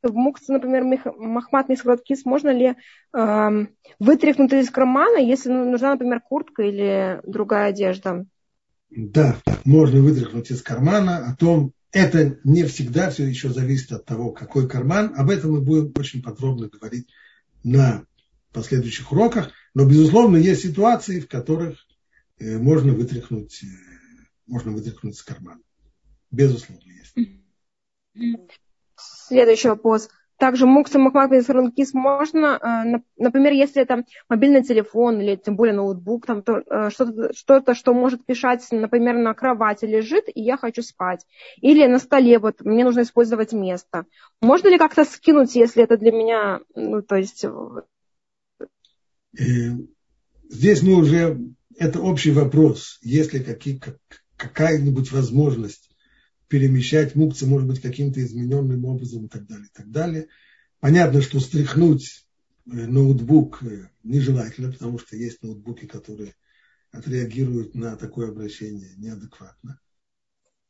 В 0.08 0.14
мукце, 0.14 0.52
например, 0.52 0.84
махмат 1.18 1.68
мисхладкис, 1.68 2.24
можно 2.24 2.50
ли 2.50 2.74
э, 3.12 3.66
вытряхнуть 3.98 4.52
из 4.52 4.70
кармана, 4.70 5.18
если 5.18 5.50
нужна, 5.50 5.92
например, 5.92 6.20
куртка 6.20 6.62
или 6.62 7.20
другая 7.24 7.70
одежда? 7.70 8.26
Да, 8.90 9.36
можно 9.64 10.00
вытряхнуть 10.00 10.50
из 10.50 10.62
кармана. 10.62 11.26
О 11.28 11.36
том, 11.36 11.72
это 11.92 12.38
не 12.44 12.64
всегда 12.64 13.10
все 13.10 13.24
еще 13.24 13.50
зависит 13.50 13.92
от 13.92 14.04
того, 14.04 14.30
какой 14.30 14.68
карман. 14.68 15.12
Об 15.16 15.30
этом 15.30 15.52
мы 15.52 15.60
будем 15.60 15.92
очень 15.96 16.22
подробно 16.22 16.68
говорить 16.68 17.08
на 17.64 18.04
последующих 18.52 19.12
уроках. 19.12 19.50
Но, 19.74 19.86
безусловно, 19.86 20.36
есть 20.36 20.62
ситуации, 20.62 21.20
в 21.20 21.28
которых 21.28 21.86
э, 22.38 22.58
можно 22.58 22.92
вытряхнуть, 22.92 23.62
э, 23.62 23.66
можно 24.46 24.72
вытряхнуть 24.72 25.14
из 25.14 25.22
кармана. 25.22 25.60
Безусловно, 26.30 26.82
есть. 26.90 28.46
Следующий 29.28 29.68
вопрос. 29.68 30.08
Также 30.38 30.66
мукса 30.66 30.98
макмак 30.98 31.30
кис 31.74 31.94
можно, 31.94 32.60
э, 32.62 33.00
например, 33.16 33.54
если 33.54 33.82
это 33.82 34.04
мобильный 34.28 34.62
телефон 34.62 35.20
или 35.20 35.36
тем 35.36 35.56
более 35.56 35.74
ноутбук, 35.74 36.26
там 36.26 36.44
э, 36.46 36.90
что-то, 36.90 37.32
что-то, 37.34 37.74
что 37.74 37.94
может 37.94 38.26
писать, 38.26 38.66
например, 38.70 39.16
на 39.16 39.32
кровати 39.32 39.86
лежит, 39.86 40.24
и 40.32 40.42
я 40.42 40.58
хочу 40.58 40.82
спать. 40.82 41.24
Или 41.62 41.86
на 41.86 41.98
столе, 41.98 42.38
вот 42.38 42.60
мне 42.60 42.84
нужно 42.84 43.00
использовать 43.00 43.54
место. 43.54 44.04
Можно 44.42 44.68
ли 44.68 44.78
как-то 44.78 45.04
скинуть, 45.04 45.56
если 45.56 45.82
это 45.82 45.96
для 45.96 46.12
меня, 46.12 46.60
ну, 46.74 47.00
то 47.00 47.16
есть... 47.16 47.44
Э, 47.44 48.66
здесь 50.50 50.82
мы 50.82 50.96
уже, 50.96 51.38
это 51.78 52.00
общий 52.00 52.30
вопрос, 52.30 52.98
если 53.00 53.38
какие, 53.38 53.80
какая-нибудь 54.36 55.12
возможность 55.12 55.85
перемещать 56.48 57.14
мукцы, 57.14 57.46
может 57.46 57.66
быть, 57.66 57.80
каким-то 57.80 58.22
измененным 58.22 58.84
образом 58.84 59.26
и 59.26 59.28
так 59.28 59.46
далее, 59.46 59.66
и 59.66 59.76
так 59.76 59.90
далее. 59.90 60.28
Понятно, 60.80 61.20
что 61.20 61.40
стряхнуть 61.40 62.26
э, 62.66 62.86
ноутбук 62.86 63.62
э, 63.62 63.88
нежелательно, 64.02 64.72
потому 64.72 64.98
что 64.98 65.16
есть 65.16 65.42
ноутбуки, 65.42 65.86
которые 65.86 66.34
отреагируют 66.92 67.74
на 67.74 67.96
такое 67.96 68.28
обращение 68.28 68.94
неадекватно. 68.96 69.80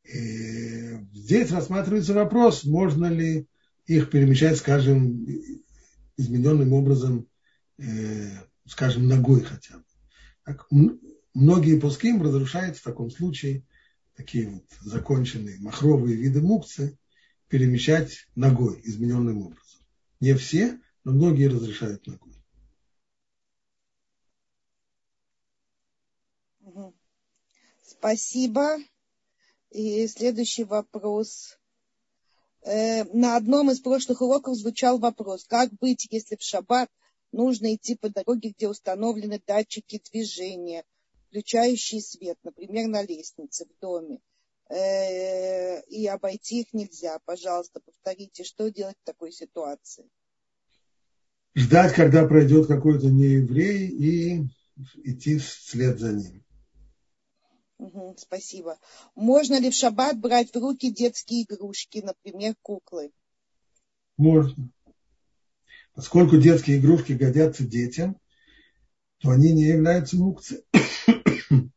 И 0.05 0.99
здесь 1.12 1.51
рассматривается 1.51 2.14
вопрос, 2.14 2.64
можно 2.64 3.07
ли 3.07 3.49
их 3.87 4.11
перемещать, 4.11 4.57
скажем, 4.57 5.27
измененным 6.16 6.72
образом, 6.72 7.29
э, 7.79 8.31
скажем, 8.66 9.09
ногой 9.09 9.43
хотя 9.43 9.79
бы. 9.79 9.85
Так, 10.45 10.66
многие 11.35 11.79
пуским 11.79 12.22
разрушают 12.22 12.77
в 12.77 12.83
таком 12.83 13.11
случае 13.11 13.64
такие 14.17 14.49
вот 14.49 14.64
законченные 14.81 15.59
махровые 15.61 16.17
виды 16.17 16.41
мукцы, 16.41 16.99
перемещать 17.49 18.27
ногой 18.35 18.81
измененным 18.83 19.43
образом. 19.43 19.81
Не 20.21 20.35
все, 20.35 20.81
но 21.05 21.12
многие 21.12 21.49
разрешают 21.49 22.07
ногой. 22.07 22.37
Спасибо. 27.83 28.77
И 29.71 30.07
следующий 30.07 30.64
вопрос. 30.64 31.59
Э, 32.62 33.05
на 33.12 33.37
одном 33.37 33.71
из 33.71 33.81
прошлых 33.81 34.21
уроков 34.21 34.57
звучал 34.57 34.99
вопрос, 34.99 35.45
как 35.45 35.73
быть, 35.81 36.07
если 36.11 36.37
в 36.37 36.43
шаббат 36.43 36.91
нужно 37.33 37.75
идти 37.75 37.95
по 37.95 38.09
дороге, 38.09 38.51
где 38.51 38.69
установлены 38.69 39.41
датчики 39.47 40.01
движения, 40.11 40.85
включающие 41.29 42.01
свет, 42.01 42.39
например, 42.43 42.89
на 42.89 43.03
лестнице 43.03 43.66
в 43.66 43.81
доме, 43.81 44.20
э, 44.68 45.83
и 45.89 46.07
обойти 46.07 46.61
их 46.61 46.72
нельзя. 46.72 47.18
Пожалуйста, 47.24 47.81
повторите, 47.81 48.45
что 48.45 48.70
делать 48.70 48.97
в 49.03 49.07
такой 49.07 49.33
ситуации? 49.33 50.09
Ждать, 51.55 51.95
когда 51.95 52.27
пройдет 52.27 52.66
какой-то 52.66 53.07
нееврей 53.07 53.89
и 53.89 54.49
идти 55.05 55.39
вслед 55.39 55.99
за 55.99 56.12
ним. 56.12 56.45
Угу, 57.79 58.16
спасибо. 58.18 58.79
Можно 59.14 59.61
ли 59.61 59.70
в 59.70 59.74
шаббат 59.74 60.18
брать 60.18 60.53
в 60.55 60.59
руки 60.59 60.91
детские 60.91 61.43
игрушки, 61.43 61.99
например, 61.99 62.55
куклы? 62.62 63.11
Можно. 64.16 64.70
Поскольку 65.95 66.37
детские 66.37 66.79
игрушки 66.79 67.12
годятся 67.12 67.64
детям, 67.64 68.18
то 69.21 69.31
они 69.31 69.53
не 69.53 69.64
являются 69.64 70.17
мукцией. 70.17 70.62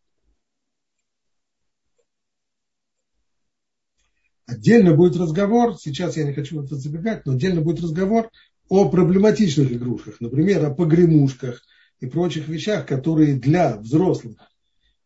Отдельно 4.45 4.95
будет 4.95 5.15
разговор, 5.15 5.77
сейчас 5.77 6.17
я 6.17 6.23
не 6.23 6.33
хочу 6.33 6.63
это 6.63 6.75
забегать, 6.75 7.25
но 7.25 7.33
отдельно 7.33 7.61
будет 7.61 7.81
разговор 7.81 8.31
о 8.67 8.89
проблематичных 8.89 9.71
игрушках, 9.71 10.19
например, 10.19 10.65
о 10.65 10.73
погремушках 10.73 11.61
и 11.99 12.07
прочих 12.07 12.47
вещах, 12.47 12.87
которые 12.87 13.35
для 13.35 13.77
взрослых 13.77 14.37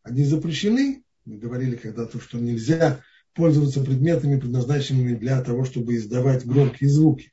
они 0.01 0.23
запрещены. 0.23 1.03
Мы 1.25 1.37
говорили 1.37 1.75
когда-то, 1.75 2.21
что 2.21 2.37
нельзя 2.37 3.01
пользоваться 3.33 3.81
предметами, 3.81 4.39
предназначенными 4.39 5.15
для 5.15 5.41
того, 5.41 5.65
чтобы 5.65 5.95
издавать 5.95 6.45
громкие 6.45 6.89
звуки. 6.89 7.31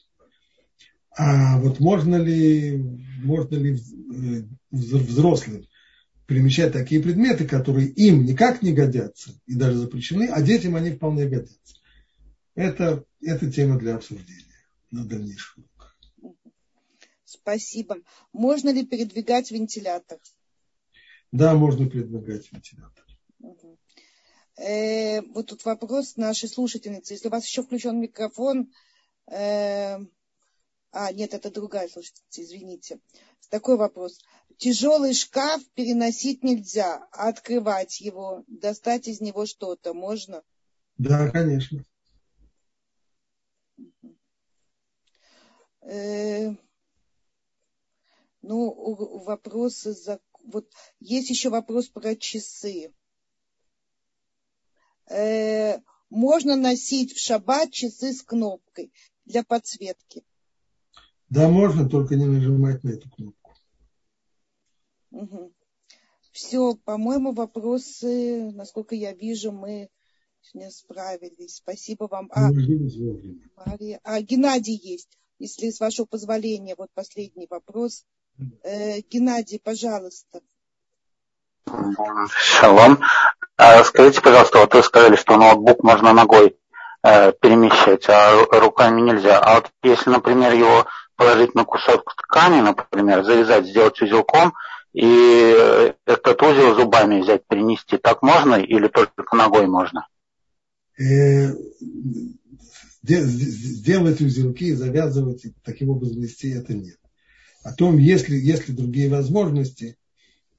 А 1.22 1.58
вот 1.58 1.80
можно 1.80 2.16
ли, 2.16 2.78
можно 3.22 3.54
ли 3.54 3.74
э, 3.74 4.42
взрослым 4.70 5.66
перемещать 6.26 6.72
такие 6.72 7.02
предметы, 7.02 7.46
которые 7.46 7.88
им 7.88 8.24
никак 8.24 8.62
не 8.62 8.72
годятся 8.72 9.38
и 9.44 9.54
даже 9.54 9.76
запрещены, 9.76 10.28
а 10.28 10.40
детям 10.40 10.76
они 10.76 10.92
вполне 10.92 11.26
годятся. 11.26 11.74
Это, 12.54 13.04
это 13.20 13.52
тема 13.52 13.78
для 13.78 13.96
обсуждения 13.96 14.64
на 14.90 15.04
дальнейшем. 15.04 15.66
Спасибо. 17.24 17.96
Можно 18.32 18.70
ли 18.70 18.86
передвигать 18.86 19.50
вентилятор? 19.50 20.18
Да, 21.32 21.54
можно 21.54 21.86
передвигать 21.86 22.50
вентилятор. 22.50 23.04
Угу. 23.40 23.78
Э, 24.56 25.20
вот 25.20 25.48
тут 25.48 25.66
вопрос 25.66 26.16
нашей 26.16 26.48
слушательницы. 26.48 27.12
Если 27.12 27.28
у 27.28 27.30
вас 27.30 27.44
еще 27.44 27.62
включен 27.62 28.00
микрофон, 28.00 28.72
э, 29.30 29.98
а, 30.93 31.12
нет, 31.12 31.34
это 31.34 31.51
другая 31.51 31.88
слушательница, 31.88 32.43
извините. 32.43 33.01
Такой 33.49 33.76
вопрос. 33.76 34.20
Тяжелый 34.57 35.14
шкаф 35.14 35.62
переносить 35.74 36.45
нельзя, 36.45 37.09
а 37.12 37.28
открывать 37.28 38.01
его, 38.01 38.45
достать 38.47 39.09
из 39.09 39.20
него 39.20 39.47
что-то 39.47 39.95
можно? 39.95 40.43
Да, 40.99 41.30
конечно. 41.30 41.84
Э, 45.82 46.51
ну, 48.43 49.20
вопросы 49.24 49.93
за 49.93 50.20
вот 50.45 50.70
есть 51.01 51.30
еще 51.30 51.51
вопрос 51.51 51.88
про 51.88 52.16
часы. 52.16 52.93
Э, 55.09 55.78
можно 56.09 56.57
носить 56.57 57.12
в 57.12 57.20
шаббат 57.20 57.72
часы 57.72 58.12
с 58.12 58.22
кнопкой 58.22 58.93
для 59.24 59.45
подсветки. 59.45 60.24
Да, 61.31 61.49
можно, 61.49 61.89
только 61.89 62.16
не 62.16 62.26
нажимать 62.26 62.83
на 62.83 62.91
эту 62.91 63.09
кнопку. 63.09 63.55
Угу. 65.12 65.53
Все, 66.33 66.74
по-моему, 66.85 67.33
вопросы, 67.33 68.51
насколько 68.53 68.95
я 68.95 69.12
вижу, 69.12 69.53
мы 69.53 69.89
не 70.55 70.70
справились. 70.70 71.57
Спасибо 71.57 72.09
вам. 72.11 72.31
А, 72.33 72.51
Мария, 72.51 74.01
а 74.03 74.20
Геннадий 74.20 74.74
есть. 74.76 75.18
Если 75.39 75.70
с 75.70 75.81
вашего 75.81 76.07
позволения, 76.07 76.74
вот 76.76 76.89
последний 76.95 77.47
вопрос. 77.49 78.05
Э, 78.62 79.01
Геннадий, 79.01 79.61
пожалуйста. 79.62 80.41
Шалом. 82.28 82.99
А 83.57 83.85
скажите, 83.85 84.20
пожалуйста, 84.20 84.59
вот 84.59 84.74
вы 84.74 84.83
сказали, 84.83 85.16
что 85.16 85.37
ноутбук 85.37 85.83
можно 85.83 86.12
ногой 86.12 86.57
э, 87.03 87.33
перемещать, 87.33 88.09
а 88.09 88.45
руками 88.61 89.01
нельзя. 89.01 89.39
А 89.39 89.57
вот 89.57 89.70
если, 89.83 90.11
например, 90.11 90.53
его 90.55 90.87
положить 91.20 91.54
на 91.54 91.64
кусок 91.64 92.14
ткани, 92.16 92.62
например, 92.62 93.24
завязать, 93.24 93.66
сделать 93.66 94.00
узелком, 94.00 94.54
и 94.94 95.54
э, 95.54 95.92
этот 96.06 96.42
узел 96.42 96.74
зубами 96.74 97.20
взять, 97.20 97.46
перенести, 97.46 97.98
так 97.98 98.22
можно 98.22 98.54
или 98.54 98.88
только 98.88 99.36
ногой 99.36 99.66
можно? 99.66 100.08
Сделать 103.02 104.20
узелки, 104.22 104.72
завязывать, 104.72 105.44
таким 105.62 105.90
образом 105.90 106.22
вести 106.22 106.52
это 106.52 106.72
нет 106.72 106.96
о 107.62 107.72
том, 107.72 107.98
если, 107.98 108.36
если 108.36 108.72
другие 108.72 109.08
возможности, 109.10 109.98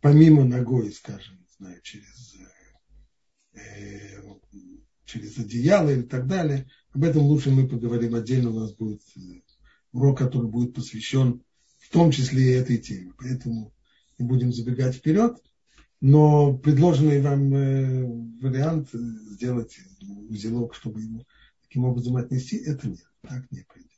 помимо 0.01 0.43
ногой, 0.43 0.91
скажем, 0.91 1.43
знаю, 1.57 1.81
через, 1.81 2.35
э, 3.55 3.59
через 5.05 5.37
одеяло 5.39 5.89
или 5.89 6.03
так 6.03 6.27
далее, 6.27 6.69
об 6.93 7.03
этом 7.03 7.23
лучше 7.23 7.49
мы 7.49 7.67
поговорим 7.67 8.13
отдельно, 8.15 8.51
у 8.51 8.59
нас 8.59 8.73
будет 8.73 9.01
э, 9.15 9.41
урок, 9.91 10.17
который 10.17 10.49
будет 10.49 10.73
посвящен 10.73 11.41
в 11.79 11.89
том 11.91 12.11
числе 12.11 12.43
и 12.43 12.55
этой 12.55 12.77
теме. 12.77 13.13
Поэтому 13.17 13.73
не 14.17 14.25
будем 14.25 14.53
забегать 14.53 14.95
вперед, 14.95 15.37
но 15.99 16.57
предложенный 16.57 17.21
вам 17.21 17.53
э, 17.53 18.05
вариант 18.41 18.89
э, 18.93 18.97
сделать 18.97 19.77
узелок, 20.29 20.75
чтобы 20.75 21.01
его 21.01 21.23
таким 21.63 21.85
образом 21.85 22.17
отнести, 22.17 22.57
это 22.57 22.87
нет, 22.87 23.05
так 23.21 23.49
не 23.51 23.61
принято. 23.61 23.90